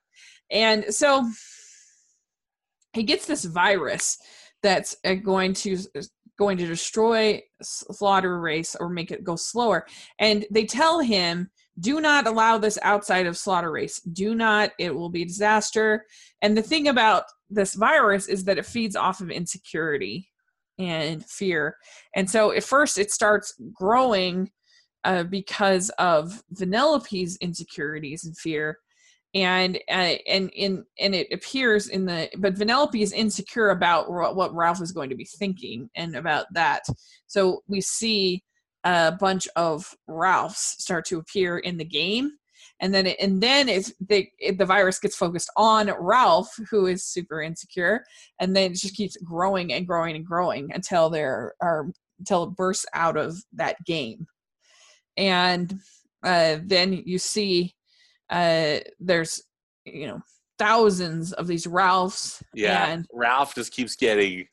[0.50, 1.30] and so
[2.92, 4.18] he gets this virus
[4.62, 5.78] that's uh, going to
[6.38, 9.86] going to destroy slaughter race or make it go slower.
[10.18, 14.00] And they tell him do not allow this outside of slaughter race.
[14.00, 14.70] Do not.
[14.78, 16.06] It will be a disaster.
[16.40, 20.28] And the thing about this virus is that it feeds off of insecurity
[20.78, 21.76] and fear.
[22.14, 24.50] And so at first it starts growing
[25.04, 28.78] uh, because of vanellope's insecurities and fear
[29.34, 34.80] and uh, and and it appears in the but Vanellope is insecure about what Ralph
[34.80, 36.84] is going to be thinking and about that.
[37.26, 38.44] So we see
[38.84, 42.32] a bunch of Ralphs start to appear in the game.
[42.80, 46.86] And then, it, and then it's the it, the virus gets focused on Ralph, who
[46.86, 48.04] is super insecure,
[48.40, 51.86] and then it just keeps growing and growing and growing until there are
[52.18, 54.26] until it bursts out of that game.
[55.16, 55.78] And
[56.22, 57.74] uh, then you see
[58.30, 59.42] uh, there's
[59.84, 60.20] you know
[60.58, 62.42] thousands of these Ralphs.
[62.54, 64.46] Yeah, and Ralph just keeps getting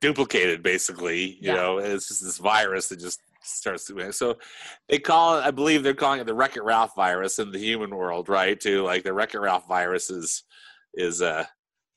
[0.00, 0.62] duplicated.
[0.62, 1.54] Basically, you Yeah.
[1.54, 4.12] know, it's just this virus that just starts to.
[4.12, 4.36] So
[4.88, 5.44] they call it.
[5.44, 8.58] I believe they're calling it the Wreck It Ralph virus in the human world, right?
[8.60, 10.44] To like the Wreck It Ralph virus is
[10.94, 11.44] is uh,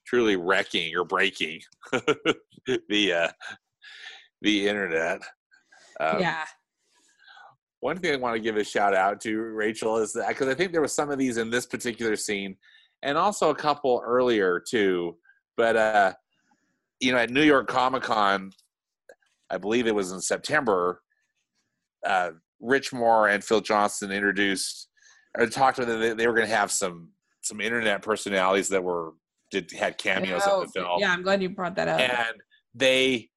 [0.06, 3.30] truly wrecking or breaking the uh,
[4.41, 5.22] the internet.
[6.00, 6.46] Um, yeah,
[7.81, 10.53] One thing I want to give a shout out to Rachel is that because I
[10.53, 12.57] think there was some of these in this particular scene,
[13.03, 15.18] and also a couple earlier too.
[15.56, 16.14] But uh,
[16.99, 18.51] you know, at New York Comic Con,
[19.49, 21.01] I believe it was in September.
[22.06, 22.31] Uh,
[22.61, 24.89] Rich Moore and Phil Johnson introduced
[25.38, 26.18] or talked to them.
[26.18, 27.10] They, were going to have some
[27.41, 29.14] some internet personalities that were
[29.51, 31.11] did had cameos Oh, in the film yeah.
[31.11, 31.99] I'm glad you brought that up.
[31.99, 32.35] and
[32.76, 33.30] they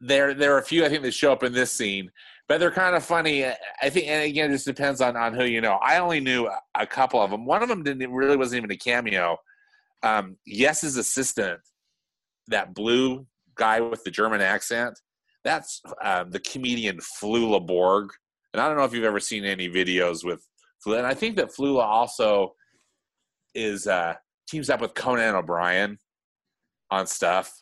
[0.00, 2.10] there there are a few I think that show up in this scene,
[2.48, 3.44] but they're kind of funny.
[3.44, 5.74] I think, and again, it just depends on on who you know.
[5.74, 7.44] I only knew a, couple of them.
[7.44, 9.36] One of them didn't really wasn't even a cameo.
[10.02, 11.60] Um, Yes's assistant,
[12.48, 13.26] that blue
[13.56, 14.98] guy with the German accent,
[15.44, 18.10] that's um, the comedian Flula Borg.
[18.52, 20.46] And I don't know if you've ever seen any videos with
[20.84, 20.98] Flula.
[20.98, 22.54] And I think that Flula also
[23.54, 24.14] is uh,
[24.48, 25.98] teams up with Conan O'Brien
[26.90, 27.52] on stuff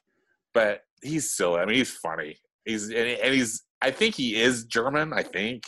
[0.56, 1.60] but he's silly.
[1.60, 2.38] I mean, he's funny.
[2.64, 3.62] He's and he's.
[3.82, 5.12] I think he is German.
[5.12, 5.65] I think,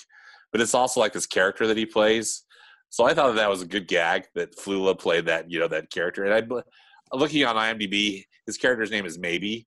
[0.52, 2.44] but it's also like this character that he plays.
[2.90, 5.68] So I thought that, that was a good gag that Flula played that you know
[5.68, 6.24] that character.
[6.24, 9.66] And I, looking on IMDb, his character's name is Maybe,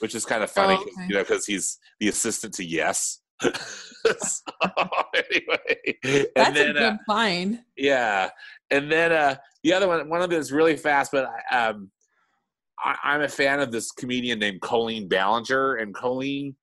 [0.00, 1.06] which is kind of funny, Oh, okay.
[1.08, 3.20] you know, because he's the assistant to Yes.
[3.42, 4.40] so,
[5.14, 7.60] anyway, and That's then a good uh, find.
[7.76, 8.30] yeah,
[8.70, 9.34] and then uh,
[9.64, 11.90] the other one, one of them is really fast, but um,
[12.78, 16.54] I, I'm a fan of this comedian named Colleen Ballinger, and Colleen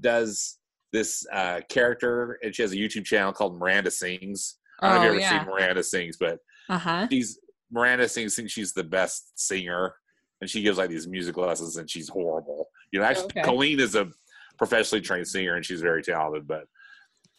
[0.00, 0.58] does
[0.92, 4.58] this uh, character, and she has a YouTube channel called Miranda Sings.
[4.80, 5.44] I don't know Oh if you've ever yeah.
[5.44, 7.06] seen Miranda Sings, but Uh huh.
[7.10, 7.38] she's
[7.70, 9.94] Miranda Sings thinks she's the best singer,
[10.40, 12.68] and she gives like these music lessons, and she's horrible.
[12.92, 13.42] You know, actually, Okay.
[13.42, 14.08] Colleen is a
[14.58, 16.64] professionally trained singer, and she's very talented, but.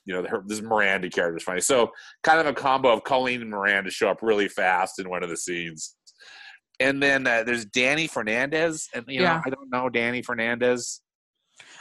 [0.05, 1.59] You know, her, this Miranda character is funny.
[1.59, 1.91] So,
[2.23, 5.27] kind of a combo of Colleen and Miranda show up really fast in one of
[5.29, 5.97] the scenes.
[6.79, 11.01] And then uh, there's Dani Fernandez, and you know, I don't know Dani Fernandez.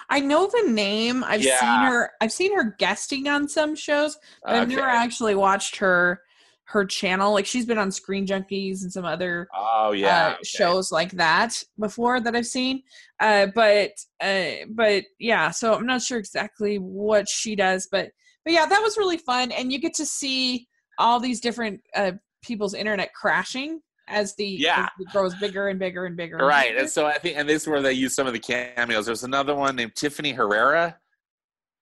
[0.08, 1.24] I know the name.
[1.24, 2.10] I've seen her.
[2.20, 6.22] I've seen her guesting on some shows, but I've never actually watched her
[6.64, 7.32] her channel.
[7.32, 10.40] Like she's been on Screen Junkies and some other Oh yeah, uh, okay.
[10.44, 12.82] shows like that before that I've seen.
[13.20, 18.10] Uh, but uh, but yeah, so I'm not sure exactly what she does, but
[18.44, 20.68] but yeah, that was really fun, and you get to see
[20.98, 22.12] all these different uh,
[22.42, 24.84] people's internet crashing as the Yeah.
[24.84, 26.36] as it grows bigger and bigger and bigger.
[26.36, 26.80] and Right, bigger.
[26.80, 29.06] and so I think, and this is where they use some of the cameos.
[29.06, 30.98] There's another one named Tiffany Herrera,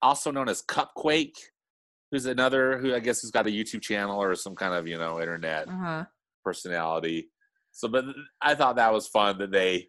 [0.02, 1.36] also known as Cupquake,
[2.10, 4.98] who's another who I guess has got a YouTube channel or some kind of you
[4.98, 6.05] know internet uh-huh.
[6.44, 7.30] personality.
[7.72, 8.05] So, but
[8.40, 9.88] I thought that was fun that they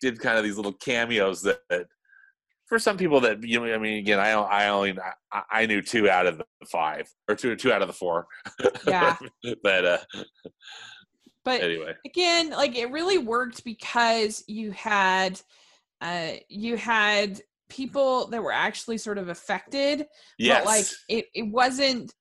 [0.00, 1.86] did kind of these little cameos that, that
[2.66, 4.96] for some people that you know, I mean, again, I I only
[5.32, 8.26] I, I knew two out of the five or two two out of the four.
[8.86, 9.16] Yeah.
[9.62, 9.98] but uh,
[11.44, 15.40] But anyway, again like it really worked because you had
[16.00, 20.06] uh you had people that were actually sort of affected
[20.38, 22.14] yes, but like it, it wasn't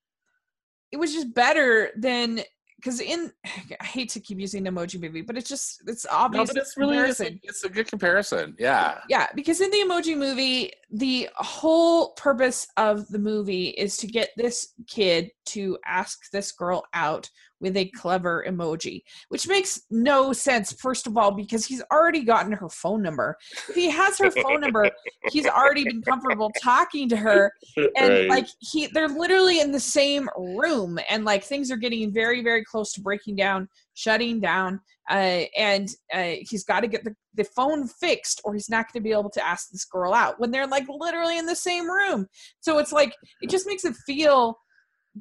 [0.92, 2.42] it was just better than
[2.84, 3.32] because in
[3.82, 6.58] i hate to keep using the emoji movie but it's just it's no, obvious but
[6.58, 8.56] it's really it's a, it's a good comparison.
[8.60, 14.08] Yeah, yeah because in the emoji movie the whole purpose of the movie is to
[14.08, 17.30] get this kid to ask this girl out
[17.64, 22.52] with a clever emoji which makes no sense first of all because he's already gotten
[22.52, 23.36] her phone number.
[23.70, 24.92] If he has her phone number
[25.32, 27.52] he's already been comfortable talking to her.
[27.96, 28.30] And Right.
[28.30, 32.64] like he they're literally in the same room and like things are getting very very
[32.64, 34.80] close to breaking down shutting down
[35.10, 39.02] uh, and uh, he's got to get the, the phone fixed or he's not going
[39.02, 41.90] to be able to ask this girl out when they're like literally in the same
[41.90, 42.28] room.
[42.62, 44.58] So it's like it just makes it feel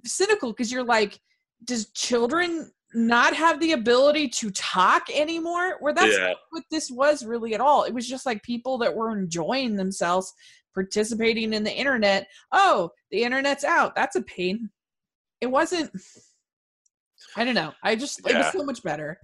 [0.05, 1.19] cynical because you're like
[1.65, 5.77] does children not have the ability to talk anymore?
[5.81, 6.29] Where that's yeah.
[6.29, 7.85] not what this was really at all.
[7.85, 10.33] It was just like people that were enjoying themselves
[10.75, 12.27] participating in the internet.
[12.53, 13.95] Oh the internet's out.
[13.95, 14.71] That's a pain.
[15.41, 15.91] It wasn't
[17.37, 17.73] i don't know.
[17.83, 19.19] I just it was so much better.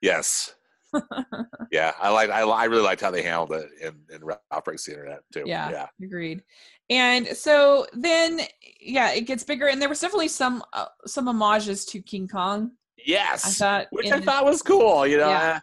[0.00, 0.54] Yes,
[1.72, 4.84] yeah, I like I, I really liked how they handled it in in Ralph Breaks
[4.84, 5.44] the Internet too.
[5.46, 5.70] Yeah.
[5.70, 6.42] yeah, Agreed.
[6.90, 8.40] And so then,
[8.80, 12.72] yeah, it gets bigger, and there was definitely some uh, some homages to King Kong.
[12.98, 15.06] I yes, thought, which I thought was cool.
[15.06, 15.54] You know, Yeah.
[15.56, 15.60] uh,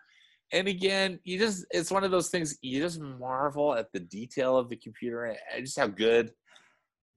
[0.51, 4.57] and again, you just it's one of those things you just marvel at the detail
[4.57, 6.31] of the computer and just how good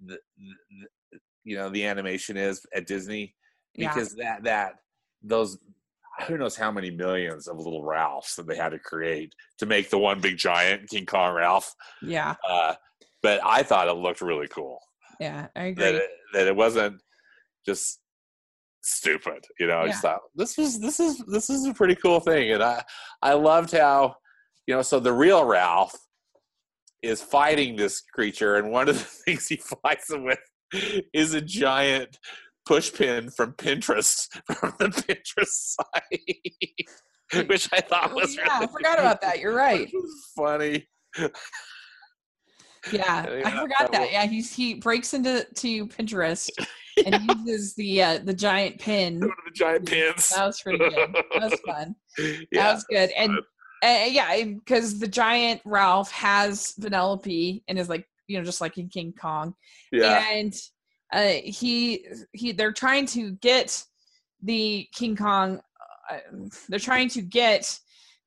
[0.05, 3.35] the, the, you know the animation is at Disney
[3.75, 4.75] yeah, because that that
[5.23, 5.59] those
[6.27, 9.91] who knows how many millions of little Ralphs that they had to create to make
[9.91, 11.75] the one big giant King Kong Ralph.
[12.03, 12.75] yeah, Uh,
[13.23, 14.79] but I thought it looked really cool
[15.21, 15.47] yeah.
[15.57, 16.05] I that agree.
[16.05, 17.01] it, that it wasn't
[17.67, 18.01] just
[18.83, 19.45] stupid.
[19.59, 22.53] You know, I just thought this was this is this is a pretty cool thing,
[22.53, 22.83] and I
[23.23, 24.17] I loved how
[24.67, 25.95] you know so the real Ralph
[27.03, 30.39] is fighting this creature, and one of the things he fights him with
[31.13, 32.19] is a giant
[32.67, 34.27] push pin from Pinterest
[34.57, 39.39] from the Pinterest site, which I thought Oh, was yeah, I really forgot about that.
[39.41, 39.91] You're right.
[40.37, 40.87] funny.
[41.19, 41.29] Yeah,
[42.93, 44.01] Yeah, I forgot that.
[44.03, 46.51] was- Yeah, he's he breaks into to Pinterest
[47.07, 49.21] and uses the uh, the giant pin.
[49.21, 50.29] One of the giant pins.
[50.29, 50.93] That was pretty good.
[50.95, 51.95] That was fun.
[52.19, 53.11] Yeah, That was good.
[53.17, 53.39] And
[53.83, 58.77] uh, yeah, because the giant Ralph has Vanellope and is like you know just like
[58.79, 59.55] in King Kong,
[59.91, 60.55] yeah, and
[61.13, 63.85] uh, he he they're trying to get
[64.43, 65.61] the King Kong.
[66.11, 66.19] Uh,
[66.69, 67.79] they're trying to get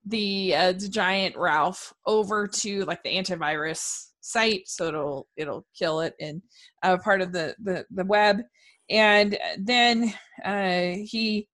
[0.05, 6.01] the uh, the giant Ralph over to like the antivirus site, so it'll it'll kill
[6.01, 6.41] it and
[6.83, 8.41] uh, part of the the the web.
[8.89, 10.13] And then
[10.45, 11.47] uh, he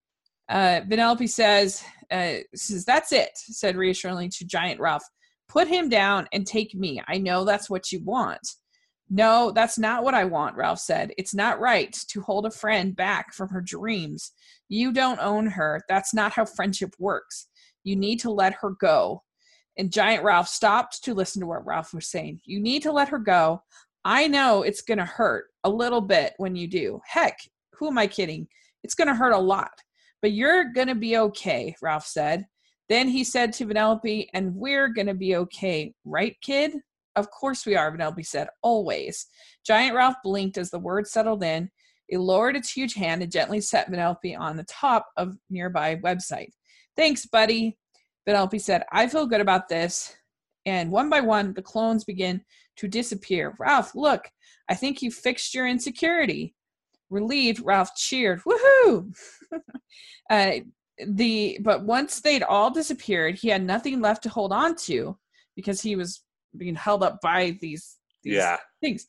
[0.50, 3.32] uh, Vanellope says uh, says that's it.
[3.36, 5.04] Said reassuringly to Giant Ralph,
[5.50, 7.02] put him down and take me.
[7.08, 8.48] I know that's what you want.
[9.16, 11.14] No, that's not what I want, Ralph said.
[11.20, 14.32] It's not right to hold a friend back from her dreams.
[14.70, 15.82] You don't own her.
[15.88, 17.46] That's not how friendship works.
[17.84, 19.22] You need to let her go.
[19.78, 22.42] And Giant Ralph stopped to listen to what Ralph was saying.
[22.46, 23.62] You need to let her go.
[24.04, 27.00] I know it's going to hurt a little bit when you do.
[27.06, 27.38] Heck,
[27.74, 28.48] who am I kidding?
[28.84, 29.80] It's going to hurt a lot.
[30.24, 32.48] But you're going to be okay, Ralph said.
[32.90, 36.72] Then he said to Vanellope, and we're going to be okay, right, kid?
[37.16, 39.28] Of course we are, Vanellope said, always.
[39.66, 41.70] Giant Ralph blinked as the word settled in.
[42.10, 46.52] It lowered its huge hand and gently set Vanellope on the top of nearby website.
[46.96, 47.78] Thanks, buddy.
[48.28, 50.16] Vanellope said, I feel good about this.
[50.66, 52.42] And one by one, the clones begin
[52.78, 53.54] to disappear.
[53.60, 54.30] Ralph, look,
[54.70, 56.56] I think you fixed your insecurity.
[57.10, 58.42] Relieved, Ralph cheered.
[58.44, 59.14] Woohoo!
[60.30, 60.52] uh,
[61.06, 65.18] the but once they'd all disappeared, he had nothing left to hold on to
[65.56, 66.24] because he was
[66.58, 68.58] being held up by these, these yeah.
[68.82, 69.08] things.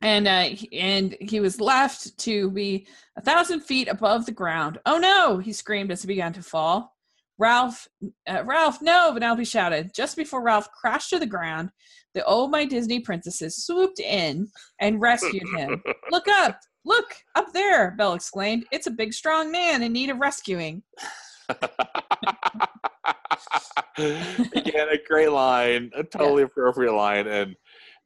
[0.00, 2.86] And uh, he- and he was left to be
[3.16, 4.80] a thousand feet above the ground.
[4.84, 5.38] Oh no!
[5.38, 6.96] He screamed as he began to fall.
[7.38, 7.88] Ralph,
[8.28, 9.12] uh, Ralph, no!
[9.16, 9.92] Vanellope shouted.
[9.94, 11.70] Just before Ralph crashed to the ground,
[12.14, 14.48] the Oh My Disney princesses swooped in
[14.80, 15.82] and rescued him.
[16.10, 16.58] Look up!
[16.84, 17.92] Look up there!
[17.92, 18.66] Belle exclaimed.
[18.72, 20.82] It's a big, strong man in need of rescuing.
[23.98, 27.54] Again, a great line, a totally appropriate line, and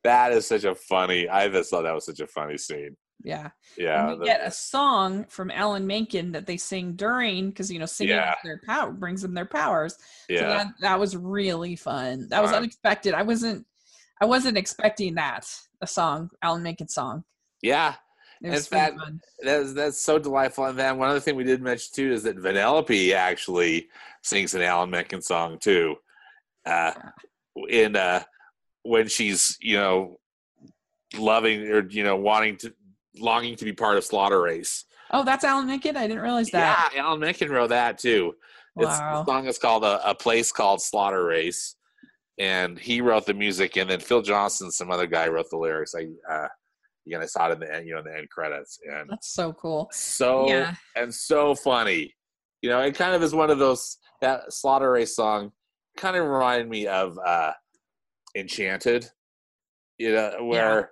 [0.04, 1.28] that is such a funny.
[1.28, 2.96] I just thought that was such a funny scene.
[3.22, 3.48] Yeah.
[3.78, 7.72] Yeah, and we the- get a song from Alan Menken that they sing during because
[7.72, 8.34] you know singing Yeah.
[8.44, 9.94] their power brings them their powers.
[9.94, 12.28] So yeah, that, that was really fun.
[12.28, 13.14] That was unexpected.
[13.14, 13.66] I wasn't
[14.20, 15.46] I wasn't expecting that
[15.80, 17.24] a song Alan Menken song.
[17.62, 17.94] yeah.
[18.42, 18.98] In fact.
[19.42, 20.64] That's that's so delightful.
[20.66, 23.88] And then one other thing we did mention too is that Vanellope actually
[24.22, 25.96] sings an Alan Menken song too.
[26.64, 26.92] Uh,
[27.68, 28.22] in uh,
[28.82, 30.18] when she's you know
[31.16, 32.74] loving or you know wanting to
[33.18, 34.84] longing to be part of Slaughter Race.
[35.10, 35.96] Oh, that's Alan Menken.
[35.96, 36.92] I didn't realize that.
[36.94, 38.34] Yeah, Alan Menken wrote that too.
[38.76, 39.22] It's Wow.
[39.22, 41.76] the song is called a, a place called Slaughter Race,
[42.38, 45.94] and he wrote the music, and then Phil Johnson, some other guy, wrote the lyrics.
[45.94, 46.48] I uh,
[47.06, 49.32] again, I saw it in the end, you know, in the end credits, and That's
[49.32, 49.88] so cool.
[49.92, 50.74] so Yeah.
[50.96, 52.14] and so funny.
[52.62, 55.52] You know, it kind of is one of those that Slaughter Race song
[55.96, 57.52] kind of reminded me of uh
[58.36, 59.08] Enchanted.
[59.98, 60.90] You know, where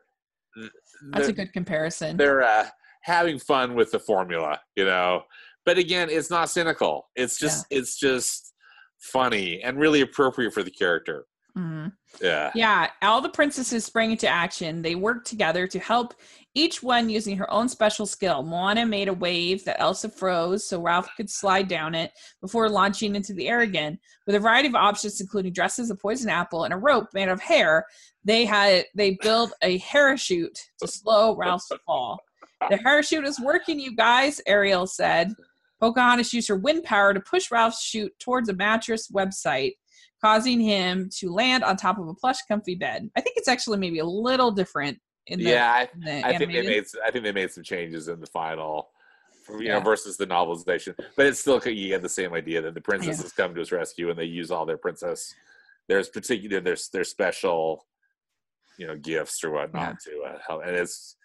[0.57, 0.71] th-
[1.11, 2.17] That's a good comparison.
[2.17, 2.67] they're uh,
[3.03, 5.23] having fun with the formula, you know.
[5.67, 7.09] But again, it's not cynical.
[7.17, 8.55] It's just it's just
[9.01, 11.27] funny and really appropriate for the character.
[11.57, 11.93] Mhm.
[12.21, 12.51] Yeah.
[12.55, 14.83] Yeah, all the princesses sprang into action.
[14.83, 16.15] They worked together to help
[16.55, 18.43] each one using her own special skill.
[18.43, 23.15] Moana made a wave that Elsa froze so Ralph could slide down it before launching
[23.15, 23.99] into the air again.
[24.27, 27.41] With a variety of options, including dresses, a poison apple, and a rope made of
[27.41, 27.87] hair,
[28.25, 32.21] they had they built a parachute to slow Ralph's fall.
[32.71, 35.35] The parachute is working, you guys, Ariel said,
[35.81, 39.75] Pocahontas used her wind power to push Ralph's chute towards a mattress website,
[40.25, 43.11] causing him to land on top of a plush, comfy bed.
[43.15, 46.39] I think it's actually maybe a little different in the, yeah, I, in the I
[46.39, 46.85] think they made.
[47.07, 48.89] I think they made some changes in the final,
[49.51, 49.75] you Yeah.
[49.75, 50.95] know, versus the novelization.
[51.15, 54.09] But it's still you get the same idea that the princesses come to his rescue
[54.09, 55.35] and they use all their princess.
[55.89, 57.85] There's particular there's their special,
[58.79, 61.17] you know, gifts or whatnot to uh, help, and it's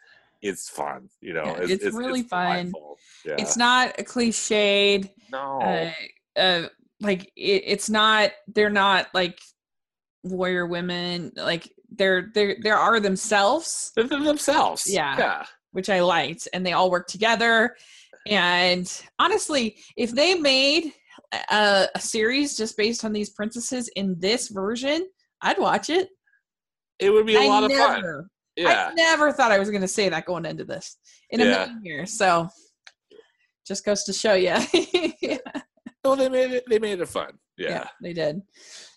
[0.41, 1.09] it's fun.
[1.21, 2.71] You know, Yeah, it's really fun.
[2.71, 2.97] delightful.
[3.25, 3.35] Yeah.
[3.37, 5.09] It's not a cliched.
[5.31, 5.61] no.
[5.61, 6.67] uh, uh
[7.01, 9.39] like it, it's not they're not like
[10.23, 14.85] warrior women like they're they're there are themselves They're themselves.
[14.91, 15.17] Yeah.
[15.17, 15.45] Yeah.
[15.71, 17.75] which i liked and they all work together
[18.27, 20.91] and honestly if they made
[21.51, 25.07] a, a series just based on these princesses in this version
[25.41, 26.09] i'd watch it
[26.99, 28.27] It would be a I lot of fun.
[28.57, 28.89] Yeah.
[28.91, 30.97] i never thought i was going to say that going into this
[31.29, 31.49] in a Yeah.
[31.65, 32.49] million years so
[33.65, 34.55] just goes to show you
[36.03, 36.63] Well, they made it.
[36.69, 37.31] They made it fun.
[37.57, 37.87] Yeah.
[38.01, 38.41] they did.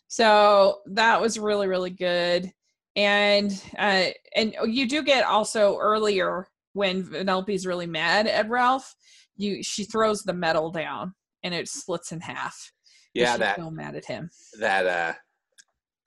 [0.09, 2.51] So that was really really good,
[2.97, 4.07] and uh,
[4.37, 8.95] and you do get also earlier when Vanellope's really mad at Ralph,
[9.37, 12.73] you she throws the medal down and it splits in half.
[13.15, 13.33] Yeah.
[13.33, 14.31] she's That so mad at him.
[14.61, 15.13] that uh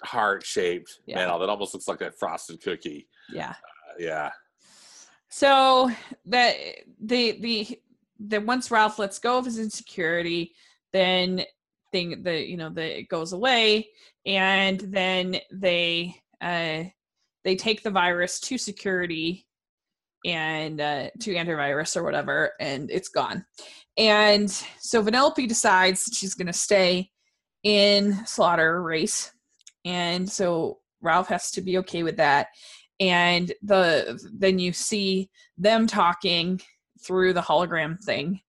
[0.06, 1.16] heart shaped Yeah.
[1.18, 3.08] medal that almost looks like a frosted cookie.
[3.32, 3.50] Yeah.
[3.52, 4.32] Uh, yeah.
[5.30, 5.92] So
[6.26, 6.56] that
[7.02, 7.80] the the
[8.20, 10.54] the once Ralph lets go of his insecurity,
[10.96, 11.44] then
[11.92, 13.90] thing the you know the it goes away,
[14.26, 16.84] and then they uh
[17.44, 19.46] they take the virus to security
[20.26, 23.46] and uh to antivirus or whatever, and it's gone.
[23.98, 24.50] And
[24.80, 27.12] so Vanellope decides she's gonna stay
[27.64, 29.32] in Slaughter race,
[29.84, 32.48] and so Ralph has to be okay with that
[33.00, 36.62] and the then you see them talking
[37.04, 38.40] through the hologram thing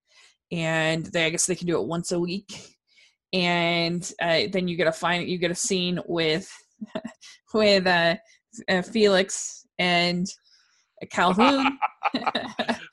[0.52, 2.77] and they i guess they can do it once a week
[3.32, 6.51] and uh, then you get a find you get a scene with
[7.55, 8.14] with uh,
[8.68, 10.27] uh felix and
[11.10, 11.78] calhoun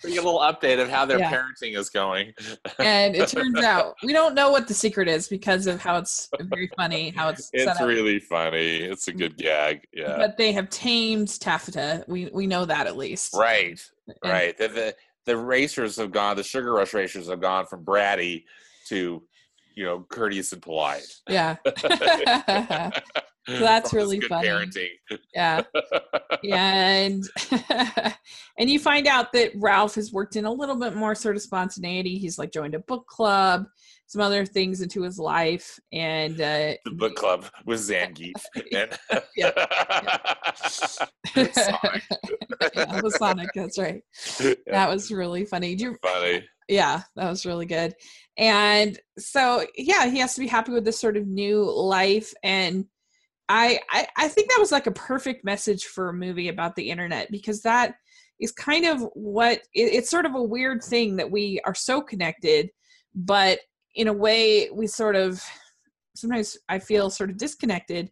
[0.03, 1.31] we get a little update of how their Yeah.
[1.31, 2.33] parenting is going.
[2.79, 6.27] and it turns out we don't know what the secret is because of how it's
[6.41, 8.77] very funny how it's, it's really funny.
[8.77, 9.87] It's a good gag.
[9.93, 10.17] Yeah.
[10.17, 13.79] but they have tamed Taffyta we we know that at least right.
[14.07, 14.57] And- Right.
[14.57, 16.35] The, the the racers have gone.
[16.37, 18.43] The sugar rush racers have gone from bratty
[18.89, 19.23] to,
[19.75, 21.05] you know, courteous and polite.
[21.27, 21.55] yeah
[23.45, 24.47] That's really funny.
[24.47, 24.87] Parenting.
[25.33, 25.63] yeah
[26.43, 27.23] and
[28.57, 31.41] and you find out that ralph has worked in a little bit more sort of
[31.41, 33.65] spontaneity he's like joined a book club
[34.13, 38.33] some other things into his life and uh the book club with Zangief.
[38.71, 38.97] And
[39.35, 39.51] Yeah.
[40.55, 42.03] Sonic.
[42.75, 44.03] yeah, with sonic that's right
[44.67, 46.45] that was really funny Do you, funny.
[46.69, 47.95] yeah that was really good
[48.37, 52.85] and so yeah he has to be happy with this sort of new life and
[53.49, 56.89] I, I i think that was like a perfect message for a movie about the
[56.91, 57.95] internet because that
[58.39, 61.99] is kind of what it, it's sort of a weird thing that we are so
[62.01, 62.69] connected
[63.15, 63.59] but
[63.95, 65.43] in a way we sort of
[66.15, 68.09] sometimes i feel sort of disconnected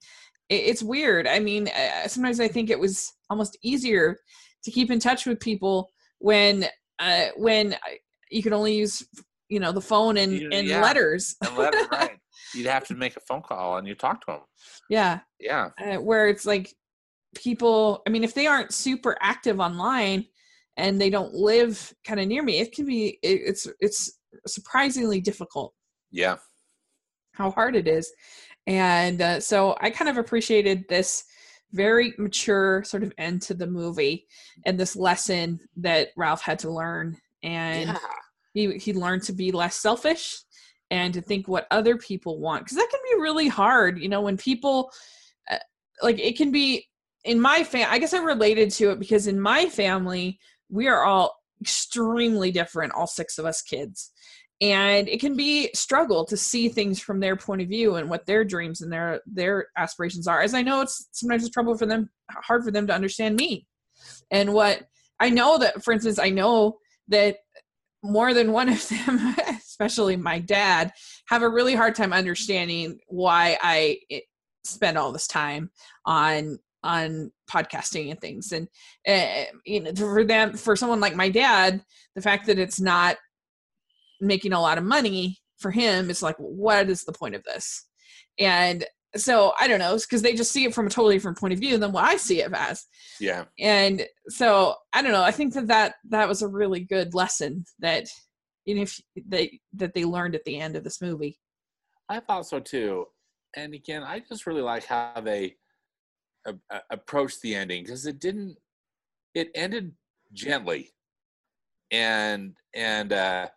[0.50, 1.70] it's weird i mean
[2.08, 4.18] sometimes i think it was almost easier
[4.64, 5.90] to keep in touch with people
[6.20, 6.66] when
[7.00, 7.76] uh when
[8.30, 9.04] you could only use
[9.50, 10.82] you know the phone and, and yeah.
[10.82, 12.18] letters And let right.
[12.56, 14.40] You'd have to make a phone call and you talk to them.
[14.90, 15.70] yeah Yeah.
[15.82, 16.74] uh, where it's like
[17.36, 20.26] people i mean if they aren't super active online
[20.78, 25.22] and they don't live kind of near me it can be it, it's it's surprisingly
[25.22, 25.74] difficult
[26.12, 26.38] Yeah.
[27.34, 28.12] how hard it is
[28.68, 31.24] and uh, so i kind of appreciated this
[31.74, 34.28] very mature sort of end to the movie
[34.66, 37.98] and this lesson that ralph had to learn and yeah.
[38.54, 40.42] he he learned to be less selfish
[40.92, 44.22] and to think what other people want because that can be really hard you know
[44.22, 44.92] when people
[45.50, 45.58] uh,
[46.02, 46.86] like it can be
[47.24, 50.38] in my family, i guess i related to it because in my family
[50.70, 54.12] we are all extremely different all six of us kids.
[54.60, 58.28] And it can be struggle to see things from their point of view and what
[58.28, 61.88] their dreams and their their aspirations are as i know it's sometimes it's trouble for
[61.88, 63.66] them hard for them to understand me.
[64.30, 64.84] And what
[65.20, 66.78] i know that for instance i know
[67.08, 67.38] that
[68.04, 70.92] more than one of them especially my dad
[71.28, 74.20] have a really hard time understanding why i eh,
[74.64, 75.72] spend all this time
[76.06, 78.68] on on podcasting and things and
[79.08, 81.84] uh, you know for them for someone like my dad
[82.16, 83.18] the fact that it's not
[84.22, 87.88] making a lot of money for him is like what is the point of this
[88.40, 91.54] and so i don't know because they just see it from a totally different point
[91.54, 92.86] of view than what i see it as
[93.20, 93.46] Yeah.
[93.60, 97.66] and so i don't know i think that that that was a really good lesson
[97.80, 98.08] that
[98.66, 101.40] even if they that they learned at the end of this movie.
[102.10, 103.06] I thought so too.
[103.56, 105.56] And again, I just really like how they
[106.46, 108.58] uh, approached the ending because it didn't.
[109.34, 109.94] It ended
[110.34, 110.92] gently,
[111.92, 113.48] and and uh,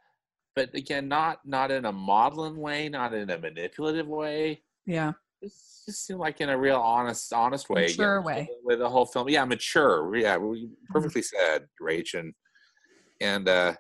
[0.55, 4.62] but again, not not in a maudlin way, not in a manipulative way.
[4.86, 5.12] Yeah,
[5.43, 5.52] it
[5.86, 7.82] just seemed like in a real honest, honest way.
[7.82, 8.48] Mature again, way.
[8.62, 9.28] with the whole film.
[9.28, 10.15] Yeah, mature.
[10.16, 12.35] Yeah, we perfectly said, Rach, and
[13.20, 13.74] and uh,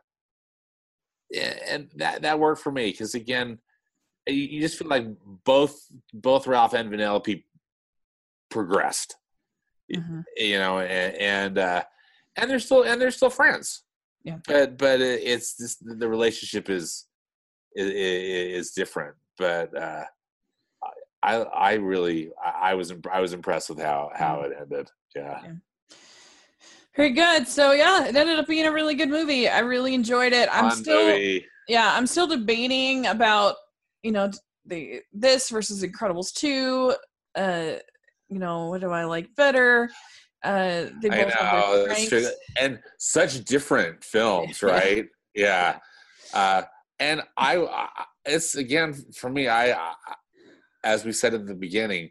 [1.68, 3.58] and that that worked for me because again,
[4.26, 5.06] you, you just feel like
[5.44, 5.76] both
[6.12, 7.44] both Ralph and Vanellope
[8.54, 9.16] progressed.
[9.94, 10.24] Mhm.
[10.36, 11.82] You know, and and, uh,
[12.36, 13.84] and they're still and they're still friends.
[14.24, 14.38] Yeah.
[14.46, 17.06] But but it's just the relationship is
[17.76, 19.16] is, is different.
[19.36, 20.04] But uh,
[21.22, 24.88] I I really I was I was impressed with how how it ended.
[25.14, 25.40] Yeah.
[26.96, 27.46] very good.
[27.46, 29.48] So yeah, it ended up being a really good movie.
[29.48, 30.48] I really enjoyed it.
[30.50, 31.44] I'm Fun still movie.
[31.68, 33.56] yeah, I'm still debating about
[34.02, 34.30] you know
[34.64, 36.94] the this versus Incredibles two.
[37.34, 37.74] Uh,
[38.34, 39.88] you know, what do I like better?
[40.42, 42.26] Uh, they both know that's true.
[42.58, 45.06] and such different films, right?
[45.36, 45.78] yeah,
[46.34, 46.62] uh,
[46.98, 47.88] and I, I,
[48.26, 49.46] it's again for me.
[49.46, 49.94] I, I,
[50.82, 52.10] as we said at the beginning,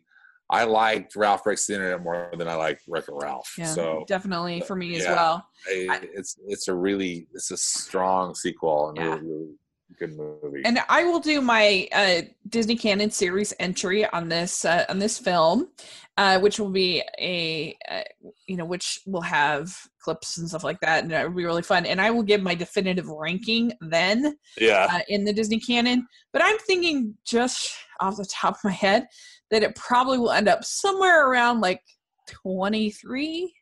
[0.50, 3.54] I liked Ralph Breaks the Internet more than I like Wreck It Ralph.
[3.58, 5.12] Yeah, so definitely for me as yeah.
[5.12, 5.48] well.
[5.68, 9.04] I, it's it's a really it's a strong sequel and Yeah.
[9.16, 9.52] really, really
[9.98, 10.62] good movie.
[10.66, 15.18] And I will do my uh, Disney Canon series entry on this uh, on this
[15.18, 15.70] film,
[16.18, 18.02] uh, which will be a uh,
[18.48, 21.62] you know which will have clips and stuff like that, and it will be really
[21.62, 21.86] fun.
[21.86, 26.08] And I will give my definitive ranking then yeah, uh, in the Disney canon.
[26.32, 29.08] But I'm thinking just off the top of my head
[29.52, 31.82] that it probably will end up somewhere around like
[32.28, 33.54] 23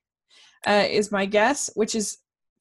[0.67, 2.17] uh, is my guess, which is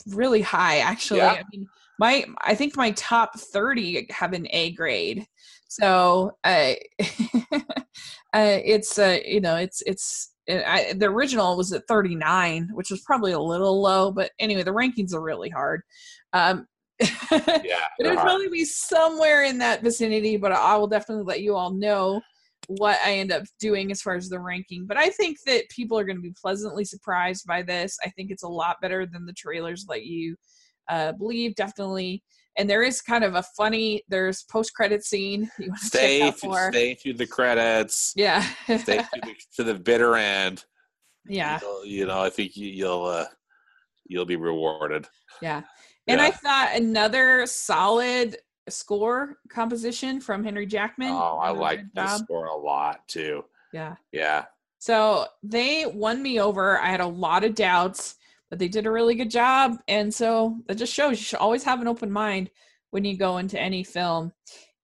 [0.09, 1.19] really high actually.
[1.19, 1.33] Yeah.
[1.33, 1.69] I mean,
[2.01, 5.27] my I think my top 30 have an A grade.
[5.69, 6.73] So uh,
[7.53, 7.61] uh,
[8.33, 13.33] it's uh, you know it's it's I, the original was at 39, which was probably
[13.33, 15.83] a little low, but anyway, the rankings are really hard.
[16.33, 16.67] Um,
[17.01, 17.87] yeah.
[17.99, 21.73] it would probably be somewhere in that vicinity, but I will definitely let you all
[21.73, 22.21] know
[22.67, 24.87] what I end up doing as far as the ranking.
[24.87, 27.97] But I think that people are going to be pleasantly surprised by this.
[28.05, 30.37] I think it's a lot better than the trailers let you
[30.91, 32.23] uh, believe, definitely.
[32.59, 36.01] And there is kind of a funny, there's post credit scene you want to check
[36.01, 36.71] stay out for.
[36.73, 38.13] stay through the credits.
[38.17, 38.43] Yeah.
[38.65, 40.65] Stay through the, to the bitter end.
[41.27, 41.59] yeah.
[41.63, 43.27] You'll- you know, I think you, you'll uh,
[44.07, 45.07] you'll be rewarded.
[45.41, 45.63] Yeah.
[46.09, 48.37] And I thought another solid
[48.69, 51.13] score composition from Henry Jackman.
[51.13, 53.45] Oh, I like this score a lot too.
[53.73, 53.95] Yeah.
[54.13, 54.47] Yeah,
[54.79, 56.81] So they won me over.
[56.81, 58.17] I had a lot of doubts,
[58.51, 59.79] but they did a really good job.
[59.89, 62.51] And so that just shows you should always have an open mind
[62.91, 64.33] when you go into any film.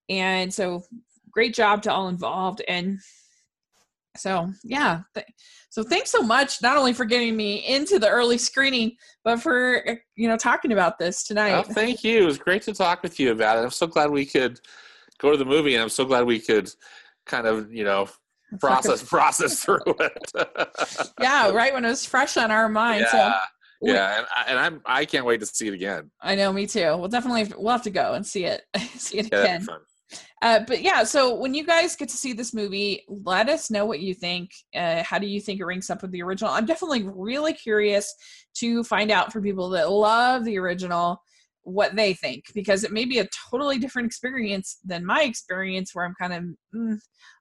[0.09, 0.85] And so
[1.33, 2.63] great job to all involved.
[2.69, 2.99] And
[4.17, 5.01] so, yeah.
[5.69, 9.85] So thanks so much, not only for getting me into the early screening, but for,
[10.15, 11.51] you know, talking about this tonight.
[11.51, 12.23] well, thank you.
[12.23, 13.63] It was great to talk with you about it.
[13.63, 14.59] I'm so glad we could
[15.19, 16.71] go to the movie, and I'm so glad we could
[17.27, 18.09] kind of you know
[18.61, 20.35] process process through it.
[21.21, 23.07] yeah, right when it was fresh on our mind.
[23.13, 23.39] Yeah, So
[23.83, 26.11] yeah, and, I, and I'm I can't wait to see it again.
[26.21, 26.97] I know, me too.
[26.97, 28.63] We'll definitely we'll have to go and see it,
[28.97, 29.67] see it Yeah, again.
[30.43, 33.85] Uh, but yeah, so when you guys get to see this movie, let us know
[33.85, 34.51] what you think.
[34.75, 36.53] Uh, how do you think it ranks up with the original?
[36.53, 38.15] I'm definitely really curious
[38.59, 41.21] to find out for people that love the original
[41.63, 46.05] what they think because it may be a totally different experience than my experience where
[46.05, 46.99] I'm kind of mm,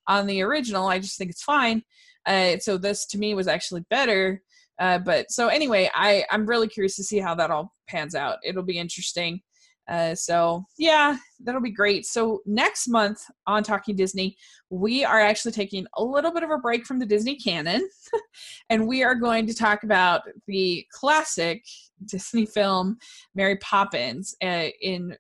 [0.08, 0.88] on the original.
[0.88, 1.84] I just think it's fine.
[2.26, 4.42] Uh, so this to me was actually better.
[4.80, 8.38] Uh, but so anyway, I I'm really curious to see how that all pans out.
[8.44, 9.42] It'll be interesting.
[9.88, 12.06] Uh, so yeah, that'll be great.
[12.06, 14.36] So next month on Talking Disney,
[14.70, 17.88] we are actually taking a little bit of a break from the Disney canon,
[18.70, 21.64] and we are going to talk about the classic
[22.06, 22.98] Disney film
[23.36, 25.16] Mary Poppins uh, in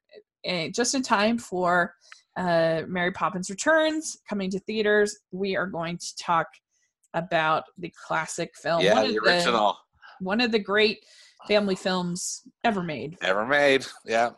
[0.47, 1.93] uh, just in time for
[2.37, 5.17] uh, Mary Poppins Returns coming to theaters.
[5.31, 6.47] We are going to talk
[7.15, 9.77] about the classic film, Yeah, one, the of the, original
[10.19, 11.03] one of the great
[11.47, 13.85] family films ever made, ever made.
[14.05, 14.31] Yeah,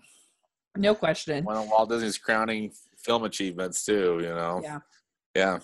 [0.78, 1.44] no question.
[1.44, 4.20] one of Walt Disney's crowning film achievements too.
[4.22, 4.62] You know.
[4.64, 4.80] Yeah.
[5.36, 5.60] Yeah.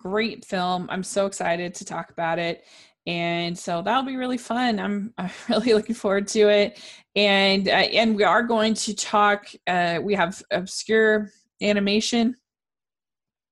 [0.00, 0.86] great film.
[0.90, 2.64] I'm so excited to talk about it.
[3.06, 4.78] And so that'll be really fun.
[4.78, 6.78] I'm, I'm really looking forward to it.
[7.16, 9.46] And uh, and we are going to talk.
[9.66, 11.30] Uh, we have obscure
[11.62, 12.34] animation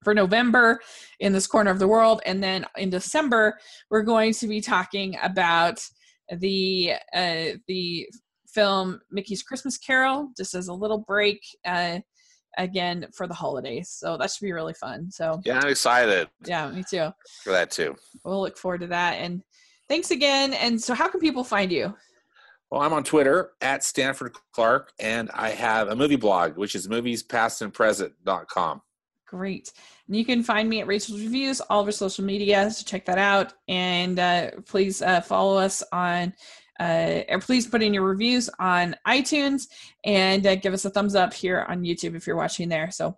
[0.02, 0.80] for November
[1.20, 3.58] in this corner of the world, and then in December
[3.90, 5.84] we're going to be talking about
[6.38, 8.08] the uh, the
[8.48, 11.40] film Mickey's Christmas Carol just as a little break.
[11.64, 12.00] Uh,
[12.58, 13.88] again for the holidays.
[13.90, 15.10] So that should be really fun.
[15.10, 17.08] So Yeah, I'm excited yeah, me too.
[17.42, 17.96] for that too.
[18.24, 19.14] We'll look forward to that.
[19.14, 19.42] And
[19.88, 20.52] thanks again.
[20.54, 21.94] And so how can people find you?
[22.70, 26.88] Well, I'm on Twitter at Stanford Clark, and I have a movie blog, which is
[26.88, 28.80] moviespastandpresent.com.
[29.32, 29.72] Great.
[30.08, 32.70] And you can find me at Rachel's Reviews, all of our social media.
[32.70, 33.54] So check that out.
[33.66, 36.34] And uh, please uh, follow us on,
[36.78, 39.68] uh, or please put in your reviews on iTunes
[40.04, 42.90] and uh, give us a thumbs up here on YouTube if you're watching there.
[42.90, 43.16] So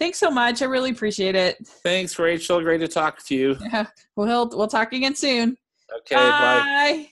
[0.00, 0.62] thanks so much.
[0.62, 1.64] I really appreciate it.
[1.64, 2.60] Thanks, Rachel.
[2.60, 3.56] Great to talk to you.
[3.60, 3.86] Yeah.
[4.16, 5.56] We'll, we'll talk again soon.
[6.00, 6.20] Okay, bye.
[6.28, 7.11] Bye.